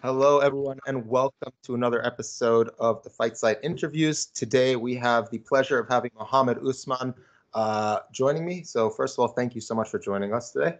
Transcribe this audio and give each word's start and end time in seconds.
Hello, 0.00 0.38
everyone, 0.38 0.78
and 0.86 1.04
welcome 1.08 1.52
to 1.64 1.74
another 1.74 2.06
episode 2.06 2.70
of 2.78 3.02
the 3.02 3.10
Fight 3.10 3.36
Site 3.36 3.58
Interviews. 3.64 4.26
Today, 4.26 4.76
we 4.76 4.94
have 4.94 5.28
the 5.30 5.38
pleasure 5.38 5.76
of 5.76 5.88
having 5.88 6.12
Mohammed 6.16 6.64
Usman 6.64 7.12
uh, 7.52 7.98
joining 8.12 8.46
me. 8.46 8.62
So, 8.62 8.90
first 8.90 9.16
of 9.16 9.22
all, 9.22 9.28
thank 9.28 9.56
you 9.56 9.60
so 9.60 9.74
much 9.74 9.88
for 9.88 9.98
joining 9.98 10.32
us 10.32 10.52
today. 10.52 10.76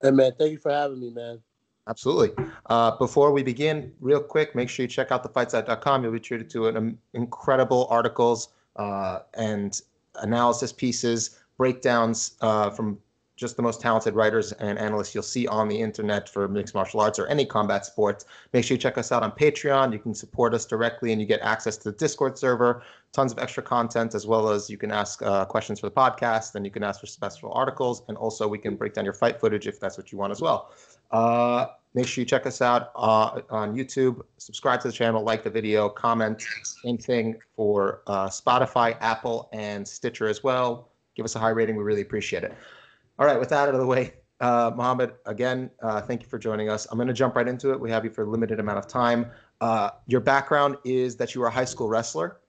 Hey, 0.00 0.10
man, 0.10 0.32
thank 0.38 0.52
you 0.52 0.58
for 0.58 0.72
having 0.72 1.00
me, 1.00 1.10
man. 1.10 1.38
Absolutely. 1.86 2.46
Uh, 2.70 2.96
before 2.96 3.30
we 3.30 3.42
begin, 3.42 3.92
real 4.00 4.22
quick, 4.22 4.54
make 4.54 4.70
sure 4.70 4.84
you 4.84 4.88
check 4.88 5.12
out 5.12 5.22
the 5.22 5.28
thefightsite.com. 5.28 6.02
You'll 6.02 6.12
be 6.14 6.18
treated 6.18 6.48
to 6.48 6.68
an 6.68 6.76
um, 6.78 6.98
incredible 7.12 7.86
articles 7.90 8.54
uh, 8.76 9.18
and 9.34 9.82
analysis 10.22 10.72
pieces, 10.72 11.40
breakdowns 11.58 12.36
uh, 12.40 12.70
from 12.70 12.98
just 13.42 13.56
the 13.56 13.62
most 13.62 13.80
talented 13.80 14.14
writers 14.14 14.52
and 14.52 14.78
analysts 14.78 15.14
you'll 15.14 15.22
see 15.22 15.46
on 15.48 15.68
the 15.68 15.78
internet 15.78 16.28
for 16.28 16.48
mixed 16.48 16.74
martial 16.74 17.00
arts 17.00 17.18
or 17.18 17.26
any 17.26 17.44
combat 17.44 17.84
sports. 17.84 18.24
Make 18.52 18.64
sure 18.64 18.76
you 18.76 18.80
check 18.80 18.96
us 18.96 19.12
out 19.12 19.22
on 19.22 19.32
Patreon. 19.32 19.92
You 19.92 19.98
can 19.98 20.14
support 20.14 20.54
us 20.54 20.64
directly 20.64 21.12
and 21.12 21.20
you 21.20 21.26
get 21.26 21.40
access 21.40 21.76
to 21.78 21.90
the 21.90 21.96
Discord 21.98 22.38
server, 22.38 22.82
tons 23.12 23.32
of 23.32 23.38
extra 23.40 23.62
content, 23.62 24.14
as 24.14 24.26
well 24.26 24.48
as 24.48 24.70
you 24.70 24.78
can 24.78 24.92
ask 24.92 25.20
uh, 25.22 25.44
questions 25.44 25.80
for 25.80 25.88
the 25.88 25.94
podcast 25.94 26.54
and 26.54 26.64
you 26.64 26.70
can 26.70 26.84
ask 26.84 27.00
for 27.00 27.06
special 27.06 27.52
articles. 27.52 28.04
And 28.08 28.16
also, 28.16 28.46
we 28.46 28.58
can 28.58 28.76
break 28.76 28.94
down 28.94 29.04
your 29.04 29.12
fight 29.12 29.40
footage 29.40 29.66
if 29.66 29.80
that's 29.80 29.98
what 29.98 30.12
you 30.12 30.18
want 30.18 30.30
as 30.30 30.40
well. 30.40 30.70
Uh, 31.10 31.66
make 31.94 32.06
sure 32.06 32.22
you 32.22 32.26
check 32.26 32.46
us 32.46 32.62
out 32.62 32.92
uh, 32.94 33.40
on 33.50 33.74
YouTube, 33.74 34.22
subscribe 34.38 34.80
to 34.82 34.88
the 34.88 34.94
channel, 34.94 35.22
like 35.22 35.42
the 35.42 35.50
video, 35.50 35.88
comment. 35.88 36.42
Same 36.62 36.96
thing 36.96 37.38
for 37.56 38.02
uh, 38.06 38.28
Spotify, 38.28 38.96
Apple, 39.00 39.48
and 39.52 39.86
Stitcher 39.86 40.28
as 40.28 40.42
well. 40.44 40.88
Give 41.16 41.24
us 41.24 41.34
a 41.34 41.38
high 41.38 41.50
rating. 41.50 41.76
We 41.76 41.82
really 41.82 42.00
appreciate 42.00 42.44
it. 42.44 42.54
All 43.22 43.28
right, 43.28 43.38
with 43.38 43.50
that 43.50 43.68
out 43.68 43.74
of 43.76 43.78
the 43.78 43.86
way, 43.86 44.14
uh, 44.40 44.72
Mohammed, 44.74 45.12
again, 45.26 45.70
uh, 45.80 46.00
thank 46.00 46.24
you 46.24 46.28
for 46.28 46.40
joining 46.40 46.68
us. 46.68 46.88
I'm 46.90 46.98
going 46.98 47.06
to 47.06 47.14
jump 47.14 47.36
right 47.36 47.46
into 47.46 47.70
it. 47.70 47.78
We 47.78 47.88
have 47.88 48.04
you 48.04 48.10
for 48.10 48.24
a 48.24 48.28
limited 48.28 48.58
amount 48.58 48.78
of 48.78 48.88
time. 48.88 49.30
Uh, 49.60 49.90
your 50.08 50.20
background 50.20 50.76
is 50.84 51.14
that 51.18 51.32
you 51.32 51.40
were 51.40 51.46
a 51.46 51.50
high 51.52 51.64
school 51.64 51.88
wrestler. 51.88 52.40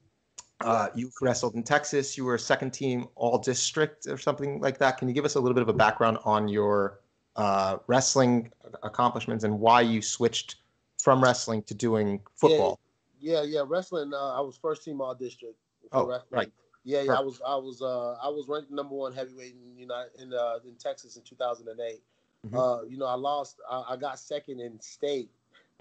Uh, 0.61 0.87
you 0.95 1.11
wrestled 1.21 1.53
in 1.53 1.61
Texas. 1.61 2.17
You 2.17 2.25
were 2.25 2.33
a 2.33 2.39
second 2.39 2.71
team 2.71 3.07
all 3.13 3.37
district 3.37 4.07
or 4.07 4.17
something 4.17 4.61
like 4.61 4.79
that. 4.79 4.97
Can 4.97 5.07
you 5.07 5.13
give 5.13 5.25
us 5.25 5.35
a 5.35 5.39
little 5.39 5.53
bit 5.53 5.61
of 5.61 5.69
a 5.69 5.73
background 5.73 6.17
on 6.25 6.47
your 6.47 7.01
uh, 7.35 7.77
wrestling 7.85 8.51
accomplishments 8.81 9.43
and 9.43 9.59
why 9.59 9.81
you 9.81 10.01
switched 10.01 10.55
from 10.97 11.23
wrestling 11.23 11.61
to 11.67 11.75
doing 11.75 12.19
football? 12.35 12.79
Yeah, 13.19 13.43
yeah, 13.43 13.59
yeah. 13.59 13.63
wrestling. 13.67 14.11
Uh, 14.11 14.37
I 14.37 14.39
was 14.39 14.57
first 14.59 14.83
team 14.83 15.01
all 15.01 15.13
district. 15.13 15.53
Oh, 15.91 16.07
wrestling. 16.07 16.29
right. 16.31 16.51
Yeah, 16.83 17.01
yeah, 17.03 17.13
I 17.13 17.21
was, 17.21 17.41
I 17.47 17.55
was, 17.55 17.81
uh, 17.81 18.17
I 18.21 18.27
was 18.27 18.47
ranked 18.49 18.69
number 18.69 18.95
one 18.95 19.13
heavyweight 19.13 19.55
in 19.55 19.77
United 19.77 20.11
in 20.19 20.33
uh, 20.33 20.59
in 20.65 20.75
Texas 20.75 21.15
in 21.15 21.23
2008. 21.23 22.01
Mm-hmm. 22.45 22.57
Uh, 22.57 22.83
you 22.83 22.97
know, 22.97 23.05
I 23.05 23.13
lost, 23.13 23.61
I, 23.69 23.83
I 23.91 23.95
got 23.95 24.19
second 24.19 24.59
in 24.59 24.79
state. 24.81 25.29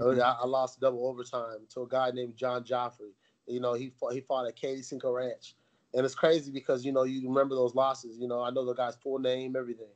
Mm-hmm. 0.00 0.20
I, 0.20 0.36
I, 0.42 0.46
lost 0.46 0.80
double 0.80 1.06
overtime 1.06 1.66
to 1.70 1.82
a 1.82 1.88
guy 1.88 2.10
named 2.12 2.36
John 2.36 2.64
Joffrey. 2.64 3.12
You 3.46 3.60
know, 3.60 3.74
he 3.74 3.90
fought, 3.90 4.12
he 4.12 4.20
fought 4.20 4.46
at 4.46 4.54
Katy 4.54 4.82
Cinco 4.82 5.12
Ranch, 5.12 5.54
and 5.92 6.04
it's 6.04 6.14
crazy 6.14 6.52
because 6.52 6.84
you 6.84 6.92
know 6.92 7.02
you 7.02 7.28
remember 7.28 7.56
those 7.56 7.74
losses. 7.74 8.16
You 8.18 8.28
know, 8.28 8.40
I 8.40 8.50
know 8.50 8.64
the 8.64 8.74
guy's 8.74 8.96
full 8.96 9.18
name, 9.18 9.56
everything. 9.56 9.90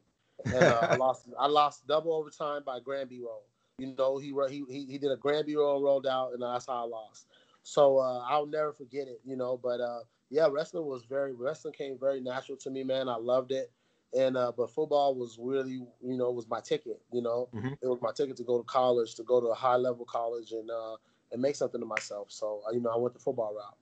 And 0.44 0.56
uh, 0.56 0.88
I 0.90 0.96
lost, 0.96 1.28
I 1.38 1.46
lost 1.46 1.86
double 1.86 2.12
overtime 2.12 2.62
by 2.66 2.80
Granby 2.80 3.20
roll. 3.20 3.44
You 3.78 3.94
know, 3.96 4.18
he 4.18 4.34
he 4.50 4.64
he, 4.68 4.86
he 4.86 4.98
did 4.98 5.12
a 5.12 5.16
Granby 5.16 5.56
roll 5.56 5.82
rolled 5.82 6.06
out, 6.06 6.32
and 6.32 6.42
that's 6.42 6.66
how 6.66 6.84
I 6.84 6.88
lost. 6.88 7.26
So 7.62 7.98
uh, 7.98 8.24
I'll 8.28 8.46
never 8.46 8.72
forget 8.72 9.06
it. 9.06 9.20
You 9.24 9.36
know, 9.36 9.58
but 9.62 9.80
uh, 9.80 10.00
yeah, 10.30 10.48
wrestling 10.50 10.86
was 10.86 11.04
very 11.04 11.32
wrestling 11.32 11.74
came 11.74 11.98
very 11.98 12.20
natural 12.20 12.58
to 12.58 12.70
me, 12.70 12.82
man. 12.82 13.08
I 13.08 13.16
loved 13.16 13.52
it. 13.52 13.70
And 14.16 14.36
uh, 14.36 14.52
but 14.56 14.70
football 14.70 15.14
was 15.14 15.36
really, 15.40 15.82
you 16.02 16.16
know, 16.16 16.30
was 16.30 16.48
my 16.48 16.60
ticket. 16.60 17.00
You 17.12 17.22
know, 17.22 17.48
mm-hmm. 17.54 17.74
it 17.80 17.86
was 17.86 18.00
my 18.00 18.12
ticket 18.12 18.36
to 18.36 18.44
go 18.44 18.58
to 18.58 18.64
college, 18.64 19.14
to 19.16 19.22
go 19.22 19.40
to 19.40 19.48
a 19.48 19.54
high 19.54 19.76
level 19.76 20.04
college, 20.04 20.52
and 20.52 20.70
uh, 20.70 20.96
and 21.32 21.42
make 21.42 21.56
something 21.56 21.82
of 21.82 21.88
myself. 21.88 22.28
So 22.30 22.62
uh, 22.66 22.72
you 22.72 22.80
know, 22.80 22.90
I 22.90 22.96
went 22.96 23.14
the 23.14 23.20
football 23.20 23.54
route. 23.54 23.76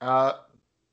Uh, 0.00 0.38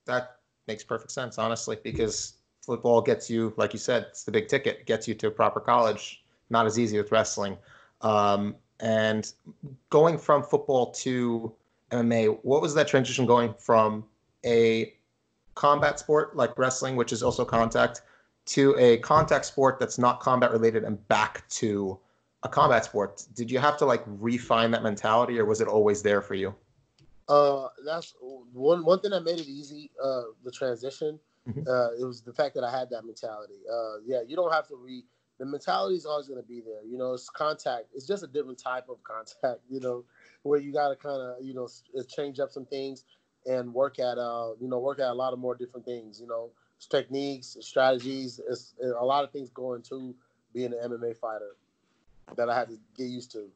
that 0.06 0.38
makes 0.68 0.84
perfect 0.84 1.12
sense, 1.12 1.38
honestly, 1.38 1.78
because 1.84 2.34
football 2.62 3.02
gets 3.02 3.30
you, 3.30 3.54
like 3.58 3.74
you 3.74 3.80
said, 3.80 4.08
it's 4.10 4.24
the 4.24 4.32
big 4.32 4.48
ticket, 4.48 4.80
it 4.80 4.86
gets 4.86 5.08
you 5.08 5.14
to 5.14 5.28
a 5.28 5.32
proper 5.32 5.60
college. 5.60 6.24
Not 6.50 6.66
as 6.66 6.78
easy 6.78 6.98
with 6.98 7.12
wrestling. 7.12 7.58
Um, 8.02 8.56
and 8.80 9.32
going 9.90 10.18
from 10.18 10.44
football 10.44 10.92
to 10.92 11.52
MMA, 11.92 12.40
what 12.44 12.62
was 12.62 12.74
that 12.76 12.88
transition 12.88 13.26
going 13.26 13.54
from 13.58 14.04
a 14.46 14.94
combat 15.56 16.00
sport 16.00 16.36
like 16.36 16.58
wrestling, 16.58 16.96
which 16.96 17.12
is 17.12 17.24
also 17.24 17.44
contact, 17.46 18.02
to 18.46 18.76
a 18.78 18.98
contact 18.98 19.46
sport 19.46 19.80
that's 19.80 19.98
not 19.98 20.20
combat 20.20 20.52
related 20.52 20.84
and 20.84 21.06
back 21.08 21.48
to 21.50 21.98
a 22.44 22.50
combat 22.50 22.86
sport. 22.86 23.26
Did 23.34 23.50
you 23.50 23.60
have 23.60 23.78
to 23.78 23.86
like 23.86 24.04
refine 24.06 24.72
that 24.72 24.84
mentality 24.84 25.40
or 25.40 25.46
was 25.46 25.62
it 25.62 25.68
always 25.68 26.04
there 26.04 26.22
for 26.22 26.36
you? 26.36 26.54
Uh, 27.28 27.70
that's 27.84 28.14
one 28.54 28.86
one 28.86 29.00
thing 29.00 29.12
that 29.12 29.24
made 29.24 29.40
it 29.40 29.48
easy. 29.48 29.90
Uh, 30.02 30.24
the 30.44 30.52
transition. 30.52 31.20
Mm-hmm. 31.50 31.68
Uh, 31.68 31.92
it 32.00 32.06
was 32.06 32.22
the 32.22 32.34
fact 32.34 32.56
that 32.56 32.64
I 32.64 32.72
had 32.72 32.90
that 32.92 33.04
mentality. 33.04 33.62
Uh, 33.72 33.98
yeah, 34.06 34.22
you 34.28 34.36
don't 34.36 34.54
have 34.54 34.68
to 34.68 34.76
re. 34.76 35.04
The 35.40 35.46
mentality 35.46 35.96
is 35.96 36.06
always 36.06 36.28
going 36.28 36.42
to 36.42 36.48
be 36.48 36.62
there. 36.62 36.84
You 36.86 36.98
know, 36.98 37.14
it's 37.14 37.30
contact. 37.30 37.88
It's 37.94 38.08
just 38.08 38.24
a 38.24 38.28
different 38.28 38.58
type 38.58 38.86
of 38.90 39.04
contact. 39.04 39.62
You 39.70 39.80
know, 39.80 40.06
where 40.44 40.60
you 40.60 40.72
got 40.72 40.90
to 40.90 40.96
kind 40.96 41.20
of 41.20 41.44
you 41.44 41.56
know 41.56 41.68
change 42.08 42.40
up 42.40 42.52
some 42.52 42.66
things 42.66 43.06
and 43.46 43.74
work 43.74 44.00
at 44.00 44.18
uh 44.18 44.52
you 44.60 44.68
know 44.68 44.80
work 44.80 45.00
at 45.00 45.08
a 45.08 45.14
lot 45.14 45.34
of 45.34 45.40
more 45.40 45.56
different 45.56 45.86
things 45.86 46.20
you 46.20 46.28
know 46.28 46.50
it's 46.78 46.88
techniques 46.88 47.58
strategies 47.62 48.40
it's, 48.50 48.74
a 48.82 49.06
lot 49.06 49.24
of 49.24 49.32
things 49.32 49.50
go 49.50 49.74
into 49.74 50.16
being 50.56 50.74
an 50.74 50.80
MMA 50.90 51.16
fighter 51.18 51.56
that 52.36 52.50
I 52.50 52.58
had 52.58 52.70
to 52.70 52.80
get 52.98 53.08
used 53.10 53.32
to. 53.34 53.48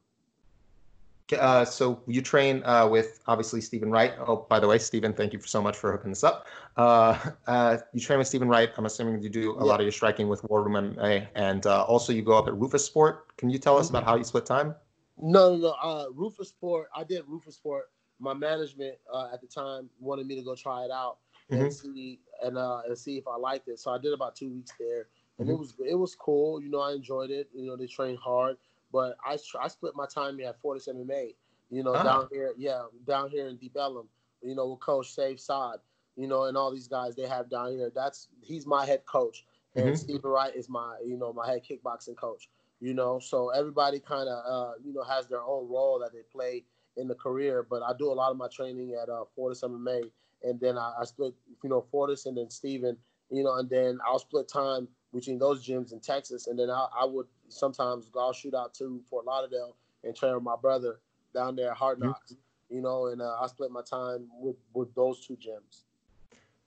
Uh, 1.38 1.64
so 1.64 2.02
you 2.08 2.20
train 2.20 2.60
uh, 2.64 2.86
with 2.88 3.20
obviously 3.28 3.60
Stephen 3.60 3.90
Wright. 3.90 4.14
Oh, 4.18 4.46
by 4.48 4.58
the 4.58 4.66
way, 4.66 4.78
Stephen, 4.78 5.12
thank 5.12 5.32
you 5.32 5.38
for 5.38 5.46
so 5.46 5.62
much 5.62 5.76
for 5.76 5.92
hooking 5.92 6.10
this 6.10 6.24
up. 6.24 6.46
Uh, 6.76 7.16
uh 7.46 7.78
you 7.92 8.00
train 8.00 8.18
with 8.18 8.26
Stephen 8.26 8.48
Wright. 8.48 8.70
I'm 8.76 8.84
assuming 8.84 9.22
you 9.22 9.28
do 9.28 9.52
a 9.52 9.58
yeah. 9.58 9.62
lot 9.62 9.80
of 9.80 9.84
your 9.84 9.92
striking 9.92 10.28
with 10.28 10.42
War 10.44 10.64
Room 10.64 10.72
MMA, 10.72 11.28
and 11.36 11.66
uh, 11.66 11.84
also 11.84 12.12
you 12.12 12.22
go 12.22 12.36
up 12.36 12.48
at 12.48 12.54
Roufusport. 12.54 13.18
Can 13.36 13.48
you 13.48 13.58
tell 13.58 13.78
us 13.78 13.86
mm-hmm. 13.86 13.96
about 13.96 14.08
how 14.08 14.16
you 14.16 14.24
split 14.24 14.44
time? 14.44 14.74
No, 15.18 15.54
no, 15.54 15.56
no. 15.56 15.76
Uh, 15.80 16.06
Roufusport. 16.08 16.86
I 16.94 17.04
did 17.04 17.22
Roufusport 17.26 17.82
my 18.20 18.34
management 18.34 18.96
uh, 19.12 19.28
at 19.32 19.40
the 19.40 19.46
time 19.46 19.88
wanted 19.98 20.26
me 20.26 20.36
to 20.36 20.42
go 20.42 20.54
try 20.54 20.84
it 20.84 20.90
out 20.90 21.16
mm-hmm. 21.50 21.62
and 21.62 21.72
see 21.72 22.20
and 22.42 22.56
uh, 22.56 22.82
and 22.86 22.96
see 22.96 23.16
if 23.16 23.26
I 23.26 23.36
liked 23.36 23.68
it. 23.68 23.78
So 23.78 23.90
I 23.90 23.98
did 23.98 24.12
about 24.12 24.36
two 24.36 24.50
weeks 24.50 24.72
there, 24.78 25.06
and 25.38 25.48
mm-hmm. 25.48 25.54
it 25.54 25.58
was 25.58 25.74
it 25.90 25.94
was 25.94 26.14
cool. 26.14 26.62
You 26.62 26.70
know, 26.70 26.80
I 26.80 26.92
enjoyed 26.92 27.30
it. 27.30 27.48
You 27.54 27.66
know, 27.66 27.76
they 27.76 27.86
trained 27.86 28.18
hard, 28.18 28.56
but 28.92 29.16
I 29.24 29.38
I 29.60 29.68
split 29.68 29.94
my 29.96 30.06
time 30.06 30.38
here 30.38 30.48
at 30.48 30.60
Fortis 30.60 30.88
MMA. 30.88 31.34
You 31.70 31.84
know, 31.84 31.94
ah. 31.94 32.02
down 32.02 32.28
here, 32.32 32.52
yeah, 32.56 32.82
down 33.06 33.30
here 33.30 33.48
in 33.48 33.56
Deep 33.56 33.76
Ellum. 33.78 34.08
You 34.42 34.54
know, 34.54 34.68
with 34.68 34.80
Coach 34.80 35.12
Save 35.12 35.38
Saud. 35.38 35.78
You 36.16 36.26
know, 36.26 36.44
and 36.44 36.56
all 36.56 36.70
these 36.72 36.88
guys 36.88 37.14
they 37.14 37.26
have 37.26 37.48
down 37.48 37.72
here. 37.72 37.90
That's 37.94 38.28
he's 38.42 38.66
my 38.66 38.84
head 38.84 39.06
coach, 39.06 39.46
and 39.74 39.86
mm-hmm. 39.86 39.94
Stephen 39.94 40.30
Wright 40.30 40.54
is 40.54 40.68
my 40.68 40.96
you 41.06 41.16
know 41.16 41.32
my 41.32 41.46
head 41.46 41.62
kickboxing 41.64 42.16
coach. 42.16 42.48
You 42.80 42.94
know, 42.94 43.18
so 43.18 43.50
everybody 43.50 44.00
kind 44.00 44.28
of 44.28 44.44
uh, 44.46 44.72
you 44.84 44.92
know 44.92 45.02
has 45.02 45.28
their 45.28 45.42
own 45.42 45.68
role 45.68 45.98
that 46.00 46.12
they 46.12 46.22
play 46.32 46.64
in 47.00 47.08
the 47.08 47.14
career, 47.14 47.66
but 47.68 47.82
I 47.82 47.92
do 47.98 48.10
a 48.10 48.14
lot 48.14 48.30
of 48.30 48.36
my 48.36 48.48
training 48.48 48.96
at 49.00 49.08
uh, 49.08 49.24
Fortis 49.34 49.62
MMA, 49.62 50.02
and 50.42 50.60
then 50.60 50.78
I, 50.78 50.94
I 51.00 51.04
split, 51.04 51.34
you 51.62 51.70
know, 51.70 51.84
Fortis 51.90 52.26
and 52.26 52.36
then 52.36 52.50
Steven, 52.50 52.96
you 53.30 53.42
know, 53.42 53.54
and 53.54 53.68
then 53.68 53.98
I'll 54.06 54.18
split 54.18 54.48
time 54.48 54.88
between 55.12 55.38
those 55.38 55.66
gyms 55.66 55.92
in 55.92 56.00
Texas, 56.00 56.46
and 56.46 56.58
then 56.58 56.70
I, 56.70 56.86
I 57.00 57.04
would 57.04 57.26
sometimes 57.48 58.08
go 58.08 58.20
I'll 58.20 58.32
shoot 58.32 58.54
out 58.54 58.74
to 58.74 59.00
Fort 59.08 59.24
Lauderdale 59.24 59.76
and 60.04 60.14
train 60.14 60.34
with 60.34 60.42
my 60.42 60.56
brother 60.60 61.00
down 61.34 61.56
there 61.56 61.70
at 61.70 61.76
Hard 61.76 61.98
mm-hmm. 61.98 62.08
Knocks, 62.08 62.32
mm-hmm. 62.32 62.76
you 62.76 62.82
know, 62.82 63.06
and 63.06 63.20
uh, 63.20 63.36
I 63.40 63.46
split 63.48 63.70
my 63.70 63.82
time 63.82 64.28
with 64.40 64.56
with 64.74 64.94
those 64.94 65.26
two 65.26 65.34
gyms. 65.34 65.84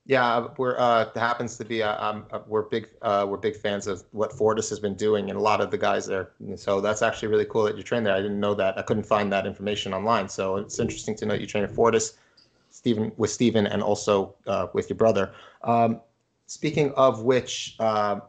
Yeah, 0.06 0.48
we're 0.58 0.78
uh, 0.78 1.10
happens 1.16 1.58
to 1.58 1.64
be 1.64 1.82
uh, 1.82 2.06
um, 2.06 2.26
uh, 2.32 2.40
we're 2.46 2.64
big 2.64 2.90
uh, 3.02 3.26
we're 3.28 3.38
big 3.38 3.56
fans 3.56 3.88
of 3.88 4.04
what 4.12 4.34
Fortis 4.34 4.70
has 4.70 4.80
been 4.80 4.96
doing 4.96 5.30
and 5.30 5.40
a 5.40 5.42
lot 5.42 5.62
of 5.62 5.72
the 5.72 5.78
guys 5.78 6.06
there. 6.06 6.32
So 6.58 6.82
that's 6.82 7.02
actually 7.02 7.30
really 7.30 7.46
cool 7.46 7.64
that 7.64 7.78
you 7.78 7.84
train 7.84 8.04
there. 8.04 8.14
I 8.14 8.22
didn't 8.22 8.40
know 8.40 8.54
that. 8.56 8.78
I 8.78 8.82
couldn't 8.82 9.06
find 9.06 9.32
that 9.32 9.46
information 9.46 9.94
online. 9.94 10.28
So 10.28 10.58
it's 10.58 10.78
interesting 10.78 11.16
to 11.16 11.26
know 11.26 11.36
you 11.36 11.48
train 11.48 11.64
at 11.64 11.72
Fortis, 11.72 12.18
Stephen 12.70 13.14
with 13.16 13.32
Stephen 13.32 13.66
and 13.66 13.82
also 13.82 14.36
uh, 14.46 14.68
with 14.74 14.90
your 14.90 14.98
brother. 14.98 15.34
Um, 15.64 16.02
speaking 16.48 16.92
of 16.96 17.24
which, 17.24 17.78
uh, 17.80 18.20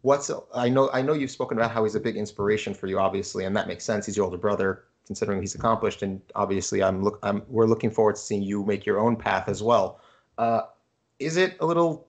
what's 0.00 0.30
I 0.54 0.70
know 0.70 0.88
I 0.94 1.02
know 1.02 1.12
you've 1.12 1.30
spoken 1.30 1.58
about 1.58 1.72
how 1.72 1.84
he's 1.84 1.94
a 1.94 2.00
big 2.00 2.16
inspiration 2.16 2.72
for 2.72 2.86
you, 2.86 2.98
obviously, 2.98 3.44
and 3.44 3.54
that 3.54 3.68
makes 3.68 3.84
sense. 3.84 4.06
He's 4.06 4.16
your 4.16 4.24
older 4.24 4.38
brother, 4.38 4.84
considering 5.04 5.42
he's 5.42 5.54
accomplished, 5.54 6.00
and 6.00 6.22
obviously 6.34 6.82
I'm 6.82 7.02
look 7.04 7.18
I'm 7.22 7.42
we're 7.48 7.66
looking 7.66 7.90
forward 7.90 8.14
to 8.14 8.20
seeing 8.22 8.42
you 8.42 8.64
make 8.64 8.86
your 8.86 8.98
own 8.98 9.14
path 9.14 9.50
as 9.50 9.62
well. 9.62 10.00
Uh, 11.20 11.24
is 11.24 11.36
it 11.36 11.56
a 11.60 11.66
little? 11.66 12.06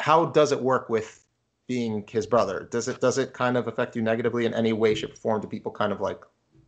How 0.00 0.26
does 0.26 0.52
it 0.52 0.60
work 0.60 0.88
with 0.88 1.24
being 1.66 2.04
his 2.10 2.26
brother? 2.26 2.68
Does 2.70 2.88
it 2.88 3.00
does 3.00 3.18
it 3.18 3.32
kind 3.32 3.56
of 3.56 3.68
affect 3.68 3.96
you 3.96 4.02
negatively 4.02 4.46
in 4.46 4.54
any 4.54 4.72
way, 4.72 4.94
shape, 4.94 5.12
or 5.12 5.16
form? 5.16 5.40
Do 5.40 5.48
people 5.48 5.72
kind 5.72 5.92
of 5.92 6.00
like 6.00 6.20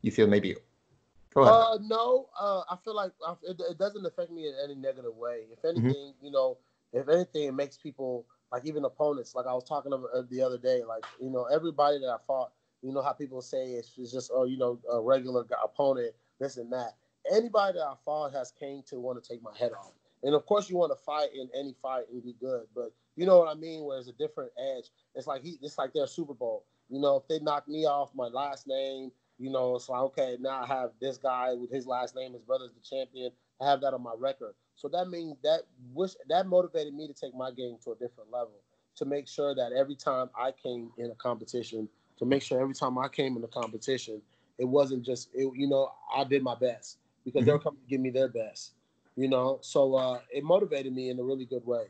you 0.03 0.11
feel 0.11 0.27
maybe? 0.27 0.57
Go 1.35 1.43
ahead. 1.43 1.53
Uh, 1.53 1.79
no, 1.83 2.29
uh, 2.41 2.63
I 2.71 2.77
feel 2.83 2.97
like 2.97 3.13
it, 3.43 3.61
it, 3.71 3.79
doesn't 3.79 4.07
affect 4.07 4.31
me 4.31 4.49
in 4.49 4.55
any 4.65 4.75
negative 4.75 5.15
way. 5.15 5.45
If 5.53 5.59
mm-hmm. 5.59 5.85
anything, 5.85 6.03
mm-hmm. 6.03 6.25
you 6.25 6.31
know, 6.31 6.57
if 6.95 7.09
anything, 7.11 7.45
it 7.45 7.53
makes 7.53 7.77
people 7.77 8.25
like 8.51 8.65
even 8.65 8.85
opponents. 8.85 9.35
Like 9.35 9.47
I 9.47 9.53
was 9.53 9.65
talking 9.65 9.93
about 9.93 10.09
uh, 10.15 10.23
the 10.31 10.41
other 10.41 10.57
day, 10.57 10.83
like 10.83 11.05
you 11.21 11.31
know, 11.31 11.45
everybody 11.45 11.99
that 11.99 12.09
I 12.09 12.17
fought, 12.27 12.53
You 12.83 12.93
know 12.93 13.03
how 13.03 13.13
people 13.13 13.43
say 13.43 13.73
it's, 13.73 13.93
it's 13.99 14.13
just 14.13 14.31
oh 14.33 14.45
you 14.45 14.57
know 14.57 14.79
a 14.91 15.01
regular 15.01 15.45
opponent, 15.63 16.15
this 16.41 16.57
and 16.57 16.73
that. 16.73 16.95
Anybody 17.31 17.79
that 17.79 17.85
I 17.85 17.95
fought 18.05 18.33
has 18.33 18.53
came 18.53 18.83
to 18.89 19.01
want 19.01 19.23
to 19.23 19.29
take 19.29 19.43
my 19.43 19.51
head 19.59 19.73
off. 19.73 19.93
And 20.23 20.35
of 20.35 20.47
course, 20.47 20.69
you 20.69 20.77
want 20.77 20.93
to 20.97 21.05
fight 21.05 21.29
in 21.35 21.49
any 21.59 21.75
fight 21.81 22.05
and 22.13 22.23
be 22.23 22.35
good, 22.41 22.63
but 22.75 22.93
you 23.17 23.27
know 23.27 23.39
what 23.39 23.49
I 23.49 23.55
mean. 23.55 23.85
Where 23.85 23.99
it's 23.99 24.09
a 24.09 24.13
different 24.13 24.51
edge. 24.59 24.91
It's 25.15 25.27
like 25.27 25.43
he, 25.43 25.59
it's 25.63 25.79
like 25.79 25.93
their 25.93 26.07
Super 26.07 26.35
Bowl. 26.35 26.65
You 26.89 27.01
know, 27.01 27.17
if 27.17 27.29
they 27.29 27.39
knock 27.41 27.69
me 27.69 27.87
off 27.87 28.15
my 28.15 28.29
last 28.29 28.67
name, 28.67 29.11
you 29.39 29.51
know, 29.51 29.77
it's 29.77 29.89
like 29.89 30.01
okay, 30.01 30.37
now 30.41 30.63
I 30.63 30.67
have 30.67 30.91
this 31.01 31.19
guy 31.19 31.53
with 31.55 31.71
his 31.71 31.87
last 31.87 32.17
name, 32.17 32.33
his 32.33 32.43
brother's 32.43 32.73
the 32.73 32.81
champion. 32.81 33.31
I 33.61 33.69
have 33.69 33.81
that 33.81 33.95
on 33.95 34.03
my 34.03 34.13
record. 34.19 34.55
So 34.75 34.89
that 34.89 35.09
means 35.09 35.37
that 35.43 35.63
wish 35.95 36.13
that 36.29 36.47
motivated 36.47 36.95
me 36.95 37.07
to 37.07 37.15
take 37.15 37.35
my 37.35 37.51
game 37.51 37.77
to 37.85 37.93
a 37.93 37.95
different 37.97 38.31
level. 38.31 38.61
To 38.97 39.05
make 39.05 39.29
sure 39.29 39.55
that 39.55 39.73
every 39.73 39.95
time 39.95 40.31
I 40.39 40.53
came 40.53 40.91
in 40.97 41.11
a 41.11 41.15
competition, 41.15 41.89
to 42.19 42.25
make 42.25 42.43
sure 42.43 42.61
every 42.61 42.75
time 42.75 42.97
I 42.99 43.09
came 43.09 43.37
in 43.37 43.45
a 43.45 43.49
competition, 43.49 44.23
it 44.59 44.65
wasn't 44.65 45.05
just 45.05 45.29
it, 45.35 45.51
you 45.55 45.69
know 45.69 45.91
I 46.15 46.25
did 46.25 46.43
my 46.43 46.55
best 46.55 46.99
because 47.25 47.41
mm-hmm. 47.41 47.51
they're 47.51 47.59
coming 47.59 47.81
to 47.81 47.87
give 47.89 48.01
me 48.01 48.11
their 48.11 48.29
best. 48.29 48.73
You 49.17 49.29
know, 49.29 49.59
so 49.63 49.95
uh, 49.95 50.21
it 50.31 50.45
motivated 50.45 50.93
me 50.93 51.09
in 51.09 51.19
a 51.19 51.23
really 51.23 51.47
good 51.47 51.65
way. 51.67 51.87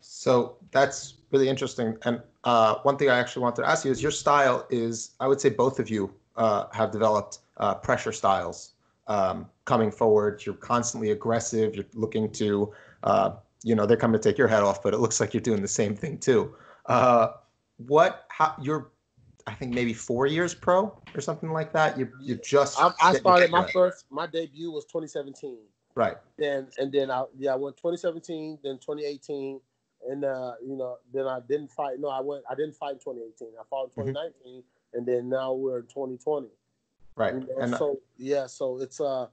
So 0.00 0.56
that's 0.72 1.14
really 1.30 1.48
interesting. 1.48 1.96
And 2.04 2.20
uh, 2.44 2.76
one 2.82 2.96
thing 2.96 3.10
I 3.10 3.18
actually 3.18 3.42
want 3.42 3.56
to 3.56 3.68
ask 3.68 3.84
you 3.84 3.90
is 3.90 4.02
your 4.02 4.10
style 4.10 4.66
is, 4.70 5.12
I 5.20 5.28
would 5.28 5.40
say 5.40 5.50
both 5.50 5.78
of 5.78 5.88
you 5.90 6.12
uh, 6.36 6.66
have 6.72 6.90
developed 6.90 7.38
uh, 7.58 7.74
pressure 7.74 8.12
styles 8.12 8.72
um, 9.06 9.48
coming 9.64 9.90
forward. 9.90 10.44
You're 10.44 10.56
constantly 10.56 11.10
aggressive. 11.10 11.74
You're 11.74 11.84
looking 11.94 12.30
to, 12.32 12.72
uh, 13.02 13.30
you 13.62 13.74
know, 13.74 13.86
they're 13.86 13.96
coming 13.96 14.20
to 14.20 14.28
take 14.28 14.38
your 14.38 14.48
head 14.48 14.62
off, 14.62 14.82
but 14.82 14.94
it 14.94 14.98
looks 14.98 15.20
like 15.20 15.34
you're 15.34 15.40
doing 15.40 15.62
the 15.62 15.68
same 15.68 15.94
thing 15.94 16.18
too. 16.18 16.54
Uh, 16.86 17.28
what, 17.78 18.26
how, 18.28 18.54
you're, 18.60 18.90
I 19.46 19.54
think 19.54 19.74
maybe 19.74 19.92
four 19.92 20.26
years 20.26 20.54
pro 20.54 20.92
or 21.14 21.20
something 21.20 21.52
like 21.52 21.72
that. 21.72 21.96
You, 21.98 22.10
you 22.20 22.36
just, 22.36 22.80
I, 22.80 22.92
I 23.00 23.14
started 23.14 23.50
my 23.50 23.70
first, 23.70 24.06
my 24.10 24.26
debut 24.26 24.72
was 24.72 24.84
2017. 24.86 25.58
Right. 25.96 26.16
Then, 26.38 26.68
and 26.78 26.92
then 26.92 27.10
I, 27.10 27.24
yeah, 27.36 27.54
I 27.54 27.56
went 27.56 27.76
2017, 27.76 28.58
then 28.62 28.74
2018 28.78 29.60
and 30.08 30.24
uh, 30.24 30.52
you 30.64 30.76
know, 30.76 30.98
then 31.12 31.26
I 31.26 31.40
didn't 31.48 31.70
fight. 31.70 31.98
No, 31.98 32.08
I 32.08 32.20
went. 32.20 32.44
I 32.50 32.54
didn't 32.54 32.74
fight 32.74 32.94
in 32.94 32.98
2018. 32.98 33.48
I 33.58 33.62
fought 33.68 33.84
in 33.96 34.04
2019, 34.04 34.32
mm-hmm. 34.46 34.98
and 34.98 35.06
then 35.06 35.28
now 35.28 35.52
we're 35.52 35.78
in 35.78 35.86
2020. 35.86 36.48
Right. 37.16 37.34
You 37.34 37.40
know? 37.40 37.46
And 37.60 37.74
uh, 37.74 37.78
so 37.78 38.00
yeah, 38.16 38.46
so 38.46 38.80
it's 38.80 39.00
uh, 39.00 39.26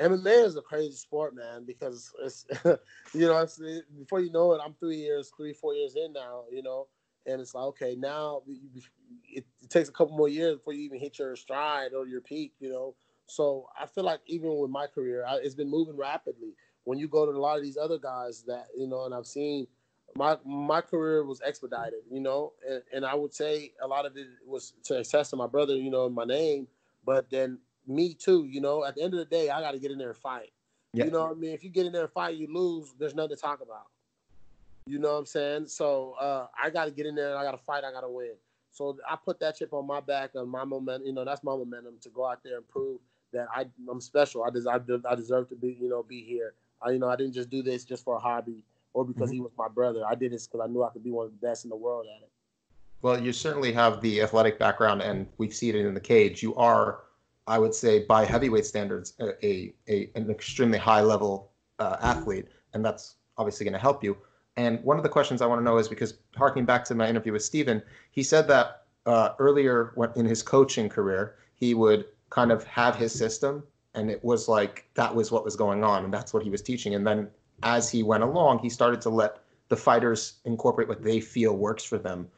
MMA 0.00 0.46
is 0.46 0.56
a 0.56 0.62
crazy 0.62 0.96
sport, 0.96 1.34
man, 1.34 1.64
because 1.64 2.12
it's 2.22 2.46
you 3.14 3.26
know, 3.26 3.38
it's, 3.38 3.60
it, 3.60 3.84
before 3.98 4.20
you 4.20 4.32
know 4.32 4.52
it, 4.54 4.60
I'm 4.64 4.74
three 4.74 4.96
years, 4.96 5.32
three 5.36 5.52
four 5.52 5.74
years 5.74 5.96
in 5.96 6.12
now, 6.12 6.44
you 6.50 6.62
know, 6.62 6.88
and 7.26 7.40
it's 7.40 7.54
like 7.54 7.64
okay, 7.64 7.96
now 7.96 8.42
it, 9.28 9.44
it 9.62 9.70
takes 9.70 9.88
a 9.88 9.92
couple 9.92 10.16
more 10.16 10.28
years 10.28 10.56
before 10.56 10.72
you 10.72 10.82
even 10.84 10.98
hit 10.98 11.18
your 11.18 11.36
stride 11.36 11.92
or 11.94 12.06
your 12.06 12.20
peak, 12.20 12.52
you 12.60 12.70
know. 12.70 12.94
So 13.32 13.68
I 13.80 13.86
feel 13.86 14.04
like 14.04 14.20
even 14.26 14.58
with 14.58 14.70
my 14.70 14.86
career, 14.86 15.24
I, 15.26 15.36
it's 15.36 15.54
been 15.54 15.70
moving 15.70 15.96
rapidly. 15.96 16.50
When 16.84 16.98
you 16.98 17.08
go 17.08 17.24
to 17.24 17.32
a 17.32 17.38
lot 17.40 17.56
of 17.56 17.62
these 17.62 17.78
other 17.78 17.98
guys 17.98 18.42
that 18.46 18.66
you 18.76 18.86
know, 18.86 19.04
and 19.06 19.14
I've 19.14 19.26
seen 19.26 19.66
my 20.14 20.36
my 20.44 20.82
career 20.82 21.24
was 21.24 21.40
expedited, 21.42 22.00
you 22.10 22.20
know, 22.20 22.52
and, 22.68 22.82
and 22.92 23.06
I 23.06 23.14
would 23.14 23.32
say 23.32 23.72
a 23.82 23.86
lot 23.86 24.04
of 24.04 24.16
it 24.18 24.26
was 24.46 24.74
to 24.84 24.98
access 24.98 25.30
to 25.30 25.36
my 25.36 25.46
brother, 25.46 25.74
you 25.74 25.90
know, 25.90 26.08
my 26.10 26.24
name, 26.24 26.66
but 27.06 27.30
then 27.30 27.58
me 27.86 28.12
too, 28.12 28.44
you 28.44 28.60
know. 28.60 28.84
At 28.84 28.96
the 28.96 29.02
end 29.02 29.14
of 29.14 29.18
the 29.18 29.24
day, 29.24 29.48
I 29.48 29.60
got 29.60 29.72
to 29.72 29.78
get 29.78 29.90
in 29.90 29.98
there 29.98 30.10
and 30.10 30.16
fight. 30.16 30.52
Yeah. 30.92 31.06
You 31.06 31.10
know 31.10 31.22
what 31.22 31.30
I 31.30 31.34
mean? 31.34 31.54
If 31.54 31.64
you 31.64 31.70
get 31.70 31.86
in 31.86 31.92
there 31.92 32.02
and 32.02 32.12
fight, 32.12 32.36
you 32.36 32.52
lose. 32.52 32.92
There's 32.98 33.14
nothing 33.14 33.34
to 33.36 33.40
talk 33.40 33.62
about. 33.62 33.86
You 34.84 34.98
know 34.98 35.12
what 35.12 35.20
I'm 35.20 35.26
saying? 35.26 35.68
So 35.68 36.16
uh, 36.20 36.48
I 36.62 36.68
got 36.68 36.84
to 36.84 36.90
get 36.90 37.06
in 37.06 37.14
there 37.14 37.30
and 37.30 37.38
I 37.38 37.44
got 37.44 37.52
to 37.52 37.64
fight. 37.64 37.84
I 37.84 37.92
got 37.92 38.02
to 38.02 38.10
win. 38.10 38.34
So 38.72 38.98
I 39.08 39.16
put 39.16 39.40
that 39.40 39.56
chip 39.56 39.72
on 39.72 39.86
my 39.86 40.00
back 40.00 40.32
and 40.34 40.50
my 40.50 40.64
momentum. 40.64 41.06
You 41.06 41.14
know, 41.14 41.24
that's 41.24 41.42
my 41.42 41.52
momentum 41.52 41.94
to 42.02 42.08
go 42.10 42.26
out 42.26 42.42
there 42.42 42.56
and 42.56 42.68
prove 42.68 43.00
that 43.32 43.46
I, 43.54 43.66
I'm 43.90 44.00
special. 44.00 44.44
I 44.44 44.50
deserve, 44.50 45.04
I 45.06 45.14
deserve 45.14 45.48
to 45.50 45.56
be, 45.56 45.76
you 45.80 45.88
know, 45.88 46.02
be 46.02 46.22
here. 46.22 46.54
I, 46.80 46.90
you 46.90 46.98
know, 46.98 47.08
I 47.08 47.16
didn't 47.16 47.32
just 47.32 47.50
do 47.50 47.62
this 47.62 47.84
just 47.84 48.04
for 48.04 48.16
a 48.16 48.20
hobby 48.20 48.64
or 48.94 49.04
because 49.04 49.28
mm-hmm. 49.28 49.36
he 49.36 49.40
was 49.40 49.52
my 49.56 49.68
brother. 49.68 50.02
I 50.06 50.14
did 50.14 50.32
this 50.32 50.46
because 50.46 50.60
I 50.64 50.70
knew 50.70 50.82
I 50.82 50.90
could 50.90 51.04
be 51.04 51.10
one 51.10 51.26
of 51.26 51.32
the 51.32 51.46
best 51.46 51.64
in 51.64 51.70
the 51.70 51.76
world 51.76 52.06
at 52.14 52.22
it. 52.22 52.30
Well, 53.02 53.20
you 53.20 53.32
certainly 53.32 53.72
have 53.72 54.00
the 54.00 54.22
athletic 54.22 54.58
background, 54.58 55.02
and 55.02 55.26
we've 55.38 55.54
seen 55.54 55.74
it 55.74 55.84
in 55.84 55.94
the 55.94 56.00
cage. 56.00 56.42
You 56.42 56.54
are, 56.54 57.00
I 57.48 57.58
would 57.58 57.74
say, 57.74 58.04
by 58.04 58.24
heavyweight 58.24 58.64
standards, 58.64 59.14
a, 59.20 59.74
a, 59.88 60.10
an 60.14 60.30
extremely 60.30 60.78
high 60.78 61.00
level 61.00 61.50
uh, 61.80 61.96
athlete, 62.00 62.46
and 62.74 62.84
that's 62.84 63.16
obviously 63.38 63.64
going 63.64 63.72
to 63.72 63.80
help 63.80 64.04
you. 64.04 64.16
And 64.56 64.82
one 64.84 64.98
of 64.98 65.02
the 65.02 65.08
questions 65.08 65.42
I 65.42 65.46
want 65.46 65.60
to 65.60 65.64
know 65.64 65.78
is 65.78 65.88
because 65.88 66.14
harking 66.36 66.64
back 66.64 66.84
to 66.84 66.94
my 66.94 67.08
interview 67.08 67.32
with 67.32 67.42
Steven, 67.42 67.82
he 68.12 68.22
said 68.22 68.46
that 68.48 68.82
uh, 69.06 69.30
earlier 69.38 69.94
in 70.14 70.26
his 70.26 70.42
coaching 70.42 70.88
career, 70.88 71.36
he 71.54 71.74
would 71.74 72.04
kind 72.32 72.50
of 72.50 72.64
have 72.64 72.96
his 72.96 73.12
system, 73.12 73.62
and 73.94 74.10
it 74.10 74.24
was 74.24 74.48
like 74.48 74.88
that 74.94 75.14
was 75.14 75.30
what 75.30 75.44
was 75.44 75.54
going 75.54 75.84
on, 75.84 76.04
and 76.04 76.12
that's 76.12 76.32
what 76.32 76.42
he 76.42 76.48
was 76.48 76.62
teaching. 76.62 76.94
And 76.94 77.06
then 77.06 77.28
as 77.62 77.90
he 77.90 78.02
went 78.02 78.22
along, 78.22 78.60
he 78.60 78.70
started 78.70 79.00
to 79.02 79.10
let 79.10 79.40
the 79.68 79.76
fighters 79.76 80.40
incorporate 80.46 80.88
what 80.88 81.02
they 81.02 81.20
feel 81.20 81.56
works 81.56 81.84
for 81.84 81.98
them. 81.98 82.28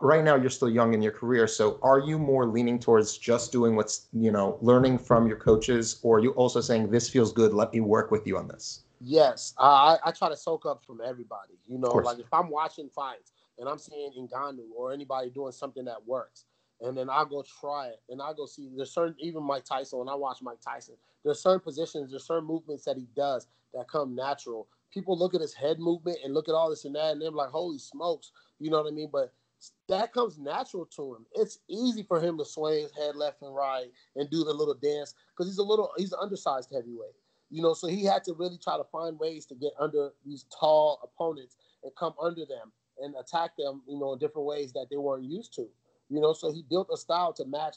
Right 0.00 0.24
now, 0.24 0.36
you're 0.36 0.50
still 0.50 0.70
young 0.70 0.94
in 0.94 1.02
your 1.02 1.12
career, 1.12 1.46
so 1.46 1.78
are 1.82 2.00
you 2.00 2.18
more 2.18 2.46
leaning 2.46 2.78
towards 2.78 3.16
just 3.18 3.50
doing 3.50 3.76
what's 3.76 4.08
you 4.12 4.30
know, 4.30 4.58
learning 4.60 4.98
from 4.98 5.26
your 5.26 5.38
coaches, 5.38 5.98
or 6.02 6.16
are 6.16 6.20
you 6.20 6.32
also 6.32 6.60
saying 6.60 6.90
this 6.90 7.08
feels 7.08 7.32
good? 7.32 7.52
Let 7.54 7.72
me 7.72 7.80
work 7.80 8.10
with 8.10 8.26
you 8.26 8.36
on 8.36 8.46
this. 8.48 8.82
Yes, 9.00 9.54
I, 9.58 9.98
I 10.04 10.12
try 10.12 10.28
to 10.28 10.36
soak 10.36 10.64
up 10.64 10.84
from 10.86 11.00
everybody. 11.04 11.54
You 11.66 11.78
know, 11.78 11.88
like 11.88 12.18
if 12.18 12.32
I'm 12.32 12.50
watching 12.50 12.88
fights 12.88 13.32
and 13.58 13.68
I'm 13.68 13.78
seeing 13.78 14.12
Ngannou 14.12 14.68
or 14.76 14.92
anybody 14.92 15.28
doing 15.28 15.52
something 15.52 15.84
that 15.86 16.06
works, 16.06 16.44
and 16.82 16.96
then 16.96 17.08
I 17.08 17.24
go 17.28 17.44
try 17.60 17.88
it, 17.88 18.00
and 18.08 18.20
I 18.20 18.32
go 18.36 18.46
see. 18.46 18.68
There's 18.76 18.92
certain 18.92 19.14
even 19.18 19.42
Mike 19.42 19.64
Tyson. 19.64 20.00
When 20.00 20.08
I 20.08 20.14
watch 20.14 20.38
Mike 20.42 20.60
Tyson, 20.60 20.94
there's 21.24 21.40
certain 21.40 21.60
positions, 21.60 22.10
there's 22.10 22.26
certain 22.26 22.46
movements 22.46 22.84
that 22.84 22.96
he 22.96 23.06
does 23.16 23.46
that 23.74 23.88
come 23.88 24.14
natural. 24.14 24.68
People 24.92 25.18
look 25.18 25.34
at 25.34 25.40
his 25.40 25.54
head 25.54 25.78
movement 25.78 26.18
and 26.24 26.34
look 26.34 26.48
at 26.48 26.54
all 26.54 26.68
this 26.70 26.84
and 26.84 26.94
that, 26.94 27.12
and 27.12 27.22
they're 27.22 27.30
like, 27.30 27.50
"Holy 27.50 27.78
smokes!" 27.78 28.32
You 28.58 28.70
know 28.70 28.82
what 28.82 28.92
I 28.92 28.94
mean? 28.94 29.10
But 29.10 29.32
that 29.88 30.12
comes 30.12 30.38
natural 30.38 30.86
to 30.86 31.14
him. 31.14 31.26
It's 31.34 31.60
easy 31.68 32.02
for 32.02 32.20
him 32.20 32.36
to 32.38 32.44
sway 32.44 32.82
his 32.82 32.92
head 32.96 33.14
left 33.16 33.42
and 33.42 33.54
right 33.54 33.86
and 34.16 34.28
do 34.28 34.44
the 34.44 34.52
little 34.52 34.74
dance 34.74 35.14
because 35.30 35.50
he's 35.50 35.58
a 35.58 35.62
little 35.62 35.90
he's 35.96 36.12
an 36.12 36.18
undersized 36.20 36.72
heavyweight. 36.72 37.14
You 37.50 37.62
know, 37.62 37.74
so 37.74 37.86
he 37.86 38.04
had 38.04 38.24
to 38.24 38.32
really 38.32 38.58
try 38.58 38.76
to 38.76 38.84
find 38.84 39.18
ways 39.18 39.46
to 39.46 39.54
get 39.54 39.72
under 39.78 40.10
these 40.24 40.46
tall 40.58 41.00
opponents 41.04 41.56
and 41.84 41.94
come 41.96 42.14
under 42.20 42.46
them 42.46 42.72
and 43.00 43.14
attack 43.20 43.56
them, 43.56 43.82
you 43.86 43.98
know, 43.98 44.14
in 44.14 44.18
different 44.18 44.46
ways 44.46 44.72
that 44.72 44.86
they 44.90 44.96
weren't 44.96 45.24
used 45.24 45.54
to. 45.54 45.68
You 46.12 46.20
know, 46.20 46.34
so 46.34 46.52
he 46.52 46.62
built 46.68 46.90
a 46.92 46.96
style 46.98 47.32
to 47.32 47.46
match 47.46 47.76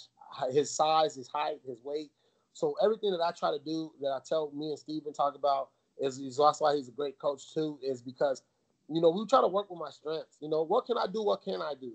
his 0.51 0.69
size, 0.69 1.15
his 1.15 1.29
height, 1.29 1.59
his 1.65 1.81
weight. 1.81 2.11
So 2.51 2.75
everything 2.83 3.11
that 3.11 3.21
I 3.21 3.31
try 3.31 3.49
to 3.49 3.63
do, 3.63 3.93
that 4.01 4.09
I 4.09 4.19
tell 4.27 4.51
me 4.53 4.71
and 4.71 4.77
Steven 4.77 5.13
talk 5.13 5.35
about, 5.35 5.69
is, 5.97 6.19
is 6.19 6.35
that's 6.35 6.59
why 6.59 6.75
he's 6.75 6.89
a 6.89 6.91
great 6.91 7.17
coach 7.17 7.53
too, 7.53 7.79
is 7.81 8.01
because, 8.01 8.43
you 8.89 8.99
know, 8.99 9.09
we 9.09 9.25
try 9.25 9.39
to 9.39 9.47
work 9.47 9.69
with 9.69 9.79
my 9.79 9.89
strengths. 9.89 10.37
You 10.41 10.49
know, 10.49 10.63
what 10.63 10.85
can 10.85 10.97
I 10.97 11.05
do? 11.07 11.23
What 11.23 11.43
can 11.43 11.61
I 11.61 11.75
do? 11.79 11.93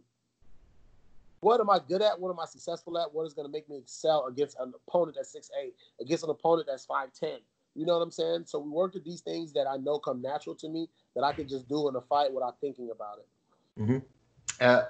What 1.40 1.60
am 1.60 1.68
I 1.68 1.78
good 1.86 2.00
at? 2.00 2.18
What 2.18 2.30
am 2.30 2.40
I 2.40 2.46
successful 2.46 2.96
at? 2.98 3.12
What 3.12 3.26
is 3.26 3.34
going 3.34 3.46
to 3.46 3.52
make 3.52 3.68
me 3.68 3.76
excel 3.76 4.26
against 4.26 4.58
an 4.58 4.72
opponent 4.88 5.16
that's 5.16 5.32
six 5.32 5.50
eight, 5.62 5.74
against 6.00 6.24
an 6.24 6.30
opponent 6.30 6.68
that's 6.68 6.86
5'10? 6.86 7.38
You 7.74 7.84
know 7.84 7.98
what 7.98 8.02
I'm 8.02 8.10
saying? 8.10 8.44
So 8.46 8.58
we 8.60 8.70
work 8.70 8.96
at 8.96 9.04
these 9.04 9.20
things 9.20 9.52
that 9.52 9.66
I 9.66 9.76
know 9.76 9.98
come 9.98 10.22
natural 10.22 10.54
to 10.56 10.70
me 10.70 10.88
that 11.14 11.22
I 11.22 11.34
can 11.34 11.46
just 11.46 11.68
do 11.68 11.86
in 11.90 11.96
a 11.96 12.00
fight 12.00 12.32
without 12.32 12.60
thinking 12.62 12.90
about 12.90 13.18
it. 13.18 13.82
Mm-hmm. 13.82 13.98
Uh, 14.60 14.82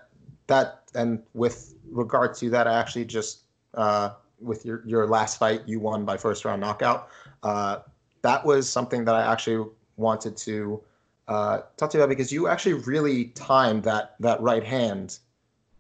that 0.51 0.91
and 0.95 1.23
with 1.33 1.75
regard 1.91 2.35
to 2.37 2.51
that, 2.51 2.67
I 2.67 2.79
actually 2.79 3.07
just 3.07 3.45
uh, 3.75 4.11
with 4.41 4.65
your 4.67 4.83
your 4.87 5.07
last 5.07 5.39
fight, 5.39 5.63
you 5.67 5.81
won 5.81 6.05
by 6.05 6.17
first 6.17 6.45
round 6.45 6.61
knockout. 6.61 7.09
Uh, 7.43 7.79
that 8.23 8.45
was 8.45 8.69
something 8.69 9.05
that 9.07 9.15
I 9.15 9.33
actually 9.33 9.71
wanted 9.97 10.37
to 10.39 10.83
uh, 11.29 11.61
talk 11.77 11.91
to 11.91 11.99
you 11.99 12.05
about 12.05 12.11
because 12.11 12.33
you 12.33 12.49
actually 12.49 12.75
really 12.75 13.27
timed 13.29 13.85
that 13.85 14.17
that 14.21 14.41
right 14.41 14.65
hand 14.65 15.19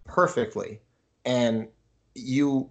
perfectly, 0.05 0.81
and 1.25 1.69
you 2.15 2.71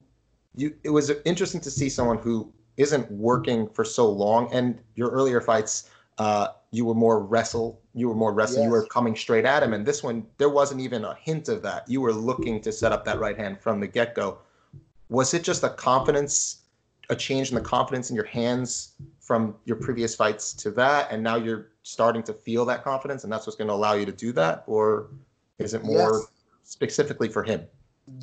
you 0.56 0.76
it 0.84 0.90
was 0.90 1.12
interesting 1.26 1.62
to 1.62 1.72
see 1.72 1.90
someone 1.90 2.18
who 2.18 2.52
isn't 2.78 3.12
working 3.12 3.68
for 3.68 3.84
so 3.84 4.10
long. 4.10 4.52
And 4.54 4.80
your 4.96 5.10
earlier 5.12 5.42
fights, 5.42 5.90
uh, 6.20 6.50
you 6.72 6.86
were 6.86 6.94
more 6.94 7.22
wrestle, 7.24 7.82
you 7.94 8.10
were 8.10 8.16
more 8.16 8.34
wrestling, 8.34 8.64
yes. 8.64 8.68
you 8.68 8.72
were 8.72 8.86
coming 8.86 9.16
straight 9.16 9.46
at 9.46 9.64
him. 9.64 9.74
And 9.74 9.86
this 9.86 10.04
one, 10.04 10.26
there 10.38 10.50
wasn't 10.50 10.82
even 10.82 11.06
a 11.06 11.16
hint 11.16 11.50
of 11.50 11.62
that. 11.64 11.90
You 11.90 12.02
were 12.02 12.14
looking 12.14 12.62
to 12.62 12.72
set 12.72 12.92
up 12.92 13.06
that 13.06 13.20
right 13.20 13.38
hand 13.38 13.60
from 13.60 13.80
the 13.80 13.88
get 13.88 14.14
go. 14.14 14.38
Was 15.10 15.34
it 15.34 15.44
just 15.44 15.64
a 15.64 15.70
confidence, 15.70 16.64
a 17.10 17.16
change 17.16 17.50
in 17.50 17.56
the 17.56 17.62
confidence 17.62 18.10
in 18.10 18.16
your 18.16 18.26
hands 18.26 18.94
from 19.20 19.56
your 19.66 19.78
previous 19.78 20.14
fights 20.14 20.54
to 20.54 20.72
that, 20.72 21.12
and 21.12 21.24
now 21.24 21.38
you're 21.38 21.70
starting 21.84 22.22
to 22.24 22.34
feel 22.34 22.66
that 22.66 22.84
confidence, 22.84 23.24
and 23.24 23.34
that's 23.34 23.48
what's 23.48 23.58
going 23.58 23.68
to 23.68 23.74
allow 23.74 23.94
you 23.94 24.06
to 24.06 24.12
do 24.12 24.32
that, 24.34 24.64
or 24.68 25.10
is 25.58 25.74
it 25.74 25.84
more 25.84 26.14
yes. 26.14 26.28
specifically 26.64 27.30
for 27.30 27.44
him? 27.44 27.66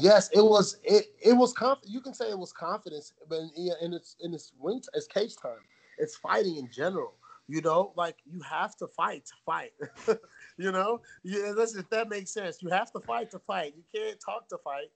Yes, 0.00 0.28
it 0.32 0.44
was. 0.44 0.78
It 0.82 1.06
it 1.20 1.32
was 1.32 1.52
conf- 1.52 1.78
You 1.84 2.00
can 2.00 2.12
say 2.12 2.28
it 2.28 2.38
was 2.38 2.52
confidence, 2.52 3.12
but 3.28 3.38
in, 3.56 3.72
in 3.80 3.92
its 3.94 4.16
in 4.20 4.34
its 4.34 4.52
ring, 4.60 4.82
it's 4.94 5.06
cage 5.06 5.36
time. 5.36 5.62
It's 5.98 6.16
fighting 6.16 6.56
in 6.56 6.68
general. 6.70 7.14
You 7.48 7.60
know, 7.60 7.92
like 7.96 8.16
you 8.24 8.40
have 8.42 8.76
to 8.76 8.88
fight 8.88 9.24
to 9.26 9.32
fight. 9.44 9.72
you 10.58 10.72
know, 10.72 11.00
yeah, 11.22 11.52
if 11.56 11.88
that 11.90 12.08
makes 12.08 12.32
sense. 12.32 12.60
You 12.60 12.70
have 12.70 12.90
to 12.92 13.00
fight 13.00 13.30
to 13.32 13.38
fight. 13.38 13.74
You 13.76 13.84
can't 13.94 14.18
talk 14.24 14.48
to 14.48 14.58
fight. 14.58 14.88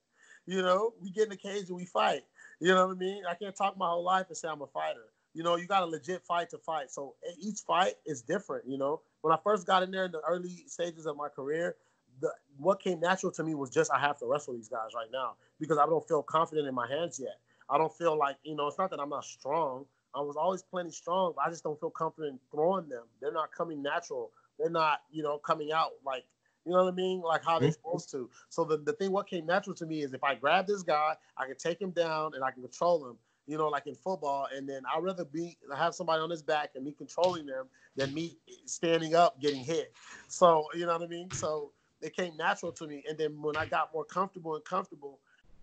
You 0.47 0.63
know, 0.63 0.95
we 1.01 1.11
get 1.11 1.25
in 1.25 1.31
the 1.31 1.37
cage 1.37 1.69
and 1.69 1.77
we 1.77 1.87
fight. 1.87 2.23
You 2.61 2.69
know 2.75 2.89
what 2.89 2.97
I 2.97 2.99
mean? 2.99 3.23
I 3.29 3.35
can't 3.35 3.55
talk 3.55 3.77
my 3.79 3.89
whole 3.89 4.05
life 4.05 4.27
and 4.29 4.37
say 4.37 4.49
I'm 4.49 4.63
a 4.63 4.67
fighter. 4.67 5.07
You 5.33 5.45
know, 5.45 5.57
you 5.57 5.67
got 5.67 5.85
a 5.85 5.87
legit 5.87 6.25
fight 6.27 6.51
to 6.51 6.59
fight. 6.59 6.91
So 6.91 7.15
each 7.39 7.61
fight 7.61 7.95
is 8.05 8.23
different. 8.23 8.65
You 8.67 8.79
know, 8.79 9.01
when 9.21 9.33
I 9.33 9.39
first 9.45 9.67
got 9.67 9.83
in 9.83 9.91
there 9.93 10.07
in 10.07 10.13
the 10.13 10.21
early 10.29 10.65
stages 10.67 11.07
of 11.07 11.17
my 11.17 11.29
career, 11.29 11.77
the 12.21 12.33
what 12.59 12.81
came 12.83 13.01
natural 13.01 13.33
to 13.33 13.45
me 13.45 13.55
was 13.55 13.71
just 13.71 13.91
I 13.93 14.01
have 14.01 14.19
to 14.19 14.27
wrestle 14.27 14.55
these 14.55 14.69
guys 14.69 14.91
right 14.95 15.09
now 15.13 15.35
because 15.59 15.79
I 15.79 15.87
don't 15.87 16.07
feel 16.07 16.23
confident 16.23 16.67
in 16.67 16.75
my 16.75 16.89
hands 16.89 17.19
yet. 17.21 17.39
I 17.69 17.79
don't 17.79 17.97
feel 17.97 18.19
like 18.19 18.37
you 18.43 18.57
know 18.57 18.67
it's 18.67 18.79
not 18.79 18.91
that 18.91 19.01
I'm 19.01 19.09
not 19.09 19.25
strong. 19.25 19.87
I 20.15 20.21
was 20.21 20.37
always 20.37 20.63
plenty 20.63 20.91
strong, 20.91 21.35
but 21.37 21.47
I 21.47 21.51
just 21.51 21.63
don't 21.63 21.79
feel 21.79 21.91
confident 21.91 22.41
throwing 22.51 22.89
them. 22.89 23.05
They're 23.21 23.33
not 23.33 23.53
coming 23.53 23.83
natural. 23.83 24.31
They're 24.59 24.71
not 24.71 25.01
you 25.11 25.23
know 25.23 25.39
coming 25.39 25.73
out 25.73 25.93
like 26.05 26.25
you 26.67 26.73
know 26.73 26.85
what 26.85 26.93
I 26.93 26.97
mean, 26.97 27.21
like 27.23 27.45
how 27.45 27.59
they're 27.59 27.69
mm-hmm. 27.69 27.75
supposed 27.75 28.11
to. 28.11 28.29
So 28.51 28.65
the, 28.65 28.77
the 28.77 28.93
thing 28.93 29.13
what 29.13 29.27
came 29.29 29.47
natural 29.47 29.75
to 29.77 29.87
me 29.87 30.03
is 30.03 30.13
if 30.13 30.23
I 30.23 30.35
grab 30.35 30.67
this 30.67 30.83
guy, 30.83 31.15
I 31.37 31.47
can 31.47 31.57
take 31.57 31.81
him 31.81 31.91
down 31.91 32.35
and 32.35 32.45
I 32.45 32.51
can 32.51 32.63
control 32.63 33.09
him. 33.09 33.17
You 33.47 33.59
know, 33.59 33.69
like 33.69 33.87
in 33.89 33.97
football, 33.97 34.47
and 34.55 34.69
then 34.69 34.83
I'd 34.95 35.03
rather 35.03 35.25
be 35.25 35.57
have 35.77 35.95
somebody 35.95 36.21
on 36.21 36.31
his 36.31 36.43
back 36.43 36.71
and 36.77 36.85
me 36.85 36.93
controlling 36.93 37.47
them 37.47 37.67
than 37.97 38.15
me 38.15 38.37
standing 38.67 39.17
up 39.17 39.41
getting 39.41 39.65
hit. 39.65 39.93
So 40.29 40.67
you 40.75 40.87
know 40.87 40.93
what 40.93 41.03
I 41.03 41.07
mean. 41.07 41.31
So 41.33 41.73
it 42.01 42.15
came 42.15 42.37
natural 42.37 42.73
to 42.73 42.87
me. 42.87 43.03
And 43.09 43.19
then 43.19 43.41
when 43.41 43.57
I 43.57 43.67
got 43.67 43.93
more 43.93 44.05
comfortable 44.05 44.55
and 44.55 44.65
comfortable, 44.65 45.19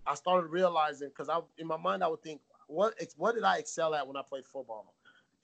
I 0.05 0.15
started 0.15 0.47
realizing 0.47 1.09
because 1.09 1.29
I 1.29 1.39
in 1.57 1.67
my 1.67 1.77
mind 1.77 2.03
I 2.03 2.07
would 2.07 2.23
think, 2.23 2.41
what 2.67 2.93
what 3.17 3.35
did 3.35 3.43
I 3.43 3.57
excel 3.57 3.95
at 3.95 4.05
when 4.05 4.17
I 4.17 4.21
played 4.21 4.45
football? 4.45 4.93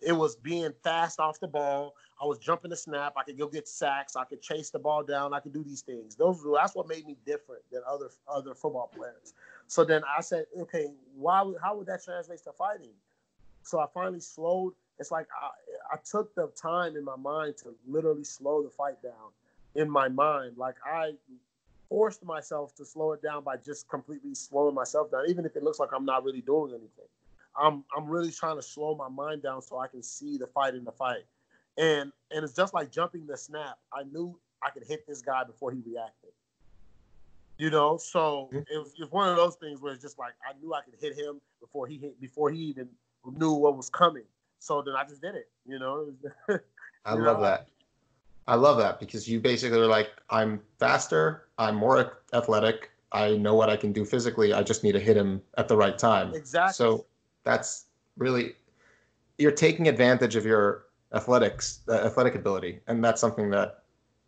It 0.01 0.11
was 0.11 0.35
being 0.35 0.73
fast 0.83 1.19
off 1.19 1.39
the 1.39 1.47
ball. 1.47 1.95
I 2.21 2.25
was 2.25 2.37
jumping 2.37 2.69
the 2.69 2.75
snap. 2.77 3.13
I 3.17 3.23
could 3.23 3.37
go 3.37 3.47
get 3.47 3.67
sacks. 3.67 4.15
I 4.15 4.25
could 4.25 4.41
chase 4.41 4.69
the 4.69 4.79
ball 4.79 5.03
down. 5.03 5.33
I 5.33 5.39
could 5.39 5.53
do 5.53 5.63
these 5.63 5.81
things. 5.81 6.15
Those 6.15 6.43
that's 6.55 6.75
what 6.75 6.87
made 6.87 7.05
me 7.05 7.17
different 7.25 7.63
than 7.71 7.81
other 7.87 8.09
other 8.27 8.53
football 8.53 8.91
players. 8.93 9.33
So 9.67 9.83
then 9.83 10.01
I 10.05 10.21
said, 10.21 10.45
okay, 10.59 10.91
why? 11.15 11.51
How 11.61 11.75
would 11.77 11.87
that 11.87 12.03
translate 12.03 12.43
to 12.43 12.51
fighting? 12.51 12.93
So 13.63 13.79
I 13.79 13.85
finally 13.93 14.19
slowed. 14.19 14.73
It's 14.99 15.11
like 15.11 15.27
I, 15.41 15.95
I 15.95 15.97
took 16.03 16.35
the 16.35 16.51
time 16.61 16.95
in 16.95 17.03
my 17.03 17.15
mind 17.15 17.57
to 17.63 17.73
literally 17.87 18.23
slow 18.23 18.61
the 18.61 18.69
fight 18.69 19.01
down 19.01 19.31
in 19.75 19.89
my 19.89 20.09
mind. 20.09 20.57
Like 20.57 20.75
I 20.85 21.13
forced 21.89 22.23
myself 22.23 22.75
to 22.75 22.85
slow 22.85 23.13
it 23.13 23.21
down 23.21 23.43
by 23.43 23.57
just 23.57 23.87
completely 23.87 24.35
slowing 24.35 24.75
myself 24.75 25.11
down, 25.11 25.25
even 25.29 25.45
if 25.45 25.55
it 25.55 25.63
looks 25.63 25.79
like 25.79 25.89
I'm 25.93 26.05
not 26.05 26.23
really 26.23 26.41
doing 26.41 26.71
anything. 26.71 27.05
I'm 27.59 27.83
I'm 27.95 28.07
really 28.07 28.31
trying 28.31 28.55
to 28.55 28.61
slow 28.61 28.95
my 28.95 29.09
mind 29.09 29.43
down 29.43 29.61
so 29.61 29.79
I 29.79 29.87
can 29.87 30.03
see 30.03 30.37
the 30.37 30.47
fight 30.47 30.75
in 30.75 30.83
the 30.83 30.91
fight. 30.91 31.23
And 31.77 32.11
and 32.31 32.43
it's 32.43 32.53
just 32.53 32.73
like 32.73 32.91
jumping 32.91 33.25
the 33.27 33.37
snap. 33.37 33.77
I 33.91 34.03
knew 34.03 34.37
I 34.61 34.69
could 34.69 34.83
hit 34.87 35.07
this 35.07 35.21
guy 35.21 35.43
before 35.43 35.71
he 35.71 35.81
reacted. 35.85 36.31
You 37.57 37.69
know, 37.69 37.97
so 37.97 38.49
mm-hmm. 38.51 38.57
it 38.57 38.77
was 38.77 38.93
just 38.93 39.11
one 39.11 39.29
of 39.29 39.37
those 39.37 39.55
things 39.55 39.79
where 39.79 39.93
it's 39.93 40.01
just 40.01 40.17
like 40.17 40.33
I 40.47 40.53
knew 40.59 40.73
I 40.73 40.81
could 40.81 40.95
hit 40.99 41.15
him 41.15 41.39
before 41.59 41.87
he 41.87 41.97
hit 41.97 42.19
before 42.19 42.49
he 42.49 42.59
even 42.59 42.89
knew 43.37 43.53
what 43.53 43.77
was 43.77 43.89
coming. 43.89 44.23
So 44.59 44.81
then 44.81 44.95
I 44.95 45.03
just 45.03 45.21
did 45.21 45.35
it. 45.35 45.49
You 45.65 45.79
know. 45.79 46.11
I 47.05 47.13
love 47.13 47.37
know? 47.37 47.43
that. 47.43 47.67
I 48.47 48.55
love 48.55 48.77
that 48.77 48.99
because 48.99 49.27
you 49.27 49.39
basically 49.39 49.79
are 49.79 49.87
like, 49.87 50.11
I'm 50.29 50.59
faster, 50.77 51.47
I'm 51.57 51.75
more 51.75 52.19
athletic, 52.33 52.89
I 53.13 53.37
know 53.37 53.53
what 53.53 53.69
I 53.69 53.77
can 53.77 53.93
do 53.93 54.03
physically. 54.03 54.53
I 54.53 54.63
just 54.63 54.83
need 54.83 54.93
to 54.93 54.99
hit 54.99 55.15
him 55.15 55.41
at 55.57 55.67
the 55.67 55.77
right 55.77 55.97
time. 55.97 56.33
Exactly. 56.33 56.73
So 56.73 57.05
that's 57.43 57.85
really 58.17 58.55
you're 59.37 59.51
taking 59.51 59.87
advantage 59.87 60.35
of 60.35 60.45
your 60.45 60.85
athletics, 61.13 61.81
uh, 61.87 61.93
athletic 61.93 62.35
ability, 62.35 62.79
and 62.87 63.03
that's 63.03 63.21
something 63.21 63.49
that 63.51 63.83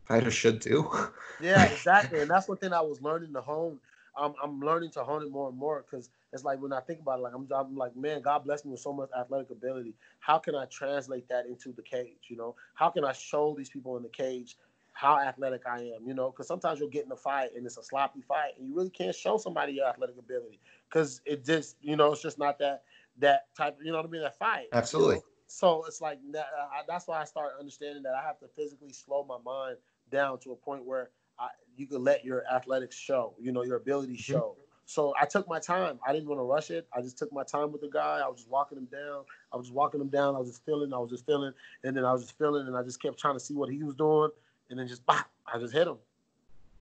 fighters 0.05 0.33
should 0.33 0.59
do. 0.59 0.89
yeah, 1.41 1.65
exactly, 1.65 2.21
and 2.21 2.29
that's 2.29 2.47
one 2.47 2.57
thing 2.57 2.73
I 2.73 2.81
was 2.81 3.01
learning 3.01 3.33
to 3.33 3.41
hone. 3.41 3.79
I'm, 4.17 4.33
I'm 4.41 4.61
learning 4.61 4.91
to 4.91 5.03
hone 5.03 5.23
it 5.23 5.29
more 5.29 5.49
and 5.49 5.57
more 5.57 5.83
because 5.89 6.09
it's 6.31 6.45
like 6.45 6.61
when 6.61 6.71
I 6.71 6.79
think 6.79 7.01
about 7.01 7.19
it, 7.19 7.23
like 7.23 7.33
I'm, 7.33 7.47
I'm 7.53 7.75
like, 7.75 7.95
man, 7.97 8.21
God 8.21 8.45
bless 8.45 8.63
me 8.63 8.71
with 8.71 8.79
so 8.79 8.93
much 8.93 9.09
athletic 9.17 9.49
ability. 9.49 9.93
How 10.19 10.37
can 10.37 10.55
I 10.55 10.65
translate 10.65 11.27
that 11.27 11.47
into 11.47 11.73
the 11.73 11.81
cage? 11.81 12.29
You 12.29 12.37
know, 12.37 12.55
how 12.75 12.89
can 12.89 13.03
I 13.03 13.11
show 13.11 13.53
these 13.57 13.69
people 13.69 13.97
in 13.97 14.03
the 14.03 14.09
cage 14.09 14.55
how 14.93 15.19
athletic 15.19 15.63
I 15.69 15.79
am? 15.79 16.07
You 16.07 16.13
know, 16.13 16.31
because 16.31 16.47
sometimes 16.47 16.79
you'll 16.79 16.89
get 16.89 17.05
in 17.05 17.11
a 17.11 17.17
fight 17.17 17.49
and 17.57 17.65
it's 17.65 17.77
a 17.77 17.83
sloppy 17.83 18.21
fight, 18.21 18.53
and 18.57 18.69
you 18.69 18.75
really 18.75 18.89
can't 18.89 19.15
show 19.15 19.37
somebody 19.37 19.73
your 19.73 19.87
athletic 19.87 20.17
ability 20.17 20.59
because 20.89 21.19
it 21.25 21.43
just, 21.43 21.75
you 21.81 21.97
know, 21.97 22.13
it's 22.13 22.21
just 22.21 22.39
not 22.39 22.57
that 22.59 22.83
that 23.19 23.47
type. 23.55 23.77
You 23.83 23.91
know 23.91 23.97
what 23.97 24.07
I 24.07 24.09
mean? 24.09 24.21
That 24.21 24.37
fight. 24.37 24.67
Absolutely. 24.73 25.15
You 25.15 25.21
know? 25.21 25.25
So 25.47 25.85
it's 25.85 26.01
like 26.01 26.19
that, 26.31 26.47
I, 26.57 26.81
that's 26.87 27.07
why 27.07 27.21
I 27.21 27.23
started 27.23 27.59
understanding 27.59 28.03
that 28.03 28.13
I 28.13 28.25
have 28.25 28.39
to 28.39 28.47
physically 28.47 28.91
slow 28.91 29.23
my 29.23 29.37
mind 29.45 29.77
down 30.11 30.39
to 30.39 30.51
a 30.51 30.55
point 30.55 30.83
where 30.85 31.11
I, 31.39 31.49
you 31.77 31.85
can 31.87 32.03
let 32.03 32.25
your 32.25 32.43
athletics 32.51 32.95
show, 32.95 33.35
you 33.39 33.51
know, 33.51 33.63
your 33.63 33.77
ability 33.77 34.13
mm-hmm. 34.13 34.33
show. 34.33 34.57
So 34.85 35.13
I 35.19 35.25
took 35.25 35.47
my 35.47 35.59
time. 35.59 35.99
I 36.05 36.13
didn't 36.13 36.27
want 36.27 36.39
to 36.39 36.43
rush 36.43 36.69
it. 36.71 36.87
I 36.93 37.01
just 37.01 37.17
took 37.17 37.31
my 37.33 37.43
time 37.43 37.71
with 37.71 37.81
the 37.81 37.89
guy. 37.89 38.21
I 38.23 38.27
was 38.27 38.37
just 38.37 38.49
walking 38.49 38.77
him 38.77 38.85
down. 38.85 39.23
I 39.51 39.57
was 39.57 39.67
just 39.67 39.75
walking 39.75 39.99
him 39.99 40.09
down. 40.09 40.35
I 40.35 40.39
was 40.39 40.49
just 40.49 40.65
feeling. 40.65 40.93
I 40.93 40.97
was 40.97 41.09
just 41.09 41.25
feeling, 41.25 41.53
and 41.83 41.97
then 41.97 42.05
I 42.05 42.13
was 42.13 42.21
just 42.21 42.37
feeling, 42.37 42.67
and 42.67 42.77
I 42.77 42.83
just 42.83 43.01
kept 43.01 43.19
trying 43.19 43.33
to 43.33 43.39
see 43.39 43.55
what 43.55 43.69
he 43.69 43.83
was 43.83 43.95
doing, 43.95 44.29
and 44.69 44.79
then 44.79 44.87
just 44.87 45.03
bah, 45.05 45.23
I 45.51 45.57
just 45.57 45.73
hit 45.73 45.87
him. 45.87 45.97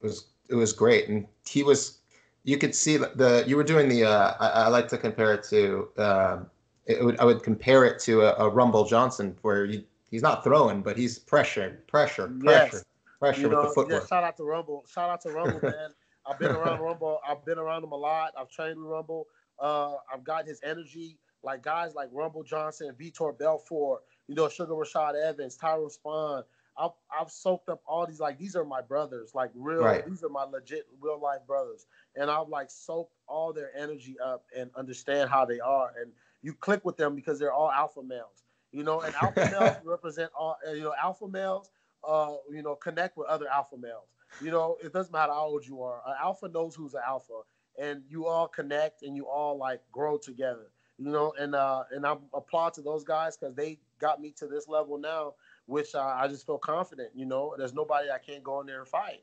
It 0.03 0.07
was 0.07 0.26
it 0.50 0.55
was 0.55 0.73
great, 0.73 1.09
and 1.09 1.26
he 1.47 1.62
was. 1.62 1.99
You 2.45 2.59
could 2.59 2.75
see 2.75 2.97
the 2.99 3.45
you 3.47 3.57
were 3.57 3.65
doing 3.65 3.89
the. 3.89 4.05
Uh, 4.05 4.35
I, 4.39 4.49
I 4.49 4.69
like 4.69 4.89
to 4.89 4.99
compare 4.99 5.33
it 5.35 5.45
to. 5.45 5.89
Uh, 5.97 6.39
it 6.87 7.03
would 7.03 7.19
I 7.19 7.25
would 7.25 7.43
compare 7.43 7.85
it 7.85 7.99
to 8.01 8.23
a, 8.23 8.47
a 8.47 8.49
Rumble 8.49 8.85
Johnson 8.85 9.37
where 9.43 9.65
you, 9.65 9.83
he's 10.11 10.23
not 10.23 10.45
throwing, 10.45 10.83
but 10.83 10.97
he's 10.97 11.19
pressure, 11.19 11.83
pressure, 11.87 12.29
pressure, 12.41 12.77
yes. 12.77 12.85
pressure 13.19 13.41
you 13.41 13.49
know, 13.49 13.61
with 13.61 13.69
the 13.69 13.75
footwork. 13.75 14.03
Yeah, 14.03 14.07
shout 14.09 14.25
out 14.25 14.37
to 14.37 14.45
Rumble. 14.45 14.85
Shout 14.93 15.11
out 15.11 15.23
to 15.23 15.31
Rumble, 15.31 15.61
man. 15.63 15.91
I've 16.27 16.39
been 16.39 16.53
around 16.53 16.81
Rumble. 16.81 17.21
I've 17.27 17.45
been 17.45 17.59
around 17.59 17.85
him 17.85 17.93
a 17.93 17.97
lot. 17.97 18.33
I've 18.39 18.51
trained 18.51 18.79
with 18.79 18.89
Rumble. 18.89 19.27
Uh, 19.59 19.95
I've 20.13 20.25
got 20.25 20.47
his 20.47 20.61
energy. 20.63 21.19
Like 21.43 21.63
guys 21.63 21.95
like 21.95 22.09
Rumble 22.13 22.43
Johnson, 22.43 22.91
Vitor 22.99 23.39
Belfort, 23.39 24.03
you 24.29 24.35
know, 24.35 24.49
Sugar 24.49 24.73
Rashad 24.73 25.15
Evans, 25.23 25.57
Tyrone 25.57 25.91
Spong. 25.91 26.43
I've 26.76 26.90
I've 27.11 27.31
soaked 27.31 27.69
up 27.69 27.83
all 27.87 28.07
these 28.07 28.21
like 28.21 28.38
these 28.38 28.57
are 28.57 28.64
my 28.64 28.81
brothers, 28.81 29.33
like 29.35 29.50
real. 29.54 29.83
Right. 29.83 30.07
These 30.07 30.25
are 30.25 30.28
my 30.28 30.45
legit 30.45 30.87
real 31.00 31.21
life 31.21 31.40
brothers, 31.47 31.87
and 32.16 32.31
I've 32.31 32.49
like 32.49 32.71
soaked 32.71 33.14
all 33.28 33.52
their 33.52 33.71
energy 33.76 34.16
up 34.25 34.45
and 34.57 34.71
understand 34.76 35.31
how 35.31 35.45
they 35.45 35.61
are, 35.61 35.93
and 36.00 36.12
you 36.43 36.52
click 36.52 36.85
with 36.85 36.97
them 36.97 37.14
because 37.14 37.38
they're 37.38 37.52
all 37.52 37.71
alpha 37.71 38.02
males, 38.02 38.45
you 38.73 38.83
know, 38.83 39.00
and 39.00 39.14
alpha 39.21 39.49
males 39.61 39.76
represent 39.85 40.31
all 40.38 40.57
you 40.73 40.83
know 40.83 40.95
alpha 41.00 41.28
males. 41.28 41.71
Uh, 42.07 42.35
you 42.52 42.62
know, 42.62 42.75
connect 42.75 43.16
with 43.16 43.26
other 43.28 43.49
alpha 43.49 43.78
males. 43.78 44.09
You 44.43 44.50
know, 44.50 44.76
it 44.85 44.93
doesn't 44.93 45.11
matter 45.11 45.33
how 45.33 45.47
old 45.47 45.66
you 45.66 45.83
are. 45.83 46.02
An 46.07 46.14
alpha 46.23 46.49
knows 46.49 46.75
who's 46.75 46.93
an 46.93 47.00
alpha, 47.07 47.40
and 47.78 48.02
you 48.09 48.26
all 48.26 48.47
connect 48.47 49.02
and 49.02 49.16
you 49.16 49.26
all 49.26 49.57
like 49.57 49.81
grow 49.90 50.19
together. 50.19 50.71
You 50.99 51.11
know, 51.11 51.33
and 51.38 51.54
uh, 51.54 51.85
and 51.93 52.07
I 52.07 52.16
applaud 52.35 52.75
to 52.75 52.83
those 52.83 53.04
guys 53.04 53.37
because 53.37 53.54
they 53.54 53.78
got 53.99 54.21
me 54.21 54.33
to 54.38 54.47
this 54.47 54.69
level 54.69 54.99
now, 54.99 55.35
which 55.66 55.94
uh, 55.94 56.14
I 56.16 56.28
just 56.28 56.47
feel 56.47 56.59
confident. 56.59 57.11
You 57.14 57.26
know, 57.26 57.54
there's 57.56 57.75
nobody 57.75 58.11
I 58.11 58.18
can't 58.18 58.42
go 58.42 58.61
in 58.61 58.66
there 58.66 58.80
and 58.80 58.88
fight. 58.88 59.23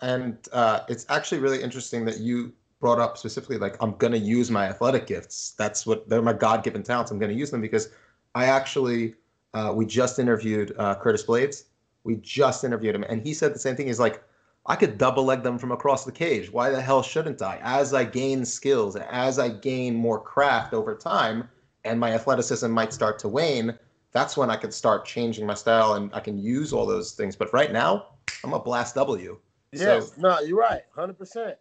And 0.00 0.36
uh, 0.52 0.80
it's 0.88 1.06
actually 1.08 1.38
really 1.38 1.62
interesting 1.62 2.04
that 2.04 2.18
you 2.18 2.52
brought 2.80 2.98
up 2.98 3.16
specifically 3.16 3.56
like 3.56 3.76
I'm 3.82 3.92
gonna 3.96 4.16
use 4.18 4.50
my 4.50 4.66
athletic 4.66 5.06
gifts. 5.06 5.54
That's 5.56 5.86
what 5.86 6.08
they're 6.08 6.22
my 6.22 6.34
God-given 6.34 6.82
talents. 6.82 7.10
I'm 7.10 7.18
gonna 7.18 7.32
use 7.32 7.50
them 7.50 7.60
because 7.60 7.88
I 8.34 8.46
actually 8.46 9.14
uh, 9.54 9.72
we 9.74 9.86
just 9.86 10.18
interviewed 10.18 10.74
uh, 10.78 10.94
Curtis 10.96 11.24
Blaydes. 11.24 11.64
we 12.04 12.16
just 12.16 12.62
interviewed 12.62 12.94
him, 12.94 13.04
and 13.04 13.22
he 13.22 13.32
said 13.32 13.54
the 13.54 13.58
same 13.58 13.74
thing. 13.74 13.86
He's 13.86 13.98
like, 13.98 14.22
I 14.66 14.76
could 14.76 14.98
double 14.98 15.24
leg 15.24 15.42
them 15.42 15.58
from 15.58 15.72
across 15.72 16.04
the 16.04 16.12
cage. 16.12 16.52
Why 16.52 16.70
the 16.70 16.80
hell 16.80 17.02
shouldn't 17.02 17.40
I? 17.40 17.58
As 17.62 17.94
I 17.94 18.04
gain 18.04 18.44
skills 18.44 18.96
as 18.96 19.38
I 19.38 19.48
gain 19.48 19.94
more 19.94 20.20
craft 20.20 20.74
over 20.74 20.94
time, 20.94 21.48
and 21.84 21.98
my 21.98 22.12
athleticism 22.12 22.70
might 22.70 22.92
start 22.92 23.18
to 23.20 23.28
wane, 23.28 23.78
that's 24.12 24.36
when 24.36 24.50
I 24.50 24.56
could 24.56 24.72
start 24.72 25.04
changing 25.04 25.46
my 25.46 25.54
style 25.54 25.94
and 25.94 26.10
I 26.14 26.20
can 26.20 26.38
use 26.38 26.72
all 26.72 26.86
those 26.86 27.12
things. 27.12 27.36
But 27.36 27.52
right 27.52 27.72
now, 27.72 28.06
I'm 28.44 28.52
a 28.52 28.58
blast 28.58 28.94
W. 28.94 29.38
Yes, 29.72 30.12
so, 30.14 30.20
no, 30.20 30.40
you're 30.40 30.58
right, 30.58 30.82
hundred 30.94 31.18
percent. 31.18 31.56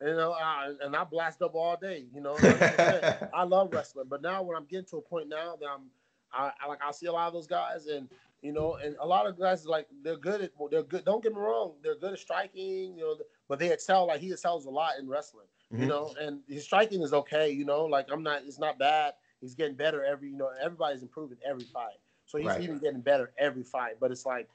You 0.00 0.14
know, 0.14 0.32
I, 0.32 0.72
and 0.82 0.94
I 0.94 1.04
blast 1.04 1.40
up 1.40 1.54
all 1.54 1.76
day. 1.80 2.04
You 2.14 2.20
know, 2.20 2.36
I 3.34 3.44
love 3.44 3.72
wrestling, 3.72 4.06
but 4.08 4.22
now 4.22 4.42
when 4.42 4.56
I'm 4.56 4.66
getting 4.66 4.84
to 4.86 4.98
a 4.98 5.02
point 5.02 5.28
now 5.28 5.56
that 5.58 5.66
I'm, 5.66 5.84
I, 6.32 6.52
I 6.62 6.68
like 6.68 6.80
I 6.84 6.90
see 6.92 7.06
a 7.06 7.12
lot 7.12 7.28
of 7.28 7.32
those 7.32 7.46
guys, 7.46 7.86
and 7.86 8.08
you 8.42 8.52
know, 8.52 8.74
and 8.74 8.94
a 9.00 9.06
lot 9.06 9.26
of 9.26 9.38
guys 9.38 9.64
like 9.66 9.86
they're 10.02 10.18
good 10.18 10.42
at 10.42 10.50
they're 10.70 10.82
good. 10.82 11.04
Don't 11.04 11.22
get 11.22 11.32
me 11.32 11.40
wrong, 11.40 11.74
they're 11.82 11.96
good 11.96 12.12
at 12.12 12.18
striking, 12.18 12.96
you 12.96 13.04
know, 13.04 13.16
but 13.48 13.58
they 13.58 13.72
excel 13.72 14.06
like 14.06 14.20
he 14.20 14.30
excels 14.30 14.66
a 14.66 14.70
lot 14.70 14.92
in 15.00 15.08
wrestling, 15.08 15.46
mm-hmm. 15.72 15.82
you 15.82 15.88
know, 15.88 16.14
and 16.20 16.40
his 16.46 16.64
striking 16.64 17.02
is 17.02 17.12
okay, 17.14 17.50
you 17.50 17.64
know, 17.64 17.86
like 17.86 18.06
I'm 18.12 18.22
not, 18.22 18.42
it's 18.46 18.58
not 18.58 18.78
bad. 18.78 19.14
He's 19.40 19.54
getting 19.54 19.74
better 19.74 20.04
every, 20.04 20.30
you 20.30 20.36
know, 20.36 20.50
everybody's 20.62 21.02
improving 21.02 21.38
every 21.48 21.64
fight, 21.64 21.98
so 22.26 22.38
he's 22.38 22.48
right. 22.48 22.60
even 22.60 22.78
getting 22.78 23.00
better 23.00 23.32
every 23.38 23.62
fight. 23.62 23.96
But 24.00 24.10
it's 24.10 24.26
like, 24.26 24.48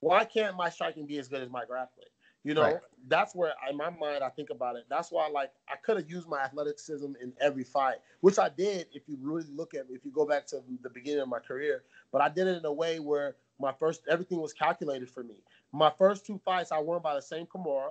why 0.00 0.24
can't 0.24 0.56
my 0.56 0.70
striking 0.70 1.06
be 1.06 1.18
as 1.18 1.28
good 1.28 1.42
as 1.42 1.50
my 1.50 1.64
grappling? 1.64 2.08
You 2.44 2.54
know, 2.54 2.62
right. 2.62 2.76
that's 3.08 3.34
where 3.34 3.52
in 3.68 3.76
my 3.76 3.90
mind 3.90 4.22
I 4.22 4.28
think 4.28 4.50
about 4.50 4.76
it. 4.76 4.86
That's 4.88 5.10
why 5.10 5.28
like 5.28 5.50
I 5.68 5.74
could 5.76 5.96
have 5.96 6.08
used 6.08 6.28
my 6.28 6.40
athleticism 6.40 7.12
in 7.20 7.32
every 7.40 7.64
fight, 7.64 7.96
which 8.20 8.38
I 8.38 8.48
did 8.48 8.86
if 8.92 9.02
you 9.08 9.18
really 9.20 9.44
look 9.54 9.74
at 9.74 9.86
if 9.90 10.04
you 10.04 10.12
go 10.12 10.24
back 10.24 10.46
to 10.48 10.62
the 10.82 10.88
beginning 10.88 11.20
of 11.20 11.28
my 11.28 11.40
career. 11.40 11.82
But 12.12 12.22
I 12.22 12.28
did 12.28 12.46
it 12.46 12.56
in 12.56 12.64
a 12.64 12.72
way 12.72 13.00
where 13.00 13.36
my 13.58 13.72
first 13.72 14.02
everything 14.08 14.40
was 14.40 14.52
calculated 14.52 15.10
for 15.10 15.24
me. 15.24 15.34
My 15.72 15.92
first 15.98 16.24
two 16.24 16.40
fights 16.44 16.70
I 16.70 16.78
won 16.78 17.02
by 17.02 17.14
the 17.14 17.22
same 17.22 17.44
Kimura. 17.44 17.90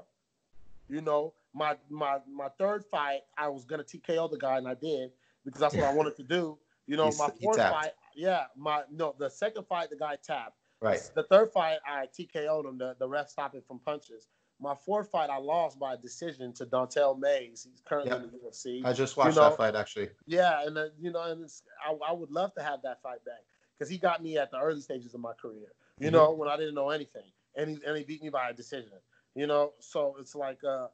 You 0.89 1.01
know, 1.01 1.34
my 1.54 1.75
my 1.89 2.20
my 2.32 2.48
third 2.58 2.86
fight, 2.86 3.22
I 3.38 3.50
was 3.50 3.66
gonna 3.66 3.84
TKO 3.84 4.32
the 4.32 4.38
guy, 4.38 4.58
and 4.58 4.68
I 4.68 4.75
did 4.75 5.12
because 5.48 5.62
that's 5.62 5.74
what 5.75 5.86
I 5.86 5.94
wanted 5.94 6.18
to 6.18 6.24
do. 6.24 6.58
You 6.88 6.98
know, 6.98 7.06
my 7.18 7.30
fourth 7.42 7.58
fight, 7.58 7.92
yeah, 8.16 8.44
my 8.58 8.82
no, 8.92 9.16
the 9.18 9.30
second 9.30 9.66
fight, 9.66 9.89
the 9.89 9.96
guy 9.96 10.18
tapped. 10.22 10.58
Right. 10.82 11.00
The 11.16 11.24
third 11.24 11.51
fight, 11.54 11.77
I 11.88 12.06
TKO'd 12.08 12.66
him. 12.66 12.77
The, 12.77 12.96
the 13.00 13.08
ref 13.08 13.30
stopped 13.30 13.56
it 13.56 13.63
from 13.66 13.80
punches. 13.80 14.27
My 14.60 14.75
fourth 14.75 15.10
fight, 15.10 15.30
I 15.30 15.38
lost 15.38 15.80
by 15.80 15.94
a 15.94 15.98
decision 15.98 16.51
to 16.56 16.66
Dontale 16.66 17.18
Mayes. 17.18 17.68
He's 17.70 17.82
currently 17.86 18.12
Yep. 18.12 18.24
in 18.24 18.32
the 18.32 18.38
UFC. 18.38 18.82
I 18.86 18.92
just 18.94 19.16
watched 19.16 19.36
You 19.36 19.42
know- 19.42 19.50
that 19.50 19.58
fight 19.58 19.75
actually. 19.75 20.10
Yeah, 20.25 20.66
and 20.66 20.77
uh, 20.77 20.86
you 21.00 21.12
know, 21.12 21.22
and 21.24 21.44
it's, 21.44 21.63
I, 21.88 21.96
I 22.10 22.12
would 22.12 22.30
love 22.32 22.54
to 22.56 22.63
have 22.63 22.82
that 22.84 23.01
fight 23.01 23.24
back 23.25 23.42
because 23.77 23.89
he 23.89 23.98
got 23.98 24.22
me 24.22 24.38
at 24.38 24.51
the 24.51 24.60
early 24.60 24.82
stages 24.82 25.13
of 25.13 25.22
my 25.22 25.34
career. 25.34 25.72
You 26.00 26.10
Mhm. 26.10 26.13
know, 26.13 26.34
when 26.34 26.50
I 26.50 26.58
didn't 26.58 26.75
know 26.75 26.89
anything, 26.89 27.30
and 27.56 27.70
he 27.72 27.80
and 27.86 27.98
he 27.98 28.04
beat 28.04 28.22
me 28.22 28.30
by 28.30 28.50
a 28.50 28.54
decision. 28.54 29.00
You 29.36 29.48
know, 29.48 29.74
so 29.80 30.16
it's 30.20 30.36
like 30.36 30.63
uh, 30.63 30.88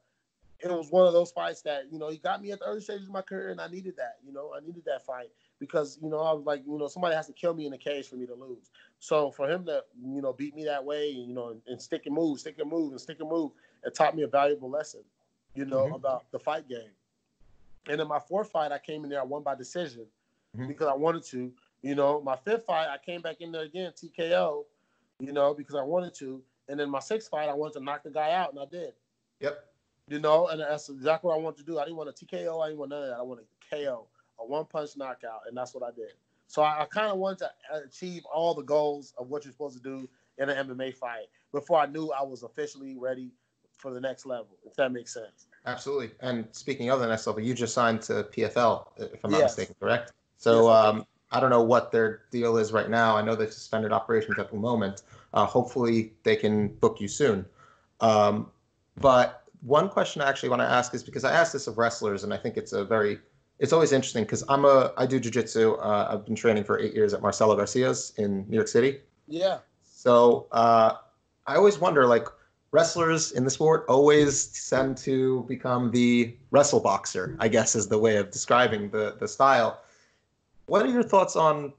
it 0.59 0.69
was 0.69 0.89
one 0.91 1.05
of 1.05 1.13
those 1.13 1.31
fights 1.31 1.61
that 1.63 1.91
you 1.91 1.99
know 1.99 2.09
he 2.09 2.17
got 2.17 2.41
me 2.41 2.51
at 2.51 2.59
the 2.59 2.65
early 2.65 2.81
stages 2.81 3.07
of 3.07 3.13
my 3.13 3.21
career, 3.21 3.49
and 3.51 3.59
I 3.59 3.67
needed 3.67 3.95
that. 3.97 4.17
You 4.25 4.31
know, 4.33 4.53
I 4.55 4.65
needed 4.65 4.83
that 4.85 5.05
fight 5.05 5.29
because 5.59 5.99
you 6.01 6.09
know 6.09 6.19
I 6.19 6.33
was 6.33 6.45
like, 6.45 6.63
you 6.65 6.77
know, 6.77 6.87
somebody 6.87 7.15
has 7.15 7.27
to 7.27 7.33
kill 7.33 7.53
me 7.53 7.65
in 7.65 7.71
the 7.71 7.77
cage 7.77 8.07
for 8.07 8.15
me 8.15 8.25
to 8.27 8.33
lose. 8.33 8.71
So 8.99 9.31
for 9.31 9.49
him 9.49 9.65
to 9.65 9.83
you 10.01 10.21
know 10.21 10.33
beat 10.33 10.55
me 10.55 10.63
that 10.65 10.83
way, 10.83 11.09
you 11.09 11.33
know, 11.33 11.49
and, 11.49 11.61
and 11.67 11.81
stick 11.81 12.05
and 12.05 12.15
move, 12.15 12.39
stick 12.39 12.57
and 12.59 12.69
move, 12.69 12.91
and 12.91 13.01
stick 13.01 13.17
and 13.19 13.29
move, 13.29 13.51
it 13.83 13.93
taught 13.93 14.15
me 14.15 14.23
a 14.23 14.27
valuable 14.27 14.69
lesson. 14.69 15.01
You 15.55 15.65
know 15.65 15.87
Mhm. 15.89 15.95
about 15.95 16.31
the 16.31 16.39
fight 16.39 16.67
game. 16.67 16.91
And 17.87 17.99
in 17.99 18.07
my 18.07 18.19
fourth 18.19 18.49
fight, 18.49 18.71
I 18.71 18.79
came 18.79 19.03
in 19.03 19.09
there, 19.09 19.19
I 19.19 19.25
won 19.25 19.43
by 19.43 19.55
decision 19.55 20.05
Mhm. 20.57 20.67
because 20.67 20.87
I 20.87 20.93
wanted 20.93 21.23
to. 21.25 21.53
You 21.81 21.95
know, 21.95 22.21
my 22.21 22.37
fifth 22.37 22.63
fight, 22.65 22.87
I 22.87 22.97
came 22.97 23.21
back 23.21 23.41
in 23.41 23.51
there 23.51 23.63
again, 23.63 23.91
TKO, 23.91 24.65
you 25.19 25.33
know, 25.33 25.53
because 25.53 25.75
I 25.75 25.83
wanted 25.83 26.13
to. 26.15 26.41
And 26.69 26.79
then 26.79 26.89
my 26.89 26.99
sixth 26.99 27.29
fight, 27.29 27.49
I 27.49 27.53
wanted 27.53 27.73
to 27.73 27.83
knock 27.83 28.03
the 28.03 28.09
guy 28.09 28.31
out, 28.31 28.51
and 28.51 28.59
I 28.59 28.65
did. 28.65 28.93
Yep. 29.41 29.72
You 30.07 30.19
know, 30.19 30.47
and 30.47 30.59
that's 30.59 30.89
exactly 30.89 31.29
what 31.29 31.35
I 31.35 31.41
wanted 31.41 31.57
to 31.59 31.63
do. 31.63 31.79
I 31.79 31.85
didn't 31.85 31.97
want 31.97 32.09
a 32.09 32.25
TKO, 32.25 32.61
I 32.63 32.67
didn't 32.67 32.79
want 32.79 32.91
none 32.91 33.03
of 33.03 33.09
that. 33.09 33.17
I 33.17 33.21
wanted 33.21 33.45
a 33.45 33.75
KO, 33.75 34.07
a 34.39 34.45
one 34.45 34.65
punch 34.65 34.91
knockout, 34.97 35.41
and 35.47 35.55
that's 35.55 35.73
what 35.73 35.83
I 35.83 35.91
did. 35.91 36.13
So 36.47 36.61
I, 36.61 36.81
I 36.81 36.85
kind 36.85 37.09
of 37.11 37.17
wanted 37.17 37.39
to 37.39 37.49
achieve 37.85 38.23
all 38.25 38.53
the 38.53 38.63
goals 38.63 39.13
of 39.17 39.29
what 39.29 39.45
you're 39.45 39.53
supposed 39.53 39.77
to 39.77 39.83
do 39.83 40.09
in 40.37 40.49
an 40.49 40.67
MMA 40.67 40.93
fight 40.95 41.27
before 41.51 41.79
I 41.79 41.85
knew 41.85 42.11
I 42.11 42.23
was 42.23 42.43
officially 42.43 42.95
ready 42.97 43.31
for 43.77 43.93
the 43.93 44.01
next 44.01 44.25
level, 44.25 44.57
if 44.65 44.75
that 44.75 44.91
makes 44.91 45.13
sense. 45.13 45.47
Absolutely. 45.65 46.11
And 46.19 46.47
speaking 46.51 46.89
of 46.89 46.99
the 46.99 47.07
next 47.07 47.25
level, 47.25 47.41
you 47.41 47.53
just 47.53 47.73
signed 47.73 48.01
to 48.03 48.23
PFL, 48.25 48.87
if 48.97 49.23
I'm 49.23 49.31
not 49.31 49.39
Yes. 49.39 49.57
mistaken, 49.57 49.75
correct? 49.79 50.11
So 50.37 50.67
Yes, 50.67 50.75
I 50.75 50.87
um, 50.87 51.05
I 51.31 51.39
don't 51.39 51.49
know 51.49 51.63
what 51.63 51.91
their 51.91 52.23
deal 52.29 52.57
is 52.57 52.71
right 52.71 52.89
now. 52.89 53.17
I 53.17 53.23
know 53.23 53.35
they've 53.35 53.51
suspended 53.51 53.91
operations 53.91 54.37
at 54.37 54.51
the 54.51 54.57
moment. 54.57 55.01
Uh, 55.33 55.45
hopefully, 55.45 56.13
they 56.21 56.35
can 56.35 56.67
book 56.67 57.01
you 57.01 57.07
soon. 57.07 57.45
Um, 58.01 58.51
but 58.97 59.42
one 59.65 59.89
question 59.89 60.21
I 60.21 60.29
actually 60.29 60.49
want 60.49 60.61
to 60.61 60.67
ask 60.67 60.93
is 60.93 61.03
because 61.03 61.23
I 61.23 61.31
asked 61.31 61.53
this 61.53 61.67
of 61.67 61.77
wrestlers, 61.77 62.23
and 62.23 62.33
I 62.33 62.37
think 62.37 62.57
it's 62.57 62.73
a 62.73 62.83
very 62.83 63.19
it's 63.59 63.71
always 63.71 63.91
interesting 63.91 64.23
because 64.23 64.43
I'm 64.49 64.65
a 64.65 64.91
I 64.97 65.05
do 65.05 65.19
jujitsu. 65.19 65.79
Uh, 65.79 66.07
I've 66.09 66.25
been 66.25 66.35
training 66.35 66.63
for 66.63 66.79
eight 66.79 66.93
years 66.93 67.13
at 67.13 67.21
Marcelo 67.21 67.55
Garcia's 67.55 68.13
in 68.17 68.45
New 68.49 68.55
York 68.55 68.67
City. 68.67 68.99
Yeah. 69.27 69.59
So 69.83 70.47
uh, 70.51 70.95
I 71.47 71.55
always 71.55 71.79
wonder, 71.79 72.05
like 72.05 72.27
wrestlers 72.71 73.31
in 73.31 73.43
the 73.43 73.49
sport 73.49 73.85
always 73.87 74.67
tend 74.69 74.97
to 74.97 75.45
become 75.47 75.91
the 75.91 76.35
wrestle 76.51 76.79
boxer. 76.79 77.37
I 77.39 77.47
guess 77.47 77.75
is 77.75 77.87
the 77.87 77.99
way 77.99 78.17
of 78.17 78.31
describing 78.31 78.89
the 78.89 79.15
the 79.19 79.27
style. 79.27 79.81
What 80.65 80.85
are 80.85 80.89
your 80.89 81.03
thoughts 81.03 81.35
on 81.35 81.73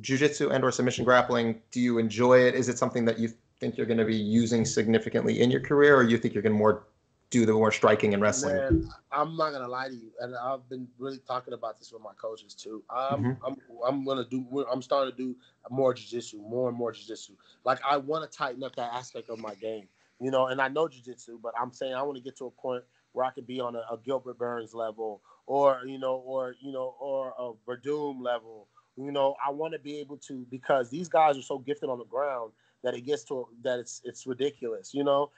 jujitsu 0.00 0.52
and 0.52 0.62
or 0.62 0.70
submission 0.70 1.04
grappling? 1.04 1.60
Do 1.70 1.80
you 1.80 1.98
enjoy 1.98 2.40
it? 2.40 2.54
Is 2.54 2.68
it 2.68 2.78
something 2.78 3.04
that 3.06 3.18
you 3.18 3.30
think 3.58 3.76
you're 3.76 3.86
going 3.86 3.98
to 3.98 4.04
be 4.04 4.16
using 4.16 4.64
significantly 4.64 5.40
in 5.40 5.50
your 5.50 5.60
career, 5.60 5.96
or 5.96 6.02
you 6.02 6.18
think 6.18 6.34
you're 6.34 6.42
going 6.42 6.54
to 6.54 6.58
more 6.58 6.84
do 7.30 7.46
the 7.46 7.52
more 7.52 7.70
striking 7.72 8.12
and 8.14 8.22
wrestling? 8.22 8.56
Man, 8.56 8.88
I'm 9.10 9.36
not 9.36 9.52
gonna 9.52 9.68
lie 9.68 9.88
to 9.88 9.94
you, 9.94 10.12
and 10.20 10.34
I've 10.36 10.68
been 10.68 10.88
really 10.98 11.18
talking 11.18 11.54
about 11.54 11.78
this 11.78 11.92
with 11.92 12.02
my 12.02 12.12
coaches 12.14 12.54
too. 12.54 12.82
I'm 12.90 13.24
Mhm. 13.24 13.38
I'm 13.44 13.56
I'm 13.84 14.04
gonna 14.04 14.24
do. 14.24 14.66
I'm 14.70 14.82
starting 14.82 15.12
to 15.12 15.16
do 15.16 15.36
more 15.70 15.94
jujitsu, 15.94 16.34
more 16.40 16.68
and 16.68 16.76
more 16.76 16.92
jujitsu. 16.92 17.36
Like 17.64 17.80
I 17.84 17.96
want 17.98 18.30
to 18.30 18.36
tighten 18.36 18.62
up 18.62 18.74
that 18.76 18.92
aspect 18.92 19.28
of 19.30 19.38
my 19.38 19.54
game, 19.54 19.88
you 20.20 20.30
know. 20.30 20.46
And 20.46 20.60
I 20.60 20.68
know 20.68 20.86
jujitsu, 20.88 21.40
but 21.40 21.54
I'm 21.58 21.72
saying 21.72 21.94
I 21.94 22.02
want 22.02 22.16
to 22.18 22.22
get 22.22 22.36
to 22.38 22.46
a 22.46 22.50
point 22.50 22.84
where 23.12 23.24
I 23.24 23.30
could 23.30 23.46
be 23.46 23.60
on 23.60 23.74
a, 23.76 23.80
a 23.90 23.98
Gilbert 24.04 24.38
Burns 24.38 24.74
level, 24.74 25.22
or 25.46 25.82
you 25.86 25.98
know, 25.98 26.16
or 26.16 26.54
you 26.60 26.72
know, 26.72 26.94
or 27.00 27.34
a 27.38 27.52
Werdum 27.68 28.22
level. 28.22 28.68
You 28.96 29.12
know, 29.12 29.36
I 29.44 29.50
want 29.50 29.72
to 29.72 29.78
be 29.78 29.98
able 30.00 30.18
to 30.28 30.46
because 30.50 30.90
these 30.90 31.08
guys 31.08 31.36
are 31.38 31.42
so 31.42 31.58
gifted 31.58 31.88
on 31.88 31.98
the 31.98 32.04
ground 32.04 32.52
that 32.82 32.94
it 32.94 33.02
gets 33.02 33.24
to 33.24 33.48
that 33.62 33.78
it's 33.78 34.00
it's 34.04 34.26
ridiculous, 34.26 34.94
you 34.94 35.04
know. 35.04 35.30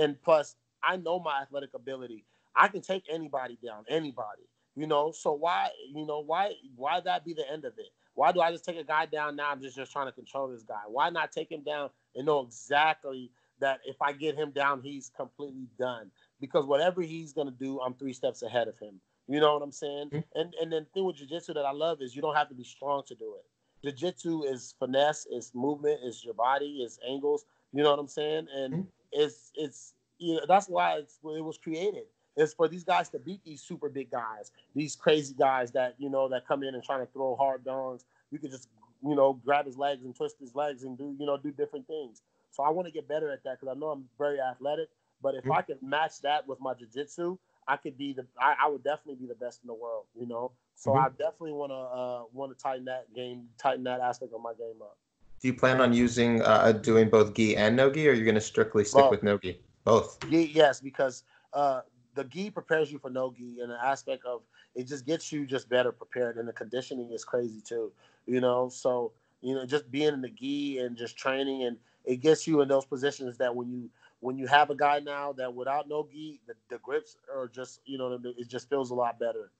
And 0.00 0.20
plus, 0.22 0.56
I 0.82 0.96
know 0.96 1.18
my 1.20 1.42
athletic 1.42 1.74
ability. 1.74 2.24
I 2.54 2.68
can 2.68 2.80
take 2.82 3.04
anybody 3.10 3.58
down, 3.64 3.84
anybody. 3.88 4.42
You 4.74 4.86
know, 4.86 5.10
so 5.12 5.32
why, 5.32 5.70
you 5.92 6.06
know, 6.06 6.20
why, 6.20 6.52
why 6.76 7.00
that 7.00 7.24
be 7.24 7.34
the 7.34 7.50
end 7.50 7.64
of 7.64 7.74
it? 7.78 7.90
Why 8.14 8.32
do 8.32 8.40
I 8.40 8.52
just 8.52 8.64
take 8.64 8.76
a 8.78 8.84
guy 8.84 9.06
down 9.06 9.36
now? 9.36 9.50
I'm 9.50 9.60
just 9.60 9.76
just 9.76 9.92
trying 9.92 10.06
to 10.06 10.12
control 10.12 10.48
this 10.48 10.62
guy. 10.62 10.82
Why 10.86 11.10
not 11.10 11.32
take 11.32 11.50
him 11.50 11.62
down 11.62 11.90
and 12.14 12.26
know 12.26 12.40
exactly 12.40 13.30
that 13.60 13.80
if 13.84 13.96
I 14.00 14.12
get 14.12 14.36
him 14.36 14.52
down, 14.52 14.82
he's 14.82 15.10
completely 15.16 15.68
done. 15.78 16.10
Because 16.40 16.66
whatever 16.66 17.02
he's 17.02 17.32
gonna 17.32 17.50
do, 17.50 17.80
I'm 17.80 17.94
three 17.94 18.12
steps 18.12 18.42
ahead 18.42 18.68
of 18.68 18.78
him. 18.78 19.00
You 19.28 19.40
know 19.40 19.52
what 19.54 19.62
I'm 19.62 19.72
saying? 19.72 20.10
Mhm. 20.10 20.24
And 20.34 20.54
and 20.60 20.72
then 20.72 20.84
the 20.84 20.90
thing 20.90 21.04
with 21.04 21.16
jujitsu 21.16 21.54
that 21.54 21.64
I 21.66 21.72
love 21.72 22.00
is 22.00 22.14
you 22.14 22.22
don't 22.22 22.36
have 22.36 22.48
to 22.48 22.54
be 22.54 22.64
strong 22.64 23.02
to 23.06 23.14
do 23.14 23.34
it. 23.36 23.44
Jiu-jitsu 23.84 24.44
is 24.44 24.74
finesse, 24.78 25.26
it's 25.30 25.54
movement, 25.54 26.00
it's 26.02 26.24
your 26.24 26.34
body, 26.34 26.82
it's 26.82 26.98
angles. 27.06 27.46
You 27.72 27.82
know 27.84 27.90
what 27.90 28.00
I'm 28.00 28.08
saying? 28.08 28.48
And 28.52 28.74
Mhm. 28.74 28.86
it's 29.12 29.52
it's 29.54 29.94
you 30.18 30.34
know 30.36 30.42
that's 30.46 30.68
why 30.68 30.96
it's, 30.98 31.18
it 31.24 31.44
was 31.44 31.58
created. 31.58 32.04
It's 32.36 32.54
for 32.54 32.68
these 32.68 32.84
guys 32.84 33.08
to 33.10 33.18
beat 33.18 33.42
these 33.44 33.62
super 33.62 33.88
big 33.88 34.10
guys, 34.10 34.52
these 34.74 34.94
crazy 34.94 35.34
guys 35.34 35.72
that 35.72 35.94
you 35.98 36.08
know 36.10 36.28
that 36.28 36.46
come 36.46 36.62
in 36.62 36.74
and 36.74 36.82
trying 36.84 37.04
to 37.04 37.12
throw 37.12 37.36
hard 37.36 37.64
dongs. 37.64 38.04
You 38.30 38.38
could 38.38 38.50
just 38.50 38.68
you 39.04 39.14
know 39.14 39.34
grab 39.44 39.66
his 39.66 39.76
legs 39.76 40.04
and 40.04 40.14
twist 40.14 40.36
his 40.40 40.54
legs 40.54 40.84
and 40.84 40.96
do 40.96 41.16
you 41.18 41.26
know 41.26 41.36
do 41.36 41.50
different 41.50 41.86
things. 41.86 42.22
So 42.50 42.62
I 42.62 42.70
want 42.70 42.86
to 42.86 42.92
get 42.92 43.08
better 43.08 43.30
at 43.30 43.42
that 43.44 43.60
because 43.60 43.74
I 43.74 43.78
know 43.78 43.88
I'm 43.88 44.04
very 44.18 44.40
athletic. 44.40 44.88
But 45.20 45.34
if 45.34 45.44
Mhm. 45.44 45.56
I 45.56 45.62
could 45.62 45.82
match 45.82 46.20
that 46.22 46.46
with 46.46 46.60
my 46.60 46.74
jiu-jitsu, 46.74 47.38
I 47.66 47.76
could 47.76 47.98
be 47.98 48.12
the 48.12 48.26
I, 48.40 48.54
I 48.64 48.68
would 48.68 48.84
definitely 48.84 49.16
be 49.16 49.26
the 49.26 49.34
best 49.34 49.62
in 49.62 49.66
the 49.66 49.74
world. 49.74 50.06
You 50.14 50.26
know, 50.26 50.52
so 50.74 50.92
Mhm. 50.92 50.98
I 51.04 51.08
definitely 51.10 51.52
want 51.52 51.70
to 51.72 51.76
uh, 51.76 52.22
want 52.32 52.56
to 52.56 52.62
tighten 52.62 52.84
that 52.86 53.12
game, 53.14 53.48
tighten 53.58 53.84
that 53.84 54.00
aspect 54.00 54.32
of 54.32 54.40
my 54.40 54.54
game 54.54 54.80
up. 54.80 54.96
Do 55.40 55.48
you 55.48 55.54
plan 55.54 55.80
on 55.80 55.92
using 55.92 56.42
uh, 56.42 56.72
doing 56.72 57.08
both 57.10 57.34
gi 57.34 57.56
and 57.56 57.76
no 57.76 57.90
gi, 57.90 58.08
or 58.08 58.12
are 58.12 58.14
you 58.14 58.24
going 58.24 58.34
to 58.34 58.40
strictly 58.40 58.84
stick 58.84 59.02
Both. 59.02 59.10
with 59.10 59.22
no 59.22 59.38
gi? 59.38 59.60
Both. 59.84 60.18
Yes, 60.30 60.80
because 60.80 61.24
uh, 61.52 61.82
the 62.14 62.24
gi 62.24 62.50
prepares 62.50 62.90
you 62.90 62.98
for 62.98 63.10
no 63.10 63.32
gi 63.36 63.60
in 63.62 63.70
an 63.70 63.78
aspect 63.82 64.24
of 64.24 64.42
it 64.74 64.86
just 64.86 65.06
gets 65.06 65.32
you 65.32 65.46
just 65.46 65.68
better 65.68 65.92
prepared, 65.92 66.36
and 66.36 66.48
the 66.48 66.52
conditioning 66.52 67.12
is 67.12 67.24
crazy 67.24 67.60
too. 67.60 67.92
You 68.26 68.40
know, 68.40 68.68
so 68.68 69.12
you 69.40 69.54
know, 69.54 69.64
just 69.64 69.90
being 69.90 70.14
in 70.14 70.20
the 70.20 70.28
gi 70.28 70.78
and 70.78 70.96
just 70.96 71.16
training, 71.16 71.64
and 71.64 71.76
it 72.04 72.16
gets 72.16 72.46
you 72.46 72.60
in 72.60 72.68
those 72.68 72.84
positions 72.84 73.38
that 73.38 73.54
when 73.54 73.70
you 73.70 73.88
when 74.20 74.36
you 74.36 74.46
have 74.46 74.70
a 74.70 74.74
guy 74.74 74.98
now 74.98 75.32
that 75.34 75.54
without 75.54 75.88
no 75.88 76.08
gi, 76.10 76.40
the, 76.46 76.54
the 76.70 76.78
grips 76.78 77.16
are 77.34 77.48
just 77.48 77.80
you 77.84 77.98
know 77.98 78.18
it 78.24 78.48
just 78.48 78.68
feels 78.68 78.90
a 78.90 78.94
lot 78.94 79.18
better. 79.18 79.52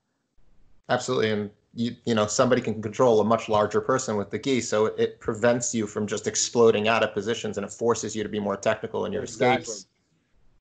Absolutely, 0.89 1.31
and 1.31 1.51
you 1.75 1.95
you 2.07 2.15
know 2.15 2.27
somebody 2.27 2.61
can 2.61 2.83
control 2.83 3.21
a 3.21 3.25
much 3.25 3.49
larger 3.49 3.81
person 3.81 4.17
with 4.17 4.31
the 4.31 4.39
gi, 4.39 4.61
so 4.63 4.87
it, 4.87 4.95
it 4.99 5.21
prevents 5.21 5.75
you 5.75 5.87
from 5.87 6.07
just 6.07 6.27
exploding 6.27 6.89
out 6.89 7.03
of 7.03 7.13
positions, 7.13 7.57
and 7.57 7.65
it 7.65 7.73
forces 7.73 8.17
you 8.17 8.23
to 8.23 8.29
be 8.29 8.41
more 8.41 8.57
technical 8.57 9.07
in 9.07 9.13
your 9.13 9.23
Exactly. 9.23 9.57
escapes. 9.59 9.87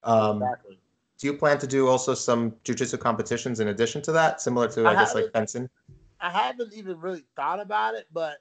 Um, 0.03 0.41
exactly. 0.41 0.79
do 1.19 1.27
you 1.27 1.33
plan 1.33 1.59
to 1.59 1.67
do 1.67 1.87
also 1.87 2.13
some 2.13 2.51
jujitsu 2.63 2.99
competitions 2.99 3.59
in 3.59 3.69
addition 3.69 4.01
to 4.03 4.11
that, 4.13 4.41
similar 4.41 4.67
to 4.69 4.87
I 4.87 4.91
I, 4.91 4.95
guess 4.95 5.15
like 5.15 5.31
fencing? 5.31 5.69
I 6.19 6.29
haven't 6.29 6.73
even 6.73 6.99
really 6.99 7.23
thought 7.35 7.59
about 7.59 7.95
it, 7.95 8.07
but 8.11 8.37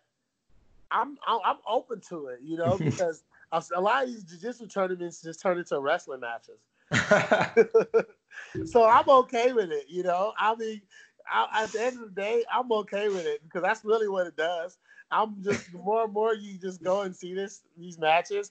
I'm 0.91 1.17
I'm, 1.27 1.57
open 1.67 2.01
to 2.09 2.27
it, 2.29 2.41
you 2.43 2.57
know, 2.57 2.79
because 2.85 3.25
a 3.53 3.81
lot 3.81 4.05
of 4.05 4.11
these 4.11 4.25
jiu-jitsu 4.25 4.69
tournaments 4.69 5.23
just 5.23 5.41
turn 5.41 5.59
into 5.59 5.81
wrestling 5.81 6.21
matches. 6.21 6.61
so 8.67 8.89
I'm 8.89 9.09
okay 9.09 9.53
with 9.53 9.71
it, 9.71 9.87
you 9.89 10.03
know. 10.03 10.33
I 10.39 10.55
mean, 10.55 10.81
I, 11.31 11.65
at 11.65 11.73
the 11.73 11.83
end 11.83 11.97
of 11.97 12.15
the 12.15 12.21
day, 12.21 12.45
I'm 12.53 12.71
okay 12.71 13.09
with 13.09 13.27
it 13.27 13.43
because 13.45 13.63
that's 13.63 13.85
really 13.85 14.09
what 14.09 14.27
it 14.27 14.37
does. 14.37 14.79
I'm 15.11 15.43
just 15.43 15.71
the 15.73 15.79
more 15.79 16.05
and 16.05 16.13
more 16.13 16.35
you 16.35 16.59
just 16.59 16.83
go 16.83 17.03
and 17.03 17.15
see 17.15 17.35
this 17.35 17.63
these 17.79 17.99
matches, 17.99 18.51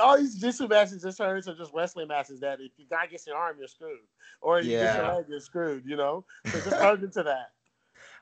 all 0.00 0.16
these 0.16 0.34
jiu-jitsu 0.34 0.68
matches 0.68 1.02
just 1.02 1.18
turn 1.18 1.36
into 1.36 1.54
just 1.54 1.72
wrestling 1.74 2.08
matches. 2.08 2.40
That 2.40 2.60
if 2.60 2.72
your 2.76 2.88
guy 2.90 3.06
gets 3.06 3.26
your 3.26 3.36
arm, 3.36 3.56
you're 3.58 3.68
screwed, 3.68 3.98
or 4.40 4.60
you 4.60 4.70
get 4.70 4.96
your 4.96 5.08
leg, 5.08 5.26
you're 5.28 5.40
screwed. 5.40 5.84
You 5.84 5.96
know, 5.96 6.24
so 6.50 6.60
just 6.60 6.78
turns 6.80 7.04
into 7.04 7.22
that. 7.22 7.52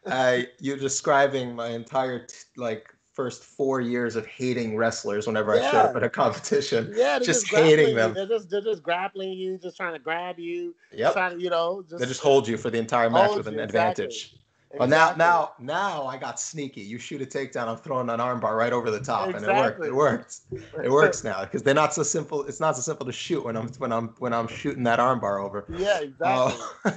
I 0.06 0.48
you're 0.58 0.76
describing 0.76 1.54
my 1.54 1.68
entire 1.68 2.26
t- 2.26 2.34
like 2.56 2.92
first 3.12 3.44
four 3.44 3.80
years 3.80 4.16
of 4.16 4.26
hating 4.26 4.76
wrestlers 4.76 5.26
whenever 5.26 5.52
I 5.54 5.60
showed 5.70 5.86
up 5.86 5.96
at 5.96 6.02
a 6.02 6.10
competition. 6.10 6.92
Yeah, 6.94 7.20
Just 7.20 7.48
grappling 7.48 7.70
hating 7.70 7.88
you. 7.90 7.94
them. 7.94 8.14
They're 8.14 8.26
just 8.26 8.50
they're 8.50 8.60
just 8.60 8.82
grappling 8.82 9.32
you, 9.32 9.56
just 9.58 9.76
trying 9.76 9.92
to 9.92 10.00
grab 10.00 10.38
you, 10.38 10.74
Yep. 10.92 11.12
trying 11.12 11.38
to 11.38 11.42
you 11.42 11.50
know 11.50 11.82
just 11.88 12.00
They 12.00 12.06
just 12.06 12.20
hold 12.20 12.48
you 12.48 12.56
for 12.56 12.70
the 12.70 12.78
entire 12.78 13.08
match 13.08 13.36
with 13.36 13.46
an 13.46 13.54
you, 13.54 13.60
advantage. 13.60 14.34
Well, 14.78 14.88
now, 14.88 15.14
now, 15.16 15.52
now 15.58 16.06
I 16.06 16.16
got 16.16 16.40
sneaky. 16.40 16.80
You 16.80 16.98
shoot 16.98 17.22
a 17.22 17.26
takedown, 17.26 17.68
I'm 17.68 17.76
throwing 17.76 18.08
an 18.08 18.20
armbar 18.20 18.56
right 18.56 18.72
over 18.72 18.90
the 18.90 19.00
top, 19.00 19.28
exactly. 19.28 19.48
and 19.48 19.58
it 19.58 19.60
worked. 19.60 19.84
It 19.84 19.94
worked. 19.94 20.40
It 20.84 20.90
works 20.90 21.24
now 21.24 21.44
because 21.44 21.62
they're 21.62 21.74
not 21.74 21.94
so 21.94 22.02
simple. 22.02 22.44
It's 22.44 22.60
not 22.60 22.76
so 22.76 22.82
simple 22.82 23.06
to 23.06 23.12
shoot 23.12 23.44
when 23.44 23.56
I'm 23.56 23.68
when 23.74 23.92
I'm 23.92 24.08
when 24.18 24.32
I'm 24.32 24.48
shooting 24.48 24.82
that 24.84 24.98
armbar 24.98 25.44
over. 25.44 25.66
Yeah, 25.68 26.00
exactly. 26.00 26.62
Uh, 26.84 26.90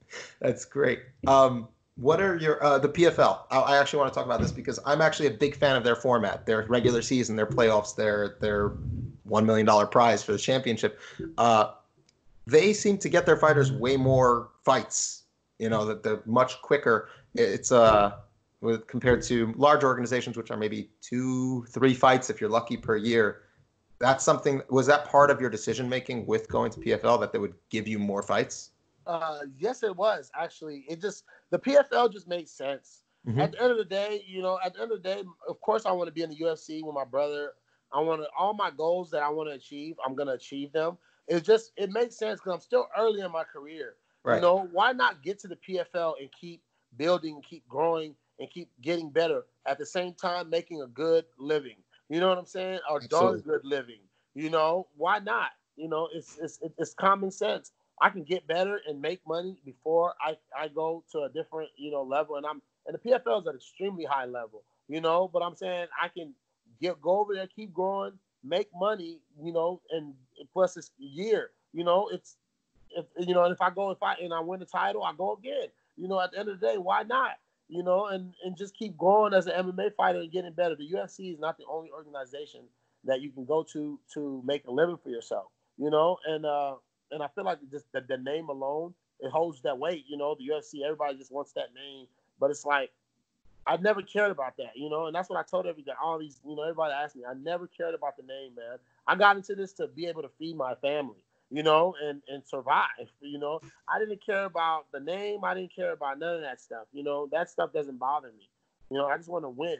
that's 0.40 0.64
great. 0.64 1.00
Um, 1.26 1.68
what 1.96 2.20
are 2.20 2.36
your 2.36 2.62
uh, 2.64 2.78
the 2.78 2.88
PFL? 2.88 3.40
I, 3.50 3.58
I 3.58 3.78
actually 3.78 4.00
want 4.00 4.12
to 4.12 4.16
talk 4.16 4.26
about 4.26 4.40
this 4.40 4.52
because 4.52 4.78
I'm 4.86 5.00
actually 5.00 5.26
a 5.26 5.32
big 5.32 5.54
fan 5.54 5.76
of 5.76 5.84
their 5.84 5.96
format, 5.96 6.46
their 6.46 6.64
regular 6.68 7.02
season, 7.02 7.36
their 7.36 7.46
playoffs, 7.46 7.94
their 7.94 8.36
their 8.40 8.72
one 9.24 9.44
million 9.46 9.66
dollar 9.66 9.86
prize 9.86 10.22
for 10.22 10.32
the 10.32 10.38
championship. 10.38 10.98
Uh, 11.38 11.72
they 12.46 12.72
seem 12.72 12.98
to 12.98 13.08
get 13.08 13.26
their 13.26 13.36
fighters 13.36 13.70
way 13.70 13.96
more 13.96 14.48
fights. 14.64 15.24
You 15.58 15.68
know 15.68 15.84
that 15.84 16.02
they're 16.02 16.22
much 16.24 16.60
quicker. 16.62 17.10
It's 17.34 17.72
uh 17.72 18.16
with 18.60 18.86
compared 18.86 19.22
to 19.22 19.52
large 19.56 19.84
organizations, 19.84 20.36
which 20.36 20.50
are 20.50 20.56
maybe 20.56 20.90
two, 21.00 21.64
three 21.70 21.94
fights 21.94 22.30
if 22.30 22.40
you're 22.40 22.50
lucky 22.50 22.76
per 22.76 22.96
year. 22.96 23.42
That's 23.98 24.24
something. 24.24 24.62
Was 24.70 24.86
that 24.86 25.06
part 25.06 25.30
of 25.30 25.40
your 25.40 25.50
decision 25.50 25.88
making 25.88 26.26
with 26.26 26.48
going 26.48 26.70
to 26.72 26.80
PFL 26.80 27.20
that 27.20 27.32
they 27.32 27.38
would 27.38 27.54
give 27.68 27.86
you 27.86 27.98
more 27.98 28.22
fights? 28.22 28.70
Uh, 29.06 29.40
yes, 29.58 29.82
it 29.82 29.94
was 29.94 30.30
actually. 30.34 30.84
It 30.88 31.00
just 31.00 31.24
the 31.50 31.58
PFL 31.58 32.12
just 32.12 32.28
made 32.28 32.48
sense. 32.48 33.02
Mm-hmm. 33.26 33.40
At 33.40 33.52
the 33.52 33.62
end 33.62 33.70
of 33.72 33.76
the 33.76 33.84
day, 33.84 34.24
you 34.26 34.40
know, 34.40 34.58
at 34.64 34.74
the 34.74 34.82
end 34.82 34.92
of 34.92 35.02
the 35.02 35.08
day, 35.08 35.22
of 35.48 35.60
course, 35.60 35.84
I 35.84 35.92
want 35.92 36.08
to 36.08 36.12
be 36.12 36.22
in 36.22 36.30
the 36.30 36.36
UFC 36.36 36.82
with 36.82 36.94
my 36.94 37.04
brother. 37.04 37.52
I 37.92 38.00
want 38.00 38.22
to 38.22 38.28
all 38.38 38.54
my 38.54 38.70
goals 38.70 39.10
that 39.10 39.22
I 39.22 39.28
want 39.28 39.48
to 39.50 39.54
achieve. 39.54 39.96
I'm 40.04 40.14
gonna 40.14 40.32
achieve 40.32 40.72
them. 40.72 40.96
It 41.28 41.44
just 41.44 41.72
it 41.76 41.90
makes 41.90 42.16
sense 42.16 42.40
because 42.40 42.54
I'm 42.54 42.60
still 42.60 42.88
early 42.96 43.20
in 43.20 43.30
my 43.30 43.44
career. 43.44 43.94
Right. 44.22 44.36
You 44.36 44.42
know, 44.42 44.68
why 44.72 44.92
not 44.92 45.22
get 45.22 45.38
to 45.40 45.48
the 45.48 45.56
PFL 45.56 46.14
and 46.20 46.30
keep 46.32 46.62
building, 46.96 47.42
keep 47.48 47.66
growing, 47.68 48.14
and 48.38 48.50
keep 48.50 48.70
getting 48.82 49.10
better 49.10 49.44
at 49.66 49.78
the 49.78 49.86
same 49.86 50.14
time 50.14 50.50
making 50.50 50.82
a 50.82 50.86
good 50.86 51.24
living. 51.38 51.76
You 52.08 52.20
know 52.20 52.28
what 52.28 52.38
I'm 52.38 52.46
saying? 52.46 52.80
Or 52.90 53.00
darn 53.00 53.40
good 53.40 53.64
living. 53.64 54.00
You 54.34 54.50
know, 54.50 54.88
why 54.96 55.18
not? 55.18 55.50
You 55.76 55.88
know, 55.88 56.08
it's 56.12 56.38
it's 56.40 56.58
it's 56.78 56.94
common 56.94 57.30
sense. 57.30 57.72
I 58.00 58.08
can 58.08 58.24
get 58.24 58.46
better 58.46 58.80
and 58.88 59.00
make 59.00 59.20
money 59.26 59.58
before 59.64 60.14
I, 60.24 60.36
I 60.58 60.68
go 60.68 61.04
to 61.12 61.22
a 61.22 61.28
different, 61.28 61.68
you 61.76 61.90
know, 61.90 62.02
level. 62.02 62.36
And 62.36 62.46
I'm 62.46 62.62
and 62.86 62.94
the 62.94 63.10
PFL 63.10 63.42
is 63.42 63.46
an 63.46 63.54
extremely 63.54 64.04
high 64.04 64.24
level, 64.24 64.62
you 64.88 65.00
know, 65.00 65.28
but 65.32 65.42
I'm 65.42 65.54
saying 65.54 65.86
I 66.00 66.08
can 66.08 66.34
get 66.80 67.00
go 67.00 67.20
over 67.20 67.34
there, 67.34 67.46
keep 67.46 67.72
growing, 67.72 68.12
make 68.42 68.68
money, 68.74 69.18
you 69.42 69.52
know, 69.52 69.80
and 69.90 70.14
plus 70.52 70.76
it's 70.76 70.90
a 71.00 71.04
year. 71.04 71.50
You 71.72 71.84
know, 71.84 72.08
it's 72.12 72.36
if 72.96 73.06
you 73.18 73.34
know, 73.34 73.44
and 73.44 73.52
if 73.52 73.60
I 73.60 73.70
go 73.70 73.90
if 73.90 74.02
I 74.02 74.14
and 74.14 74.32
I 74.32 74.40
win 74.40 74.60
the 74.60 74.66
title, 74.66 75.04
I 75.04 75.12
go 75.16 75.36
again. 75.36 75.68
You 76.00 76.08
know, 76.08 76.20
at 76.20 76.32
the 76.32 76.38
end 76.38 76.48
of 76.48 76.60
the 76.60 76.66
day, 76.66 76.78
why 76.78 77.02
not? 77.02 77.32
You 77.68 77.82
know, 77.82 78.06
and 78.06 78.34
and 78.44 78.56
just 78.56 78.74
keep 78.76 78.96
growing 78.96 79.34
as 79.34 79.46
an 79.46 79.52
MMA 79.52 79.94
fighter 79.94 80.20
and 80.20 80.32
getting 80.32 80.52
better. 80.52 80.74
The 80.74 80.90
UFC 80.90 81.32
is 81.32 81.38
not 81.38 81.58
the 81.58 81.64
only 81.70 81.90
organization 81.90 82.62
that 83.04 83.20
you 83.20 83.30
can 83.30 83.44
go 83.44 83.62
to 83.72 83.98
to 84.14 84.42
make 84.44 84.66
a 84.66 84.70
living 84.70 84.98
for 85.02 85.10
yourself. 85.10 85.46
You 85.78 85.90
know, 85.90 86.18
and 86.26 86.44
uh 86.44 86.74
and 87.12 87.22
I 87.22 87.28
feel 87.28 87.44
like 87.44 87.58
just 87.70 87.86
the, 87.92 88.04
the 88.08 88.18
name 88.18 88.48
alone 88.48 88.94
it 89.20 89.30
holds 89.30 89.62
that 89.62 89.78
weight. 89.78 90.04
You 90.08 90.16
know, 90.16 90.36
the 90.38 90.48
UFC 90.48 90.84
everybody 90.84 91.16
just 91.16 91.30
wants 91.30 91.52
that 91.52 91.74
name, 91.74 92.06
but 92.38 92.50
it's 92.50 92.64
like 92.64 92.90
I 93.66 93.76
never 93.76 94.02
cared 94.02 94.30
about 94.30 94.56
that, 94.56 94.72
you 94.74 94.88
know, 94.88 95.06
and 95.06 95.14
that's 95.14 95.28
what 95.28 95.38
I 95.38 95.42
told 95.42 95.66
everybody. 95.66 95.96
All 96.02 96.18
these, 96.18 96.40
you 96.44 96.56
know, 96.56 96.62
everybody 96.62 96.92
asked 96.94 97.14
me. 97.14 97.22
I 97.28 97.34
never 97.34 97.66
cared 97.66 97.94
about 97.94 98.16
the 98.16 98.22
name, 98.22 98.54
man. 98.56 98.78
I 99.06 99.14
got 99.16 99.36
into 99.36 99.54
this 99.54 99.72
to 99.74 99.86
be 99.86 100.06
able 100.06 100.22
to 100.22 100.30
feed 100.38 100.56
my 100.56 100.74
family, 100.76 101.18
you 101.50 101.62
know, 101.62 101.94
and 102.02 102.22
and 102.28 102.42
survive. 102.46 103.10
You 103.20 103.38
know, 103.38 103.60
I 103.88 103.98
didn't 103.98 104.24
care 104.24 104.44
about 104.44 104.86
the 104.92 105.00
name. 105.00 105.44
I 105.44 105.54
didn't 105.54 105.74
care 105.74 105.92
about 105.92 106.18
none 106.18 106.36
of 106.36 106.40
that 106.42 106.60
stuff. 106.60 106.86
You 106.92 107.02
know, 107.02 107.28
that 107.32 107.50
stuff 107.50 107.72
doesn't 107.72 107.98
bother 107.98 108.32
me. 108.38 108.48
You 108.90 108.98
know, 108.98 109.06
I 109.06 109.16
just 109.16 109.28
want 109.28 109.44
to 109.44 109.48
win. 109.48 109.78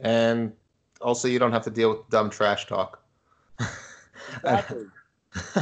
And 0.00 0.52
also, 1.00 1.28
you 1.28 1.38
don't 1.38 1.52
have 1.52 1.64
to 1.64 1.70
deal 1.70 1.90
with 1.90 2.08
dumb 2.10 2.30
trash 2.30 2.66
talk. 2.66 3.02
Exactly. 4.36 4.86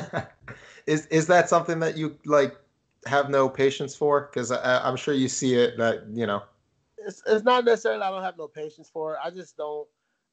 is 0.87 1.07
is 1.07 1.27
that 1.27 1.49
something 1.49 1.81
that 1.81 1.97
you 1.97 2.17
like 2.25 2.57
have 3.07 3.31
no 3.31 3.49
patience 3.49 3.95
for? 3.95 4.23
Because 4.23 4.51
I'm 4.53 4.97
sure 4.97 5.15
you 5.15 5.29
see 5.29 5.55
it 5.55 5.79
that 5.79 6.07
you 6.13 6.27
know 6.27 6.43
it's, 6.99 7.23
it's 7.27 7.45
not 7.45 7.65
necessarily 7.65 8.03
I 8.03 8.11
don't 8.11 8.23
have 8.23 8.39
no 8.39 8.49
patience 8.49 8.91
for 8.93 9.15
it. 9.15 9.21
I 9.23 9.31
just 9.31 9.57
don't. 9.57 9.89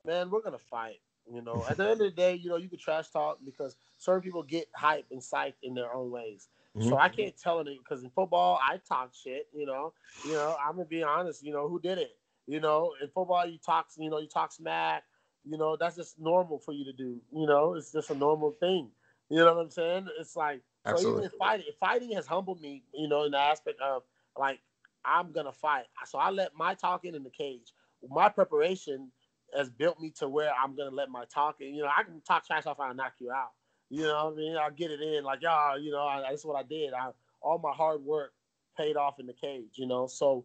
Man, 0.06 0.30
we're 0.30 0.42
gonna 0.42 0.58
fight. 0.58 1.00
You 1.32 1.42
know, 1.42 1.66
at 1.70 1.78
the 1.78 1.84
end 1.84 2.02
of 2.02 2.10
the 2.10 2.12
day, 2.12 2.36
you 2.36 2.50
know, 2.50 2.56
you 2.56 2.70
can 2.70 2.80
trash 2.80 3.10
talk 3.10 3.40
because 3.44 3.76
certain 3.98 4.22
people 4.22 4.44
get 4.44 4.68
hype 4.74 5.06
and 5.12 5.22
psyched 5.22 5.56
in 5.62 5.74
their 5.74 5.94
own 5.94 6.10
ways. 6.10 6.48
Mm-hmm. 6.76 6.90
So 6.90 6.98
I 6.98 7.10
can't 7.10 7.36
tell 7.38 7.60
it 7.60 7.78
because 7.84 8.04
in 8.04 8.10
football 8.12 8.60
I 8.64 8.80
talk 8.88 9.12
shit. 9.14 9.48
You 9.54 9.66
know, 9.66 9.94
you 10.26 10.34
know 10.34 10.56
I'm 10.64 10.74
gonna 10.74 10.86
be 10.86 11.04
honest. 11.04 11.44
You 11.44 11.52
know 11.52 11.68
who 11.68 11.80
did 11.80 11.98
it? 11.98 12.18
You 12.46 12.60
know, 12.60 12.94
in 13.02 13.08
football 13.10 13.46
you 13.46 13.58
talk. 13.58 13.88
You 13.98 14.10
know, 14.10 14.20
you 14.20 14.28
talk 14.28 14.52
smack. 14.52 15.04
You 15.50 15.58
know, 15.58 15.76
that's 15.78 15.96
just 15.96 16.20
normal 16.20 16.60
for 16.60 16.74
you 16.74 16.86
to 16.86 16.94
do. 16.94 17.20
You 17.34 17.48
know, 17.48 17.74
it's 17.74 17.92
just 17.92 18.10
a 18.10 18.16
normal 18.16 18.52
thing. 18.60 18.90
You 19.30 19.38
know 19.38 19.56
what 19.56 19.62
I'm 19.62 19.70
saying? 19.70 20.08
It's 20.20 20.36
like 20.36 20.62
Absolutely. 20.86 21.22
so 21.22 21.26
even 21.26 21.38
fighting, 21.38 21.66
fighting 21.80 22.12
has 22.14 22.28
humbled 22.28 22.62
me. 22.62 22.84
You 22.94 23.08
know, 23.08 23.24
in 23.24 23.32
the 23.32 23.40
aspect 23.40 23.82
of 23.82 24.04
like 24.38 24.60
I'm 25.04 25.32
gonna 25.32 25.52
fight. 25.52 25.86
So 26.06 26.20
I 26.20 26.30
let 26.30 26.56
my 26.56 26.74
talking 26.74 27.16
in 27.16 27.24
the 27.24 27.30
cage. 27.30 27.74
My 28.08 28.30
preparation 28.30 29.12
has 29.58 29.70
built 29.70 30.00
me 30.00 30.12
to 30.20 30.30
where 30.30 30.52
I'm 30.54 30.76
gonna 30.76 30.92
let 30.92 31.10
my 31.10 31.26
talking. 31.26 31.74
You 31.74 31.84
know, 31.84 31.90
I 31.96 32.04
can 32.04 32.22
talk 32.22 32.46
trash 32.46 32.66
off 32.66 32.78
and 32.80 32.98
knock 32.98 33.14
you 33.20 33.32
out. 33.32 33.52
You 33.90 34.04
know 34.04 34.26
what 34.26 34.34
I 34.34 34.38
mean? 34.38 34.58
I'll 34.58 34.72
get 34.72 34.92
it 34.92 35.02
in 35.02 35.24
like, 35.24 35.42
y'all, 35.42 35.80
you 35.80 35.92
know, 35.92 36.02
I, 36.02 36.22
that's 36.30 36.46
what 36.46 36.58
I 36.58 36.64
did. 36.64 36.94
I 36.94 37.10
all 37.42 37.58
my 37.58 37.72
hard 37.72 38.04
work 38.04 38.34
paid 38.78 38.98
off 38.98 39.20
in 39.20 39.28
the 39.28 39.34
cage. 39.34 39.76
You 39.76 39.88
know, 39.88 40.08
so 40.08 40.44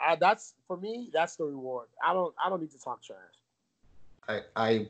I, 0.00 0.16
that's 0.16 0.54
for 0.66 0.76
me. 0.76 1.10
That's 1.12 1.36
the 1.36 1.44
reward. 1.44 1.88
I 2.04 2.12
don't. 2.12 2.34
I 2.42 2.48
don't 2.48 2.60
need 2.60 2.70
to 2.72 2.78
talk 2.78 3.02
trash. 3.02 3.18
I 4.28 4.40
I 4.56 4.88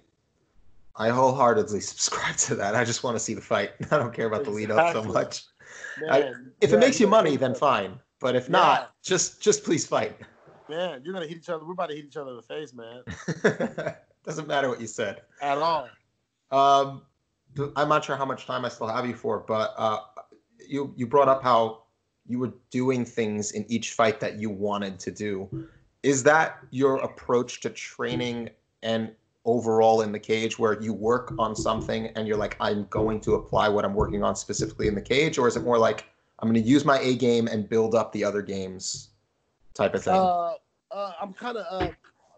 I 0.96 1.08
wholeheartedly 1.10 1.80
subscribe 1.92 2.36
to 2.36 2.54
that. 2.56 2.74
I 2.74 2.84
just 2.84 3.02
want 3.02 3.16
to 3.16 3.20
see 3.20 3.34
the 3.34 3.40
fight. 3.40 3.72
I 3.90 3.98
don't 3.98 4.12
care 4.12 4.26
about 4.26 4.40
exactly. 4.40 4.66
the 4.66 4.74
lead 4.74 4.78
up 4.78 4.92
so 4.92 5.04
much. 5.04 5.44
Man, 6.00 6.10
I, 6.10 6.18
if 6.60 6.70
yeah, 6.70 6.76
it 6.76 6.80
makes 6.80 7.00
you 7.00 7.06
money, 7.06 7.36
then 7.36 7.54
fine. 7.54 7.98
But 8.20 8.36
if 8.36 8.44
yeah. 8.44 8.52
not, 8.52 9.02
just 9.02 9.40
just 9.40 9.64
please 9.64 9.86
fight. 9.86 10.16
Man, 10.72 11.02
you're 11.04 11.12
gonna 11.12 11.26
hit 11.26 11.36
each 11.36 11.50
other. 11.50 11.66
We're 11.66 11.74
about 11.74 11.90
to 11.90 11.96
hit 11.96 12.06
each 12.06 12.16
other 12.16 12.30
in 12.30 12.36
the 12.36 12.42
face, 12.42 12.72
man. 12.72 13.94
Doesn't 14.24 14.48
matter 14.48 14.70
what 14.70 14.80
you 14.80 14.86
said 14.86 15.20
at 15.42 15.58
all. 15.58 15.88
Um, 16.50 17.02
I'm 17.76 17.90
not 17.90 18.04
sure 18.04 18.16
how 18.16 18.24
much 18.24 18.46
time 18.46 18.64
I 18.64 18.70
still 18.70 18.86
have 18.86 19.06
you 19.06 19.14
for, 19.14 19.40
but 19.40 19.74
uh, 19.76 19.98
you 20.66 20.94
you 20.96 21.06
brought 21.06 21.28
up 21.28 21.42
how 21.42 21.82
you 22.26 22.38
were 22.38 22.54
doing 22.70 23.04
things 23.04 23.52
in 23.52 23.66
each 23.70 23.92
fight 23.92 24.18
that 24.20 24.36
you 24.36 24.48
wanted 24.48 24.98
to 25.00 25.10
do. 25.10 25.68
Is 26.02 26.22
that 26.22 26.58
your 26.70 26.96
approach 26.96 27.60
to 27.60 27.70
training 27.70 28.48
and 28.82 29.12
overall 29.44 30.00
in 30.00 30.10
the 30.10 30.18
cage 30.18 30.58
where 30.58 30.80
you 30.80 30.94
work 30.94 31.34
on 31.38 31.54
something 31.54 32.06
and 32.16 32.26
you're 32.26 32.38
like, 32.38 32.56
I'm 32.60 32.86
going 32.86 33.20
to 33.22 33.34
apply 33.34 33.68
what 33.68 33.84
I'm 33.84 33.94
working 33.94 34.22
on 34.22 34.36
specifically 34.36 34.88
in 34.88 34.94
the 34.94 35.02
cage? 35.02 35.36
Or 35.36 35.48
is 35.48 35.56
it 35.56 35.64
more 35.64 35.78
like 35.78 36.06
I'm 36.38 36.48
going 36.48 36.62
to 36.62 36.68
use 36.68 36.86
my 36.86 36.98
A 37.00 37.14
game 37.16 37.46
and 37.48 37.68
build 37.68 37.94
up 37.94 38.12
the 38.12 38.24
other 38.24 38.40
games 38.40 39.10
type 39.74 39.94
of 39.94 40.04
thing? 40.04 40.14
Uh, 40.14 40.54
uh, 40.92 41.12
I'm 41.20 41.32
kind 41.32 41.56
of, 41.56 41.66
uh, 41.70 41.92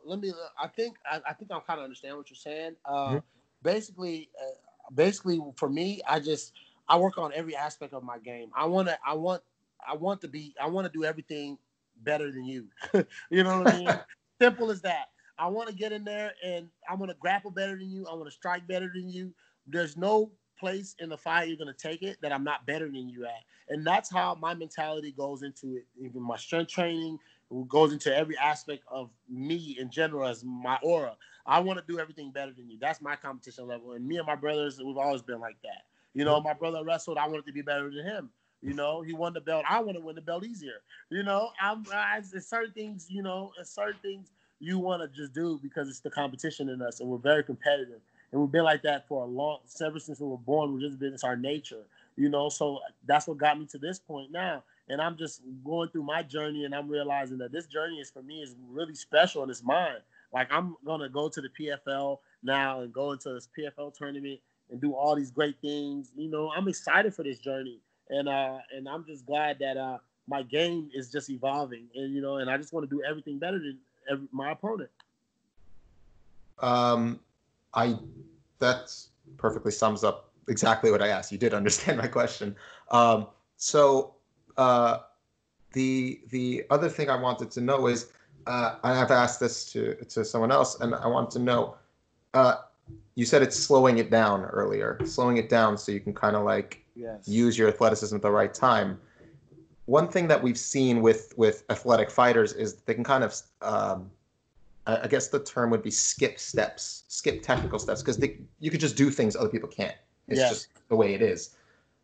let 0.04 0.20
me, 0.20 0.32
I 0.60 0.68
think, 0.68 0.96
I, 1.10 1.20
I 1.28 1.32
think 1.32 1.50
I'm 1.50 1.60
kind 1.62 1.80
of 1.80 1.84
understand 1.84 2.16
what 2.16 2.30
you're 2.30 2.36
saying. 2.36 2.76
Uh, 2.84 3.08
mm-hmm. 3.08 3.18
Basically, 3.62 4.28
uh, 4.40 4.90
basically 4.94 5.40
for 5.56 5.68
me, 5.68 6.00
I 6.08 6.20
just, 6.20 6.52
I 6.88 6.98
work 6.98 7.18
on 7.18 7.32
every 7.34 7.56
aspect 7.56 7.94
of 7.94 8.02
my 8.02 8.18
game. 8.18 8.50
I 8.54 8.66
want 8.66 8.88
to, 8.88 8.98
I 9.06 9.14
want, 9.14 9.42
I 9.86 9.94
want 9.94 10.20
to 10.22 10.28
be, 10.28 10.54
I 10.60 10.68
want 10.68 10.86
to 10.86 10.92
do 10.92 11.04
everything 11.04 11.58
better 12.02 12.30
than 12.30 12.44
you. 12.44 12.66
you 13.30 13.42
know 13.42 13.60
what 13.60 13.74
I 13.74 13.78
mean? 13.78 13.88
Simple 14.40 14.70
as 14.70 14.82
that. 14.82 15.08
I 15.38 15.48
want 15.48 15.68
to 15.68 15.74
get 15.74 15.92
in 15.92 16.04
there 16.04 16.32
and 16.44 16.68
I 16.88 16.94
want 16.94 17.10
to 17.10 17.16
grapple 17.18 17.50
better 17.50 17.76
than 17.76 17.90
you. 17.90 18.06
I 18.06 18.14
want 18.14 18.26
to 18.26 18.30
strike 18.30 18.66
better 18.68 18.90
than 18.94 19.08
you. 19.08 19.32
There's 19.66 19.96
no 19.96 20.30
place 20.58 20.94
in 21.00 21.08
the 21.08 21.16
fight 21.16 21.48
you're 21.48 21.56
going 21.56 21.74
to 21.74 21.88
take 21.88 22.02
it 22.02 22.18
that 22.22 22.32
I'm 22.32 22.44
not 22.44 22.66
better 22.66 22.86
than 22.86 23.08
you 23.08 23.24
at. 23.24 23.42
And 23.68 23.86
that's 23.86 24.10
how 24.10 24.36
my 24.40 24.54
mentality 24.54 25.12
goes 25.12 25.42
into 25.42 25.76
it. 25.76 25.86
Even 26.00 26.22
my 26.22 26.36
strength 26.36 26.70
training 26.70 27.18
goes 27.68 27.92
into 27.92 28.14
every 28.14 28.36
aspect 28.38 28.84
of 28.88 29.10
me 29.28 29.76
in 29.78 29.90
general 29.90 30.26
as 30.26 30.44
my 30.44 30.78
aura. 30.82 31.16
I 31.46 31.60
want 31.60 31.78
to 31.78 31.84
do 31.86 32.00
everything 32.00 32.30
better 32.30 32.52
than 32.52 32.70
you. 32.70 32.78
That's 32.80 33.02
my 33.02 33.16
competition 33.16 33.66
level. 33.66 33.92
And 33.92 34.06
me 34.06 34.16
and 34.16 34.26
my 34.26 34.34
brothers, 34.34 34.80
we've 34.82 34.96
always 34.96 35.22
been 35.22 35.40
like 35.40 35.56
that. 35.62 35.84
You 36.14 36.24
know, 36.24 36.40
my 36.40 36.54
brother 36.54 36.82
wrestled. 36.84 37.18
I 37.18 37.26
wanted 37.26 37.46
to 37.46 37.52
be 37.52 37.62
better 37.62 37.90
than 37.90 38.04
him. 38.04 38.30
You 38.62 38.72
know, 38.72 39.02
he 39.02 39.12
won 39.12 39.34
the 39.34 39.42
belt. 39.42 39.64
I 39.68 39.80
want 39.80 39.98
to 39.98 40.02
win 40.02 40.14
the 40.14 40.22
belt 40.22 40.44
easier. 40.46 40.80
You 41.10 41.22
know, 41.22 41.50
I'm 41.60 41.84
I, 41.92 42.22
certain 42.22 42.72
things. 42.72 43.08
You 43.10 43.22
know, 43.22 43.52
certain 43.62 43.98
things 44.00 44.30
you 44.58 44.78
want 44.78 45.02
to 45.02 45.08
just 45.14 45.34
do 45.34 45.60
because 45.62 45.88
it's 45.90 46.00
the 46.00 46.10
competition 46.10 46.70
in 46.70 46.80
us, 46.80 47.00
and 47.00 47.08
we're 47.08 47.18
very 47.18 47.44
competitive, 47.44 48.00
and 48.32 48.40
we've 48.40 48.50
been 48.50 48.64
like 48.64 48.82
that 48.82 49.06
for 49.06 49.24
a 49.24 49.26
long, 49.26 49.58
ever 49.84 49.98
since 49.98 50.18
we 50.18 50.26
were 50.26 50.38
born. 50.38 50.72
We've 50.72 50.82
just 50.82 50.98
been 50.98 51.12
it's 51.12 51.24
our 51.24 51.36
nature, 51.36 51.82
you 52.16 52.30
know. 52.30 52.48
So 52.48 52.80
that's 53.06 53.26
what 53.26 53.36
got 53.36 53.58
me 53.58 53.66
to 53.66 53.78
this 53.78 53.98
point 53.98 54.32
now, 54.32 54.62
and 54.88 55.00
I'm 55.00 55.16
just 55.16 55.42
going 55.64 55.88
through 55.88 56.04
my 56.04 56.22
journey, 56.22 56.64
and 56.64 56.74
I'm 56.74 56.88
realizing 56.88 57.38
that 57.38 57.52
this 57.52 57.66
journey 57.66 57.96
is 57.96 58.10
for 58.10 58.22
me 58.22 58.42
is 58.42 58.54
really 58.68 58.94
special 58.94 59.42
and 59.42 59.50
it's 59.50 59.62
mine. 59.62 60.02
Like 60.32 60.48
I'm 60.50 60.76
gonna 60.84 61.08
go 61.08 61.28
to 61.28 61.40
the 61.40 61.48
PFL 61.48 62.18
now 62.42 62.80
and 62.80 62.92
go 62.92 63.12
into 63.12 63.32
this 63.32 63.48
PFL 63.56 63.94
tournament 63.96 64.40
and 64.70 64.80
do 64.80 64.94
all 64.94 65.14
these 65.14 65.30
great 65.30 65.56
things. 65.60 66.10
You 66.16 66.30
know, 66.30 66.50
I'm 66.54 66.68
excited 66.68 67.14
for 67.14 67.22
this 67.22 67.38
journey, 67.38 67.80
and 68.10 68.28
uh, 68.28 68.58
and 68.74 68.88
I'm 68.88 69.04
just 69.06 69.26
glad 69.26 69.58
that 69.60 69.76
uh, 69.76 69.98
my 70.26 70.42
game 70.42 70.90
is 70.92 71.10
just 71.10 71.30
evolving, 71.30 71.86
and 71.94 72.14
you 72.14 72.20
know, 72.20 72.36
and 72.36 72.50
I 72.50 72.56
just 72.56 72.72
want 72.72 72.88
to 72.88 72.94
do 72.94 73.02
everything 73.02 73.38
better 73.38 73.58
than 73.58 73.78
every, 74.10 74.26
my 74.32 74.52
opponent. 74.52 74.90
Um, 76.58 77.20
I 77.72 77.96
that 78.58 78.94
perfectly 79.36 79.72
sums 79.72 80.04
up 80.04 80.30
exactly 80.48 80.90
what 80.90 81.02
I 81.02 81.08
asked. 81.08 81.32
You 81.32 81.38
did 81.38 81.54
understand 81.54 81.98
my 81.98 82.06
question. 82.06 82.56
Um, 82.90 83.28
so 83.56 84.13
uh, 84.56 84.98
the 85.72 86.20
the 86.30 86.64
other 86.70 86.88
thing 86.88 87.10
I 87.10 87.20
wanted 87.20 87.50
to 87.52 87.60
know 87.60 87.86
is, 87.86 88.12
uh, 88.46 88.76
I've 88.82 89.10
asked 89.10 89.40
this 89.40 89.64
to 89.72 89.94
to 89.94 90.24
someone 90.24 90.52
else, 90.52 90.80
and 90.80 90.94
I 90.94 91.06
want 91.06 91.30
to 91.32 91.38
know. 91.38 91.76
Uh, 92.32 92.56
you 93.14 93.24
said 93.24 93.42
it's 93.42 93.56
slowing 93.56 93.98
it 93.98 94.10
down 94.10 94.44
earlier, 94.44 94.98
slowing 95.04 95.36
it 95.36 95.48
down 95.48 95.78
so 95.78 95.92
you 95.92 96.00
can 96.00 96.12
kind 96.12 96.36
of 96.36 96.44
like 96.44 96.84
yes. 96.96 97.26
use 97.28 97.56
your 97.56 97.68
athleticism 97.68 98.14
at 98.16 98.22
the 98.22 98.30
right 98.30 98.52
time. 98.52 98.98
One 99.86 100.08
thing 100.08 100.26
that 100.28 100.42
we've 100.42 100.58
seen 100.58 101.00
with 101.00 101.32
with 101.36 101.64
athletic 101.70 102.10
fighters 102.10 102.52
is 102.52 102.74
they 102.86 102.94
can 102.94 103.04
kind 103.04 103.22
of 103.22 103.34
um, 103.62 104.10
I 104.86 105.06
guess 105.08 105.28
the 105.28 105.42
term 105.42 105.70
would 105.70 105.82
be 105.82 105.90
skip 105.90 106.38
steps, 106.38 107.04
skip 107.08 107.42
technical 107.42 107.78
steps, 107.78 108.02
because 108.02 108.20
you 108.60 108.70
could 108.70 108.80
just 108.80 108.96
do 108.96 109.10
things 109.10 109.34
other 109.34 109.48
people 109.48 109.68
can't. 109.68 109.96
It's 110.28 110.38
yes. 110.38 110.50
just 110.50 110.68
the 110.88 110.96
way 110.96 111.14
it 111.14 111.22
is. 111.22 111.56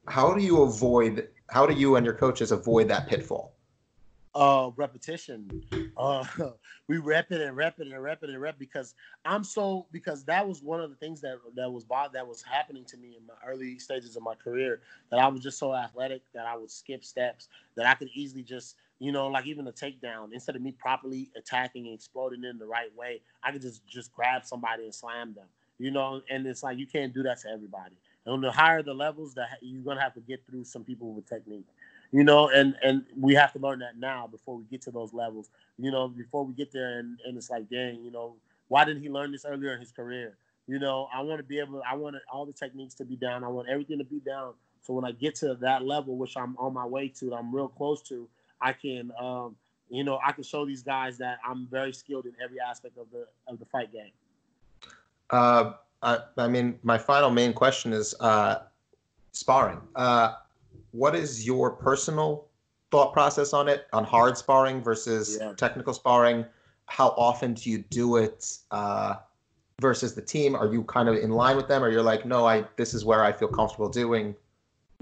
How 0.09 0.33
do 0.35 0.43
you 0.43 0.63
avoid? 0.63 1.29
How 1.51 1.67
do 1.67 1.75
you 1.75 1.97
and 1.97 2.07
your 2.07 2.15
coaches 2.15 2.53
avoid 2.53 2.89
that 2.89 3.09
pitfall? 3.09 3.55
uh 4.33 4.71
repetition. 4.77 5.61
Uh 5.97 6.25
we 6.89 6.99
rep 6.99 7.33
it 7.33 7.41
and 7.41 7.57
rep 7.57 7.81
it 7.81 7.89
and 7.89 8.01
rep 8.01 8.23
it 8.23 8.31
and 8.31 8.41
rep 8.41 8.59
because 8.61 8.95
i'm 9.25 9.43
so 9.43 9.87
because 9.91 10.25
that 10.25 10.47
was 10.47 10.63
one 10.63 10.81
of 10.81 10.89
the 10.89 10.97
things 10.97 11.21
that 11.21 11.37
that 11.57 11.69
was 11.71 11.85
that 12.13 12.27
was 12.27 12.43
happening 12.43 12.85
to 12.85 12.97
me 12.97 13.17
in 13.19 13.27
my 13.27 13.35
early 13.45 13.79
stages 13.79 14.17
of 14.17 14.23
my 14.23 14.35
career 14.37 14.83
that 15.11 15.19
i 15.19 15.27
was 15.27 15.41
just 15.41 15.59
so 15.59 15.75
athletic 15.75 16.23
that 16.33 16.47
i 16.47 16.57
would 16.57 16.71
skip 16.71 17.05
steps 17.05 17.49
that 17.77 17.87
i 17.87 17.95
could 17.95 18.09
easily 18.15 18.43
just 18.43 18.77
you 19.01 19.11
know 19.11 19.27
like 19.27 19.47
even 19.47 19.67
a 19.67 19.73
takedown 19.73 20.33
instead 20.33 20.55
of 20.55 20.63
me 20.63 20.71
properly 20.71 21.29
attacking 21.37 21.87
and 21.87 21.95
exploding 21.95 22.45
in 22.45 22.57
the 22.57 22.67
right 22.67 22.97
way 22.97 23.21
i 23.43 23.51
could 23.51 23.63
just 23.63 23.85
just 23.89 24.13
grab 24.13 24.45
somebody 24.45 24.85
and 24.85 24.95
slam 24.95 25.35
them 25.35 25.47
you 25.81 25.91
know? 25.91 26.21
And 26.31 26.47
it's 26.47 26.63
like 26.63 26.79
you 26.79 26.87
can't 26.87 27.13
do 27.13 27.25
that 27.25 27.41
to 27.41 27.49
everybody 27.49 27.97
and 28.27 28.45
the 28.45 28.51
higher 28.51 28.83
the 28.83 28.95
levels 28.95 29.35
that 29.35 29.49
you're 29.63 29.83
gonna 29.83 30.01
have 30.01 30.15
to 30.15 30.21
get 30.21 30.45
through 30.47 30.65
some 30.65 30.85
people 30.85 31.13
with 31.13 31.29
technique 31.29 31.67
you 32.13 32.25
know, 32.25 32.49
and 32.49 32.77
and 32.83 33.05
we 33.17 33.35
have 33.35 33.53
to 33.53 33.59
learn 33.59 33.79
that 33.81 33.99
now 33.99 34.27
before 34.27 34.57
we 34.57 34.65
get 34.65 34.83
to 34.83 34.91
those 34.91 35.13
levels, 35.13 35.51
you 35.79 35.91
know, 35.91 36.09
before 36.09 36.45
we 36.45 36.53
get 36.53 36.73
there, 36.73 36.99
and, 36.99 37.19
and 37.25 37.37
it's 37.37 37.51
like, 37.51 37.69
dang, 37.71 38.03
you 38.03 38.11
know, 38.11 38.35
why 38.69 38.85
didn't 38.85 39.03
he 39.03 39.09
learn 39.09 39.33
this 39.33 39.45
earlier 39.45 39.73
in 39.73 39.81
his 39.81 39.93
career? 39.93 40.37
You 40.67 40.79
know, 40.79 41.09
I 41.15 41.23
want 41.23 41.39
to 41.39 41.45
be 41.45 41.59
able, 41.59 41.83
I 41.89 41.97
want 41.97 42.17
all 42.33 42.47
the 42.47 42.53
techniques 42.53 42.95
to 42.95 43.05
be 43.05 43.17
down, 43.17 43.45
I 43.45 43.49
want 43.49 43.69
everything 43.69 43.99
to 43.99 44.05
be 44.05 44.21
down, 44.21 44.55
so 44.83 44.93
when 44.93 45.05
I 45.05 45.13
get 45.13 45.35
to 45.37 45.55
that 45.57 45.85
level, 45.85 46.17
which 46.17 46.37
I'm 46.37 46.57
on 46.59 46.75
my 46.75 46.87
way 46.87 47.09
to, 47.21 47.35
I'm 47.35 47.55
real 47.55 47.69
close 47.69 48.03
to, 48.03 48.29
I 48.61 48.73
can, 48.73 49.13
um, 49.21 49.57
you 49.89 50.05
know, 50.05 50.19
I 50.25 50.33
can 50.33 50.45
show 50.45 50.67
these 50.67 50.83
guys 50.83 51.19
that 51.19 51.39
I'm 51.47 51.67
very 51.67 51.93
skilled 51.93 52.27
in 52.27 52.33
every 52.43 52.59
aspect 52.61 52.97
of 52.99 53.07
the 53.11 53.27
of 53.49 53.59
the 53.59 53.65
fight 53.65 53.93
game. 53.93 54.13
Uh, 55.29 55.73
I, 56.03 56.19
I 56.37 56.49
mean, 56.49 56.79
my 56.83 56.99
final 56.99 57.31
main 57.31 57.53
question 57.53 57.93
is 57.93 58.15
uh, 58.21 58.61
sparring. 59.33 59.81
Uh, 59.95 60.35
what 60.93 61.15
is 61.15 61.47
your 61.47 61.71
personal 61.71 62.47
thought 62.91 63.13
process 63.13 63.53
on 63.53 63.69
it 63.69 63.87
on 63.93 64.05
hard 64.05 64.37
sparring 64.37 64.83
versus 64.83 65.39
yeah. 65.41 65.53
technical 65.57 65.95
sparring? 65.95 66.45
How 66.87 67.09
often 67.11 67.55
do 67.55 67.71
you 67.71 67.79
do 67.91 68.17
it 68.17 68.59
uh, 68.71 69.17
versus 69.81 70.15
the 70.15 70.23
team? 70.23 70.57
Are 70.57 70.73
you 70.73 70.83
kind 70.85 71.09
of 71.09 71.17
in 71.17 71.31
line 71.31 71.57
with 71.57 71.69
them, 71.69 71.85
or 71.85 71.89
you're 71.89 72.03
like, 72.03 72.27
no, 72.27 72.47
I 72.47 72.65
this 72.77 72.95
is 72.95 73.05
where 73.05 73.25
I 73.25 73.33
feel 73.33 73.49
comfortable 73.49 73.89
doing? 73.89 74.35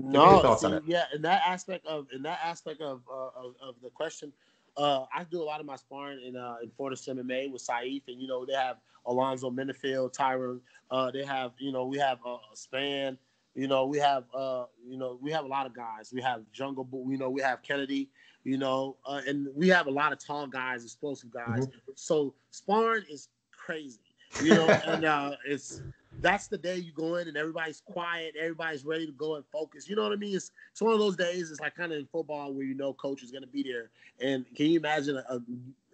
No, 0.01 0.57
see, 0.57 0.79
yeah, 0.87 1.05
in 1.13 1.23
that 1.23 1.43
aspect 1.45 1.87
of 1.87 2.07
in 2.15 2.23
that 2.23 2.39
aspect 2.43 2.81
of 2.81 3.03
uh, 3.11 3.31
of, 3.35 3.55
of, 3.61 3.75
the 3.83 3.91
question, 3.91 4.33
uh, 4.79 5.05
I 5.15 5.25
do 5.25 5.43
a 5.43 5.45
lot 5.45 5.61
of 5.61 5.67
my 5.67 5.77
sparring 5.77 6.23
in 6.25 6.37
uh, 6.37 6.57
in 6.63 6.71
Fortis 6.71 7.07
MMA 7.07 7.51
with 7.53 7.67
Saif, 7.67 8.03
and 8.09 8.21
you 8.21 8.29
know 8.29 8.47
they 8.47 8.55
have 8.55 8.77
Alonzo 9.07 9.51
Menifield, 9.51 10.15
Tyron. 10.15 10.61
Uh, 10.91 11.11
they 11.11 11.25
have 11.25 11.53
you 11.59 11.73
know 11.73 11.85
we 11.85 11.99
have 11.99 12.19
uh, 12.25 12.39
Spong. 12.55 13.19
You 13.55 13.67
know, 13.67 13.87
we 13.87 13.99
have 13.99 14.25
uh, 14.33 14.67
you 14.89 14.97
know, 14.97 15.19
we 15.21 15.33
have 15.33 15.45
a 15.45 15.49
lot 15.49 15.67
of 15.67 15.75
guys. 15.75 16.13
We 16.15 16.23
have 16.23 16.43
Jungle 16.53 16.87
you 17.09 17.19
know, 17.19 17.29
we 17.29 17.43
have 17.43 17.61
Kennedy, 17.61 18.09
you 18.45 18.57
know, 18.57 18.97
uh, 19.05 19.21
and 19.27 19.49
we 19.53 19.67
have 19.69 19.89
a 19.89 19.91
lot 19.91 20.13
of 20.13 20.25
tall 20.25 20.47
guys, 20.47 20.85
explosive 20.85 21.33
guys. 21.33 21.67
Mm-hmm. 21.67 21.91
So 21.97 22.35
sparring 22.53 23.05
is 23.11 23.31
crazy, 23.51 23.99
you 24.45 24.55
know, 24.55 24.69
and 24.87 25.05
uh, 25.05 25.33
it's 25.45 25.83
that's 26.21 26.49
the 26.49 26.59
day 26.59 26.77
you 26.77 26.93
go 26.93 27.17
in 27.17 27.29
and 27.29 27.37
everybody's 27.37 27.81
quiet, 27.81 28.35
everybody's 28.39 28.85
ready 28.85 29.07
to 29.07 29.13
go 29.13 29.37
and 29.37 29.45
focus. 29.53 29.89
You 29.89 29.97
know 29.97 30.03
what 30.03 30.13
I 30.13 30.17
mean? 30.17 30.35
It's 30.35 30.51
it's 30.73 30.83
one 30.83 30.93
of 30.93 30.99
those 30.99 31.17
days. 31.17 31.51
It's 31.51 31.61
like 31.61 31.75
kind 31.75 31.93
of 31.93 31.99
in 31.99 32.07
football 32.07 32.53
where 32.53 32.65
you 32.65 32.75
know 32.75 32.93
coach 32.93 33.23
is 33.23 33.31
going 33.31 33.43
to 33.43 33.49
be 33.49 33.63
there, 33.63 33.91
and 34.21 34.45
can 34.55 34.67
you 34.67 34.79
imagine 34.79 35.17
a, 35.17 35.41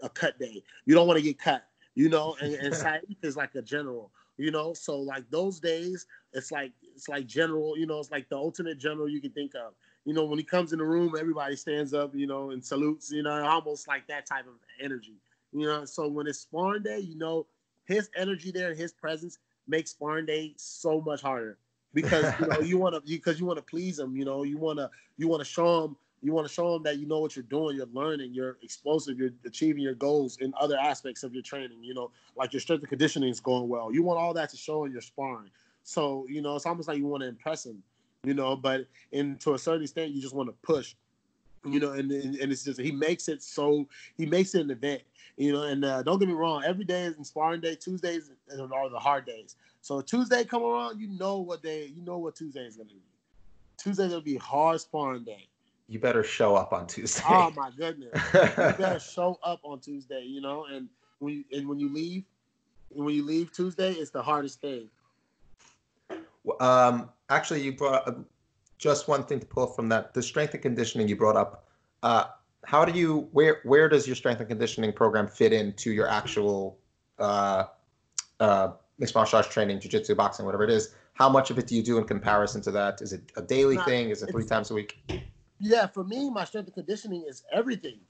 a, 0.02 0.08
cut 0.08 0.38
day? 0.38 0.62
You 0.86 0.94
don't 0.94 1.06
want 1.06 1.18
to 1.18 1.22
get 1.22 1.38
cut, 1.38 1.66
you 1.94 2.08
know, 2.08 2.36
and, 2.40 2.54
and 2.54 2.74
Saif 2.74 3.02
is 3.22 3.36
like 3.36 3.54
a 3.54 3.62
general 3.62 4.10
you 4.36 4.50
know 4.50 4.74
so 4.74 4.98
like 4.98 5.28
those 5.30 5.60
days 5.60 6.06
it's 6.32 6.50
like 6.50 6.72
it's 6.94 7.08
like 7.08 7.26
general 7.26 7.76
you 7.78 7.86
know 7.86 7.98
it's 7.98 8.10
like 8.10 8.28
the 8.28 8.36
ultimate 8.36 8.78
general 8.78 9.08
you 9.08 9.20
can 9.20 9.30
think 9.30 9.52
of 9.54 9.74
you 10.04 10.12
know 10.12 10.24
when 10.24 10.38
he 10.38 10.44
comes 10.44 10.72
in 10.72 10.78
the 10.78 10.84
room 10.84 11.14
everybody 11.18 11.56
stands 11.56 11.94
up 11.94 12.14
you 12.14 12.26
know 12.26 12.50
and 12.50 12.64
salutes 12.64 13.10
you 13.10 13.22
know 13.22 13.44
almost 13.44 13.86
like 13.86 14.06
that 14.06 14.26
type 14.26 14.46
of 14.46 14.54
energy 14.82 15.16
you 15.52 15.66
know 15.66 15.84
so 15.84 16.08
when 16.08 16.26
it's 16.26 16.40
sparring 16.40 16.82
day 16.82 16.98
you 16.98 17.16
know 17.16 17.46
his 17.84 18.10
energy 18.16 18.50
there 18.50 18.74
his 18.74 18.92
presence 18.92 19.38
makes 19.66 19.90
sparring 19.90 20.26
day 20.26 20.54
so 20.56 21.00
much 21.00 21.20
harder 21.22 21.58
because 21.92 22.32
you 22.40 22.46
know 22.46 22.60
you 22.60 22.78
want 22.78 22.94
to 22.94 23.00
because 23.08 23.38
you 23.38 23.46
want 23.46 23.58
to 23.58 23.64
please 23.64 23.96
them. 23.96 24.16
you 24.16 24.24
know 24.24 24.42
you 24.42 24.58
want 24.58 24.78
to 24.78 24.90
you 25.16 25.28
want 25.28 25.40
to 25.40 25.44
show 25.44 25.82
them 25.82 25.96
you 26.24 26.32
want 26.32 26.48
to 26.48 26.52
show 26.52 26.72
them 26.72 26.82
that 26.84 26.98
you 26.98 27.06
know 27.06 27.18
what 27.18 27.36
you're 27.36 27.42
doing, 27.42 27.76
you're 27.76 27.86
learning, 27.92 28.32
you're 28.32 28.56
explosive, 28.62 29.18
you're 29.18 29.32
achieving 29.44 29.82
your 29.82 29.94
goals 29.94 30.38
in 30.38 30.54
other 30.58 30.78
aspects 30.78 31.22
of 31.22 31.34
your 31.34 31.42
training. 31.42 31.84
You 31.84 31.92
know, 31.92 32.10
like 32.34 32.54
your 32.54 32.60
strength 32.60 32.80
and 32.80 32.88
conditioning 32.88 33.28
is 33.28 33.40
going 33.40 33.68
well. 33.68 33.92
You 33.92 34.02
want 34.02 34.18
all 34.18 34.32
that 34.32 34.48
to 34.50 34.56
show 34.56 34.86
in 34.86 34.92
your 34.92 35.02
sparring. 35.02 35.50
So 35.82 36.26
you 36.28 36.40
know, 36.40 36.56
it's 36.56 36.64
almost 36.64 36.88
like 36.88 36.96
you 36.96 37.06
want 37.06 37.22
to 37.22 37.28
impress 37.28 37.64
them. 37.64 37.82
You 38.24 38.32
know, 38.32 38.56
but 38.56 38.86
in 39.12 39.36
to 39.38 39.52
a 39.52 39.58
certain 39.58 39.82
extent, 39.82 40.12
you 40.12 40.22
just 40.22 40.34
want 40.34 40.48
to 40.48 40.54
push. 40.62 40.94
You 41.64 41.80
know, 41.80 41.92
and, 41.92 42.10
and, 42.10 42.36
and 42.36 42.52
it's 42.52 42.64
just 42.64 42.80
he 42.80 42.92
makes 42.92 43.28
it 43.28 43.42
so 43.42 43.88
he 44.16 44.26
makes 44.26 44.54
it 44.54 44.62
an 44.62 44.70
event. 44.70 45.02
You 45.36 45.52
know, 45.52 45.62
and 45.62 45.84
uh, 45.84 46.02
don't 46.02 46.18
get 46.18 46.28
me 46.28 46.34
wrong, 46.34 46.62
every 46.64 46.84
day 46.84 47.04
is 47.04 47.16
inspiring 47.16 47.60
day. 47.60 47.74
Tuesdays 47.74 48.30
are 48.52 48.90
the 48.90 48.98
hard 48.98 49.26
days. 49.26 49.56
So 49.80 50.00
Tuesday 50.00 50.44
come 50.44 50.62
around, 50.62 51.00
you 51.00 51.08
know 51.08 51.38
what 51.38 51.62
day, 51.62 51.86
you 51.86 52.02
know 52.02 52.18
what 52.18 52.36
Tuesday 52.36 52.60
is 52.60 52.76
gonna 52.76 52.88
be. 52.88 53.02
Tuesday's 53.76 54.10
gonna 54.10 54.22
be 54.22 54.36
hard 54.36 54.80
sparring 54.80 55.24
day 55.24 55.48
you 55.88 55.98
better 55.98 56.22
show 56.22 56.56
up 56.56 56.72
on 56.72 56.86
Tuesday. 56.86 57.22
Oh 57.28 57.50
my 57.56 57.70
goodness, 57.76 58.12
you 58.32 58.72
better 58.78 58.98
show 58.98 59.38
up 59.42 59.60
on 59.62 59.80
Tuesday. 59.80 60.22
You 60.22 60.40
know, 60.40 60.66
and 60.66 60.88
when 61.18 61.34
you, 61.34 61.44
and 61.58 61.68
when 61.68 61.78
you 61.78 61.92
leave, 61.92 62.24
when 62.90 63.14
you 63.14 63.24
leave 63.24 63.52
Tuesday, 63.52 63.92
it's 63.92 64.10
the 64.10 64.22
hardest 64.22 64.60
thing. 64.60 64.88
Um, 66.60 67.10
actually, 67.28 67.62
you 67.62 67.72
brought 67.72 68.08
just 68.84 69.08
one 69.08 69.24
thing 69.24 69.40
to 69.40 69.46
pull 69.46 69.66
from 69.66 69.88
that: 69.88 70.12
the 70.12 70.22
strength 70.22 70.52
and 70.52 70.62
conditioning 70.62 71.08
you 71.08 71.16
brought 71.16 71.36
up. 71.36 71.66
Uh, 72.02 72.24
how 72.64 72.84
do 72.84 72.92
you 72.92 73.28
where 73.32 73.60
where 73.64 73.88
does 73.88 74.06
your 74.06 74.14
strength 74.14 74.40
and 74.40 74.48
conditioning 74.48 74.92
program 74.92 75.26
fit 75.26 75.54
into 75.54 75.90
your 75.90 76.06
actual 76.06 76.78
uh, 77.18 77.64
uh, 78.40 78.68
mixed 78.98 79.14
martial 79.14 79.38
arts 79.38 79.48
training, 79.48 79.80
jiu-jitsu, 79.80 80.14
boxing, 80.14 80.44
whatever 80.44 80.64
it 80.64 80.70
is? 80.70 80.94
How 81.14 81.30
much 81.30 81.50
of 81.50 81.58
it 81.58 81.66
do 81.66 81.74
you 81.74 81.82
do 81.82 81.96
in 81.96 82.04
comparison 82.04 82.60
to 82.62 82.70
that? 82.72 83.00
Is 83.00 83.14
it 83.14 83.32
a 83.36 83.42
daily 83.42 83.76
Not, 83.76 83.86
thing? 83.86 84.10
Is 84.10 84.22
it 84.22 84.30
three 84.30 84.44
times 84.44 84.70
a 84.70 84.74
week? 84.74 84.98
Yeah, 85.60 85.86
for 85.86 86.04
me, 86.04 86.28
my 86.28 86.44
strength 86.44 86.66
and 86.66 86.74
conditioning 86.74 87.24
is 87.26 87.42
everything. 87.50 88.00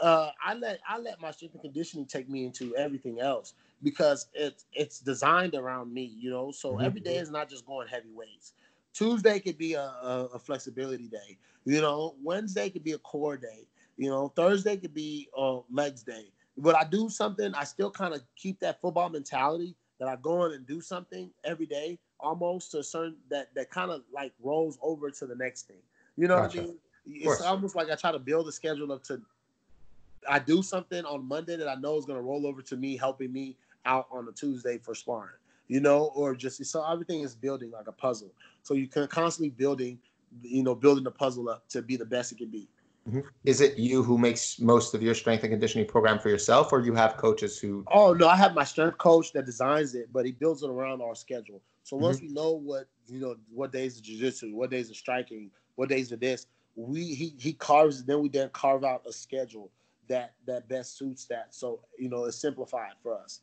Uh, 0.00 0.30
I 0.44 0.54
let 0.54 0.80
I 0.88 0.98
let 0.98 1.20
my 1.20 1.30
strength 1.30 1.54
and 1.54 1.62
conditioning 1.62 2.06
take 2.06 2.28
me 2.28 2.44
into 2.44 2.74
everything 2.74 3.20
else 3.20 3.54
because 3.84 4.26
it's 4.34 4.64
it's 4.72 4.98
designed 4.98 5.54
around 5.54 5.94
me, 5.94 6.12
you 6.18 6.30
know. 6.30 6.50
So 6.50 6.72
mm-hmm. 6.72 6.84
every 6.84 7.00
day 7.00 7.18
is 7.18 7.30
not 7.30 7.48
just 7.48 7.64
going 7.66 7.86
heavy 7.86 8.10
weights. 8.12 8.54
Tuesday 8.94 9.40
could 9.40 9.58
be 9.58 9.74
a, 9.74 9.82
a, 9.82 10.28
a, 10.34 10.38
flexibility 10.38 11.08
day, 11.08 11.36
you 11.64 11.80
know. 11.80 12.14
Wednesday 12.22 12.70
could 12.70 12.84
be 12.84 12.92
a 12.92 12.98
core 12.98 13.36
day, 13.36 13.66
you 13.96 14.08
know. 14.08 14.28
Thursday 14.28 14.76
could 14.76 14.94
be 14.94 15.28
a 15.36 15.58
legs 15.70 16.02
day. 16.02 16.30
But 16.56 16.76
I 16.76 16.84
do 16.84 17.08
something, 17.08 17.52
I 17.54 17.64
still 17.64 17.90
kind 17.90 18.14
of 18.14 18.22
keep 18.36 18.60
that 18.60 18.80
football 18.80 19.08
mentality 19.08 19.74
that 19.98 20.08
I 20.08 20.16
go 20.16 20.44
in 20.44 20.52
and 20.52 20.66
do 20.66 20.80
something 20.80 21.30
every 21.42 21.66
day, 21.66 21.98
almost 22.20 22.70
to 22.70 22.78
a 22.78 22.84
certain 22.84 23.16
that 23.30 23.52
that 23.54 23.70
kind 23.70 23.90
of 23.90 24.02
like 24.12 24.32
rolls 24.40 24.78
over 24.80 25.10
to 25.10 25.26
the 25.26 25.34
next 25.34 25.66
thing. 25.66 25.82
You 26.16 26.28
know 26.28 26.36
gotcha. 26.36 26.58
what 26.58 26.64
I 26.64 26.68
mean? 26.68 26.78
It's 27.06 27.40
almost 27.42 27.74
like 27.74 27.90
I 27.90 27.96
try 27.96 28.12
to 28.12 28.18
build 28.18 28.48
a 28.48 28.52
schedule 28.52 28.92
up 28.92 29.02
to. 29.04 29.20
I 30.28 30.38
do 30.38 30.62
something 30.62 31.04
on 31.04 31.26
Monday 31.26 31.56
that 31.56 31.68
I 31.68 31.74
know 31.74 31.98
is 31.98 32.06
going 32.06 32.16
to 32.16 32.22
roll 32.22 32.46
over 32.46 32.62
to 32.62 32.76
me, 32.76 32.96
helping 32.96 33.32
me 33.32 33.58
out 33.84 34.06
on 34.10 34.26
a 34.28 34.32
Tuesday 34.32 34.78
for 34.78 34.94
sparring. 34.94 35.34
You 35.68 35.80
know, 35.80 36.12
or 36.14 36.34
just 36.34 36.64
so 36.64 36.84
everything 36.90 37.20
is 37.20 37.34
building 37.34 37.70
like 37.70 37.86
a 37.86 37.92
puzzle. 37.92 38.32
So 38.62 38.74
you 38.74 38.86
can 38.86 39.06
constantly 39.06 39.50
building, 39.50 39.98
you 40.42 40.62
know, 40.62 40.74
building 40.74 41.04
the 41.04 41.10
puzzle 41.10 41.48
up 41.48 41.68
to 41.70 41.80
be 41.80 41.96
the 41.96 42.04
best 42.04 42.32
it 42.32 42.38
can 42.38 42.50
be. 42.50 42.68
Mm-hmm. 43.08 43.20
Is 43.44 43.60
it 43.60 43.78
you 43.78 44.02
who 44.02 44.16
makes 44.16 44.58
most 44.58 44.94
of 44.94 45.02
your 45.02 45.14
strength 45.14 45.42
and 45.44 45.52
conditioning 45.52 45.86
program 45.86 46.18
for 46.18 46.30
yourself, 46.30 46.72
or 46.72 46.80
you 46.80 46.94
have 46.94 47.16
coaches 47.18 47.58
who? 47.58 47.84
Oh 47.92 48.14
no, 48.14 48.28
I 48.28 48.36
have 48.36 48.54
my 48.54 48.64
strength 48.64 48.96
coach 48.96 49.32
that 49.32 49.44
designs 49.44 49.94
it, 49.94 50.08
but 50.12 50.24
he 50.24 50.32
builds 50.32 50.62
it 50.62 50.70
around 50.70 51.02
our 51.02 51.14
schedule. 51.14 51.60
So 51.82 51.96
once 51.96 52.16
mm-hmm. 52.16 52.28
we 52.28 52.32
know 52.32 52.52
what 52.52 52.86
you 53.06 53.20
know, 53.20 53.36
what 53.52 53.72
days 53.72 53.98
of 53.98 54.04
jiu-jitsu, 54.04 54.54
what 54.54 54.70
days 54.70 54.88
of 54.88 54.96
striking, 54.96 55.50
what 55.74 55.90
days 55.90 56.12
of 56.12 56.20
this, 56.20 56.46
we 56.76 57.04
he 57.04 57.34
he 57.38 57.52
carves 57.52 58.04
then 58.04 58.20
we 58.20 58.28
then 58.30 58.48
carve 58.54 58.84
out 58.84 59.02
a 59.06 59.12
schedule 59.12 59.70
that 60.08 60.32
that 60.46 60.66
best 60.68 60.96
suits 60.96 61.26
that. 61.26 61.54
So 61.54 61.80
you 61.98 62.08
know 62.08 62.24
it's 62.24 62.38
simplified 62.38 62.92
for 63.02 63.18
us. 63.18 63.40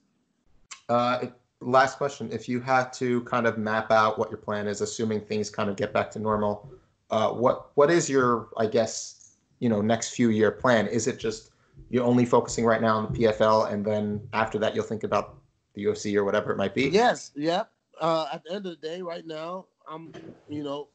Uh, 0.89 1.27
last 1.62 1.97
question: 1.97 2.30
If 2.32 2.50
you 2.50 2.60
had 2.60 2.91
to 2.93 3.21
kind 3.21 3.47
of 3.47 3.58
map 3.58 3.91
out 3.91 4.19
what 4.19 4.30
your 4.30 4.38
plan 4.38 4.67
is, 4.67 4.82
assuming 4.82 5.21
things 5.21 5.50
kind 5.50 5.69
of 5.69 5.76
get 5.76 5.93
back 5.93 6.12
to 6.12 6.19
normal, 6.19 6.69
uh, 7.10 7.32
what 7.32 7.71
what 7.76 7.89
is 7.89 8.10
your 8.10 8.50
I 8.58 8.65
guess 8.65 9.38
you 9.60 9.69
know 9.69 9.82
next 9.82 10.10
few 10.10 10.30
year 10.30 10.52
plan? 10.52 10.88
Is 10.88 11.08
it 11.08 11.19
just 11.19 11.52
you're 11.89 12.04
only 12.04 12.26
focusing 12.26 12.65
right 12.65 12.82
now 12.82 12.97
on 12.97 13.12
the 13.12 13.19
PFL, 13.19 13.71
and 13.71 13.86
then 13.86 14.28
after 14.34 14.58
that 14.60 14.76
you'll 14.76 14.84
think 14.84 15.04
about 15.04 15.38
the 15.74 15.86
UFC 15.86 16.15
or 16.15 16.24
whatever 16.24 16.52
it 16.52 16.58
might 16.58 16.74
be? 16.74 16.89
Yes. 16.89 17.32
Yep. 17.36 17.71
Uh, 18.00 18.28
at 18.34 18.43
the 18.43 18.54
end 18.54 18.65
of 18.65 18.80
the 18.80 18.88
day, 18.88 19.02
right 19.02 19.26
now, 19.26 19.67
I'm 19.88 20.12
you 20.50 20.63
know 20.63 20.89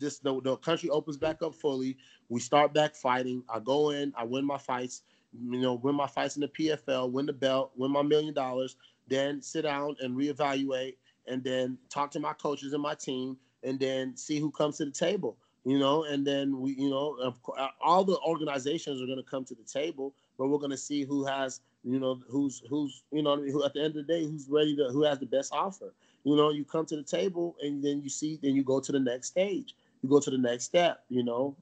just 0.00 0.22
the, 0.22 0.40
the 0.40 0.56
country 0.56 0.90
opens 0.90 1.16
back 1.16 1.42
up 1.42 1.54
fully. 1.54 1.96
We 2.28 2.40
start 2.40 2.74
back 2.74 2.96
fighting. 2.96 3.42
I 3.48 3.60
go 3.60 3.90
in, 3.90 4.12
I 4.16 4.24
win 4.24 4.44
my 4.44 4.58
fights, 4.58 5.02
you 5.32 5.60
know, 5.60 5.74
win 5.74 5.94
my 5.94 6.06
fights 6.06 6.36
in 6.36 6.42
the 6.42 6.48
PFL, 6.48 7.10
win 7.10 7.26
the 7.26 7.32
belt, 7.32 7.72
win 7.76 7.90
my 7.90 8.02
million 8.02 8.34
dollars, 8.34 8.76
then 9.08 9.42
sit 9.42 9.62
down 9.62 9.96
and 10.00 10.16
reevaluate 10.16 10.96
and 11.26 11.42
then 11.42 11.78
talk 11.88 12.10
to 12.12 12.20
my 12.20 12.32
coaches 12.34 12.72
and 12.72 12.82
my 12.82 12.94
team 12.94 13.36
and 13.62 13.78
then 13.78 14.16
see 14.16 14.38
who 14.38 14.50
comes 14.50 14.76
to 14.78 14.84
the 14.84 14.90
table, 14.90 15.36
you 15.64 15.78
know, 15.78 16.04
and 16.04 16.26
then 16.26 16.60
we, 16.60 16.72
you 16.72 16.90
know, 16.90 17.16
uh, 17.56 17.68
all 17.80 18.04
the 18.04 18.18
organizations 18.20 19.02
are 19.02 19.06
going 19.06 19.18
to 19.18 19.28
come 19.28 19.44
to 19.44 19.54
the 19.54 19.64
table, 19.64 20.14
but 20.38 20.48
we're 20.48 20.58
going 20.58 20.70
to 20.70 20.76
see 20.76 21.04
who 21.04 21.24
has, 21.24 21.60
you 21.84 21.98
know, 21.98 22.20
who's, 22.28 22.62
who's, 22.68 23.02
you 23.10 23.22
know, 23.22 23.36
who 23.36 23.64
at 23.64 23.74
the 23.74 23.80
end 23.80 23.96
of 23.96 24.06
the 24.06 24.12
day, 24.12 24.24
who's 24.24 24.46
ready 24.48 24.76
to, 24.76 24.88
who 24.90 25.02
has 25.02 25.18
the 25.18 25.26
best 25.26 25.52
offer 25.52 25.92
you 26.26 26.34
know, 26.34 26.50
you 26.50 26.64
come 26.64 26.84
to 26.86 26.96
the 26.96 27.04
table 27.04 27.54
and 27.62 27.82
then 27.84 28.02
you 28.02 28.08
see, 28.08 28.36
then 28.42 28.56
you 28.56 28.64
go 28.64 28.80
to 28.80 28.90
the 28.90 28.98
next 28.98 29.28
stage. 29.28 29.76
You 30.02 30.08
go 30.08 30.18
to 30.18 30.28
the 30.28 30.36
next 30.36 30.64
step, 30.64 31.04
you 31.08 31.22
know. 31.22 31.54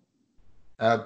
Uh, 0.81 1.05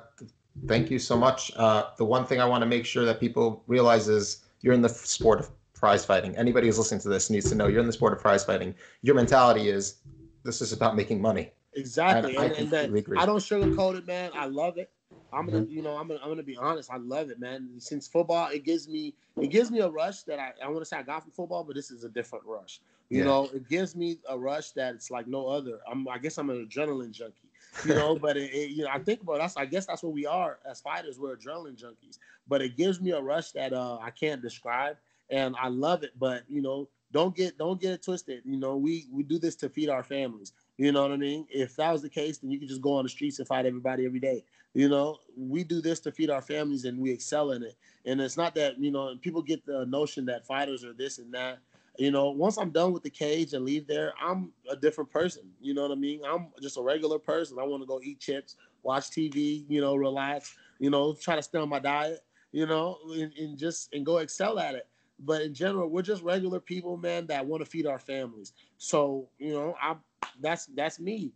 thank 0.66 0.90
you 0.90 0.98
so 0.98 1.16
much. 1.16 1.52
Uh, 1.56 1.84
the 1.96 2.04
one 2.04 2.24
thing 2.26 2.40
I 2.40 2.44
want 2.44 2.62
to 2.62 2.66
make 2.66 2.84
sure 2.84 3.04
that 3.04 3.20
people 3.20 3.62
realize 3.66 4.08
is 4.08 4.44
you're 4.60 4.74
in 4.74 4.82
the 4.82 4.88
sport 4.88 5.40
of 5.40 5.50
prize 5.74 6.04
fighting. 6.04 6.36
Anybody 6.36 6.66
who's 6.66 6.78
listening 6.78 7.00
to 7.02 7.08
this 7.08 7.30
needs 7.30 7.48
to 7.50 7.54
know 7.54 7.68
you're 7.68 7.80
in 7.80 7.86
the 7.86 7.92
sport 7.92 8.12
of 8.12 8.20
prize 8.20 8.44
fighting. 8.44 8.74
Your 9.02 9.14
mentality 9.14 9.68
is 9.68 10.00
this 10.44 10.60
is 10.60 10.72
about 10.72 10.96
making 10.96 11.20
money. 11.20 11.52
Exactly. 11.74 12.36
And, 12.36 12.52
and, 12.52 12.72
and 12.72 13.16
I, 13.18 13.22
I 13.22 13.26
don't 13.26 13.38
sugarcoat 13.38 13.96
it, 13.98 14.06
man. 14.06 14.30
I 14.34 14.46
love 14.46 14.78
it. 14.78 14.90
I'm 15.32 15.46
gonna, 15.46 15.60
mm-hmm. 15.62 15.72
you 15.72 15.82
know, 15.82 15.96
I'm 15.96 16.08
gonna, 16.08 16.20
I'm 16.22 16.28
gonna 16.28 16.42
be 16.42 16.56
honest. 16.56 16.90
I 16.90 16.96
love 16.96 17.30
it, 17.30 17.38
man. 17.38 17.68
Since 17.78 18.08
football, 18.08 18.48
it 18.48 18.64
gives 18.64 18.88
me, 18.88 19.14
it 19.40 19.48
gives 19.48 19.70
me 19.70 19.80
a 19.80 19.88
rush 19.88 20.22
that 20.22 20.38
I, 20.38 20.52
I 20.64 20.68
want 20.68 20.80
to 20.80 20.84
say 20.86 20.96
I 20.96 21.02
got 21.02 21.22
from 21.22 21.32
football, 21.32 21.64
but 21.64 21.76
this 21.76 21.90
is 21.90 22.04
a 22.04 22.08
different 22.08 22.44
rush. 22.46 22.80
You 23.10 23.18
yeah. 23.18 23.24
know, 23.24 23.50
it 23.54 23.68
gives 23.68 23.94
me 23.94 24.18
a 24.28 24.38
rush 24.38 24.72
that 24.72 24.94
it's 24.94 25.10
like 25.10 25.26
no 25.26 25.46
other. 25.46 25.80
I'm, 25.90 26.08
I 26.08 26.18
guess 26.18 26.38
I'm 26.38 26.50
an 26.50 26.66
adrenaline 26.66 27.10
junkie. 27.10 27.47
You 27.84 27.94
know, 27.94 28.16
but 28.16 28.36
it, 28.36 28.52
it, 28.52 28.70
you 28.70 28.84
know, 28.84 28.90
I 28.92 28.98
think 28.98 29.22
about 29.22 29.40
us. 29.40 29.56
I 29.56 29.66
guess 29.66 29.86
that's 29.86 30.02
what 30.02 30.12
we 30.12 30.26
are 30.26 30.58
as 30.68 30.80
fighters. 30.80 31.18
We're 31.18 31.36
adrenaline 31.36 31.80
junkies. 31.80 32.18
But 32.48 32.62
it 32.62 32.76
gives 32.76 33.00
me 33.00 33.12
a 33.12 33.20
rush 33.20 33.52
that 33.52 33.72
uh, 33.72 33.98
I 33.98 34.10
can't 34.10 34.42
describe, 34.42 34.96
and 35.30 35.54
I 35.60 35.68
love 35.68 36.02
it. 36.02 36.12
But 36.18 36.44
you 36.48 36.60
know, 36.62 36.88
don't 37.12 37.34
get, 37.34 37.56
don't 37.58 37.80
get 37.80 37.92
it 37.92 38.02
twisted. 38.02 38.42
You 38.44 38.56
know, 38.56 38.76
we 38.76 39.06
we 39.12 39.22
do 39.22 39.38
this 39.38 39.54
to 39.56 39.68
feed 39.68 39.88
our 39.88 40.02
families. 40.02 40.52
You 40.76 40.92
know 40.92 41.02
what 41.02 41.12
I 41.12 41.16
mean? 41.16 41.46
If 41.50 41.76
that 41.76 41.92
was 41.92 42.02
the 42.02 42.08
case, 42.08 42.38
then 42.38 42.50
you 42.50 42.58
could 42.58 42.68
just 42.68 42.82
go 42.82 42.94
on 42.94 43.04
the 43.04 43.08
streets 43.08 43.38
and 43.38 43.48
fight 43.48 43.66
everybody 43.66 44.06
every 44.06 44.20
day. 44.20 44.44
You 44.74 44.88
know, 44.88 45.18
we 45.36 45.64
do 45.64 45.80
this 45.80 45.98
to 46.00 46.12
feed 46.12 46.30
our 46.30 46.42
families 46.42 46.84
and 46.84 47.00
we 47.00 47.10
excel 47.10 47.50
in 47.52 47.62
it. 47.62 47.74
And 48.04 48.20
it's 48.20 48.36
not 48.36 48.54
that, 48.54 48.78
you 48.78 48.90
know, 48.90 49.16
people 49.20 49.42
get 49.42 49.64
the 49.66 49.86
notion 49.86 50.26
that 50.26 50.46
fighters 50.46 50.84
are 50.84 50.92
this 50.92 51.18
and 51.18 51.32
that. 51.34 51.58
You 51.98 52.12
know, 52.12 52.30
once 52.30 52.58
I'm 52.58 52.70
done 52.70 52.92
with 52.92 53.02
the 53.02 53.10
cage 53.10 53.54
and 53.54 53.64
leave 53.64 53.88
there, 53.88 54.12
I'm 54.22 54.52
a 54.70 54.76
different 54.76 55.10
person. 55.10 55.50
You 55.60 55.74
know 55.74 55.82
what 55.82 55.90
I 55.90 55.96
mean? 55.96 56.20
I'm 56.24 56.46
just 56.62 56.78
a 56.78 56.82
regular 56.82 57.18
person. 57.18 57.58
I 57.58 57.64
want 57.64 57.82
to 57.82 57.88
go 57.88 58.00
eat 58.00 58.20
chips, 58.20 58.54
watch 58.84 59.10
TV, 59.10 59.64
you 59.68 59.80
know, 59.80 59.96
relax, 59.96 60.54
you 60.78 60.90
know, 60.90 61.12
try 61.12 61.34
to 61.34 61.42
stay 61.42 61.58
on 61.58 61.68
my 61.68 61.80
diet, 61.80 62.20
you 62.52 62.66
know, 62.66 62.98
and, 63.10 63.32
and 63.36 63.58
just 63.58 63.92
and 63.92 64.06
go 64.06 64.18
excel 64.18 64.60
at 64.60 64.76
it. 64.76 64.86
But 65.18 65.42
in 65.42 65.52
general, 65.52 65.88
we're 65.88 66.02
just 66.02 66.22
regular 66.22 66.60
people, 66.60 66.96
man, 66.96 67.26
that 67.26 67.44
want 67.44 67.64
to 67.64 67.68
feed 67.68 67.84
our 67.84 67.98
families. 67.98 68.52
So, 68.76 69.28
you 69.38 69.52
know, 69.52 69.74
I 69.82 69.96
that's 70.40 70.66
that's 70.66 71.00
me. 71.00 71.32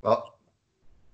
Well, 0.00 0.38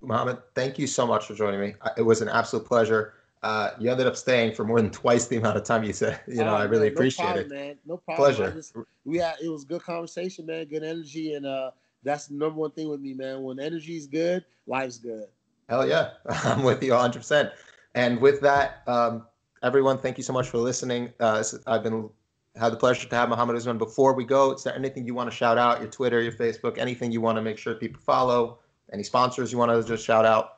Mohammed, 0.01 0.39
thank 0.55 0.79
you 0.79 0.87
so 0.87 1.05
much 1.05 1.27
for 1.27 1.35
joining 1.35 1.61
me. 1.61 1.75
It 1.97 2.03
was 2.03 2.23
an 2.23 2.29
absolute 2.29 2.65
pleasure. 2.65 3.15
Uh, 3.43 3.71
you 3.79 3.91
ended 3.91 4.07
up 4.07 4.17
staying 4.17 4.53
for 4.55 4.65
more 4.65 4.81
than 4.81 4.91
twice 4.91 5.29
the 5.29 5.37
amount 5.37 5.57
of 5.57 5.65
time 5.65 5.85
you 5.85 5.93
said. 5.93 6.21
You 6.27 6.37
know, 6.37 6.55
oh, 6.55 6.57
I 6.57 6.65
really 6.65 6.89
man, 6.89 6.93
appreciate 6.93 7.25
no 7.25 7.33
problem, 7.33 7.53
it. 7.53 7.55
Man, 7.55 7.79
no 7.87 7.97
problem. 7.99 8.35
Pleasure. 8.35 8.51
Just, 8.53 8.77
we 9.05 9.19
had 9.19 9.37
it 9.43 9.49
was 9.49 9.65
good 9.65 9.83
conversation, 9.83 10.47
man. 10.47 10.67
Good 10.67 10.83
energy, 10.83 11.35
and 11.35 11.47
uh, 11.47 11.71
that's 12.03 12.27
the 12.27 12.35
number 12.35 12.59
one 12.59 12.73
thing 12.73 12.89
with 12.89 13.01
me, 13.01 13.15
man. 13.15 13.43
When 13.43 13.61
energy 13.61 13.97
is 13.97 14.07
good, 14.07 14.45
life's 14.67 14.99
good. 14.99 15.27
Hell 15.69 15.87
yeah, 15.87 16.11
I'm 16.29 16.63
with 16.63 16.83
you 16.83 16.93
100. 16.93 17.19
percent 17.19 17.51
And 17.95 18.21
with 18.21 18.41
that, 18.41 18.83
um, 18.87 19.27
everyone, 19.63 19.99
thank 19.99 20.17
you 20.17 20.25
so 20.25 20.33
much 20.33 20.49
for 20.49 20.59
listening. 20.59 21.13
Uh, 21.21 21.45
I've 21.67 21.83
been 21.83 22.11
had 22.57 22.73
the 22.73 22.77
pleasure 22.77 23.09
to 23.09 23.17
have 23.17 23.29
Mohammed 23.29 23.57
Usman. 23.57 23.79
Before 23.79 24.15
we 24.15 24.25
go, 24.25 24.53
is 24.53 24.65
there 24.65 24.75
anything 24.75 25.07
you 25.07 25.15
want 25.15 25.31
to 25.31 25.37
shout 25.37 25.59
out? 25.59 25.81
Your 25.81 25.91
Twitter, 25.91 26.21
your 26.21 26.33
Facebook, 26.33 26.79
anything 26.79 27.13
you 27.13 27.21
want 27.21 27.37
to 27.37 27.43
make 27.43 27.59
sure 27.59 27.75
people 27.75 28.01
follow? 28.01 28.59
Any 28.93 29.03
sponsors 29.03 29.53
you 29.53 29.59
want 29.59 29.71
to 29.71 29.87
just 29.87 30.05
shout 30.05 30.25
out? 30.25 30.58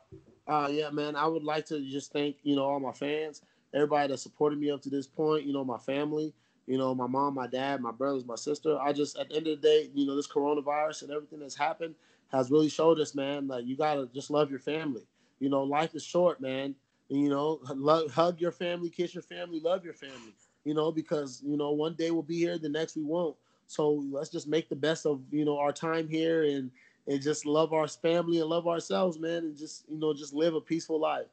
Uh, 0.50 0.68
yeah, 0.70 0.90
man. 0.90 1.16
I 1.16 1.28
would 1.28 1.44
like 1.44 1.66
to 1.68 1.80
just 1.88 2.12
thank 2.12 2.38
you 2.44 2.56
know 2.56 2.64
all 2.64 2.80
my 2.80 2.92
fans, 2.92 3.42
everybody 3.74 4.08
that 4.08 4.18
supported 4.18 4.60
me 4.60 4.70
up 4.72 4.82
to 4.82 4.90
this 4.90 5.06
point. 5.08 5.46
You 5.46 5.54
know, 5.54 5.64
my 5.64 5.78
family. 5.78 6.34
You 6.66 6.78
know, 6.78 6.94
my 6.94 7.08
mom, 7.08 7.34
my 7.34 7.48
dad, 7.48 7.82
my 7.82 7.92
brothers, 7.92 8.26
my 8.26 8.36
sister. 8.36 8.78
I 8.80 8.92
just 8.92 9.18
at 9.18 9.30
the 9.30 9.36
end 9.36 9.48
of 9.48 9.60
the 9.60 9.68
day, 9.68 9.90
you 9.94 10.06
know, 10.06 10.16
this 10.16 10.28
coronavirus 10.28 11.02
and 11.04 11.12
everything 11.12 11.40
that's 11.40 11.56
happened 11.56 11.96
has 12.32 12.50
really 12.50 12.68
showed 12.70 13.00
us, 13.00 13.14
man, 13.14 13.48
like 13.48 13.66
you 13.66 13.76
gotta 13.76 14.08
just 14.14 14.30
love 14.30 14.50
your 14.50 14.60
family. 14.60 15.02
You 15.40 15.48
know, 15.50 15.64
life 15.64 15.94
is 15.96 16.04
short, 16.04 16.40
man. 16.40 16.76
And, 17.10 17.20
you 17.20 17.30
know, 17.30 17.60
love, 17.74 18.12
hug 18.12 18.40
your 18.40 18.52
family, 18.52 18.90
kiss 18.90 19.14
your 19.14 19.24
family, 19.24 19.60
love 19.60 19.84
your 19.84 19.94
family. 19.94 20.34
You 20.64 20.74
know, 20.74 20.92
because 20.92 21.42
you 21.46 21.56
know 21.56 21.72
one 21.72 21.94
day 21.94 22.12
we'll 22.12 22.22
be 22.22 22.38
here, 22.38 22.58
the 22.58 22.68
next 22.68 22.96
we 22.96 23.04
won't. 23.04 23.36
So 23.66 24.04
let's 24.12 24.30
just 24.30 24.48
make 24.48 24.68
the 24.68 24.76
best 24.76 25.06
of 25.06 25.22
you 25.32 25.44
know 25.44 25.58
our 25.58 25.72
time 25.72 26.08
here 26.08 26.44
and 26.44 26.70
and 27.06 27.20
just 27.20 27.46
love 27.46 27.72
our 27.72 27.88
family 27.88 28.40
and 28.40 28.48
love 28.48 28.66
ourselves, 28.66 29.18
man, 29.18 29.44
and 29.44 29.56
just 29.56 29.84
you 29.88 29.98
know 29.98 30.12
just 30.14 30.32
live 30.32 30.54
a 30.54 30.60
peaceful 30.60 31.00
life. 31.00 31.26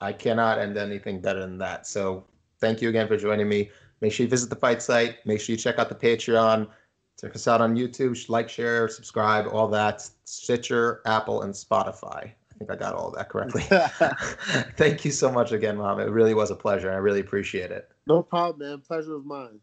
I 0.00 0.12
cannot 0.12 0.58
end 0.58 0.76
anything 0.76 1.20
better 1.20 1.40
than 1.40 1.58
that. 1.58 1.86
So 1.86 2.24
thank 2.60 2.82
you 2.82 2.88
again 2.88 3.08
for 3.08 3.16
joining 3.16 3.48
me. 3.48 3.70
Make 4.00 4.12
sure 4.12 4.24
you 4.24 4.30
visit 4.30 4.50
the 4.50 4.56
fight 4.56 4.82
site. 4.82 5.24
Make 5.24 5.40
sure 5.40 5.54
you 5.54 5.58
check 5.58 5.78
out 5.78 5.88
the 5.88 5.94
Patreon. 5.94 6.68
Check 7.20 7.34
us 7.34 7.48
out 7.48 7.62
on 7.62 7.74
YouTube. 7.74 8.28
Like, 8.28 8.48
share, 8.48 8.88
subscribe, 8.88 9.46
all 9.50 9.68
that. 9.68 10.08
Stitcher, 10.24 11.00
Apple, 11.06 11.42
and 11.42 11.54
Spotify. 11.54 12.24
I 12.24 12.58
think 12.58 12.70
I 12.70 12.76
got 12.76 12.94
all 12.94 13.10
that 13.12 13.30
correctly. 13.30 13.62
Thank 14.76 15.04
you 15.04 15.10
so 15.10 15.32
much 15.32 15.52
again, 15.52 15.78
Mom. 15.78 15.98
It 15.98 16.10
really 16.10 16.34
was 16.34 16.50
a 16.50 16.56
pleasure. 16.56 16.92
I 16.92 16.96
really 16.96 17.20
appreciate 17.20 17.70
it. 17.70 17.90
No 18.06 18.22
problem, 18.22 18.68
man. 18.68 18.80
Pleasure 18.80 19.14
was 19.14 19.24
mine. 19.24 19.60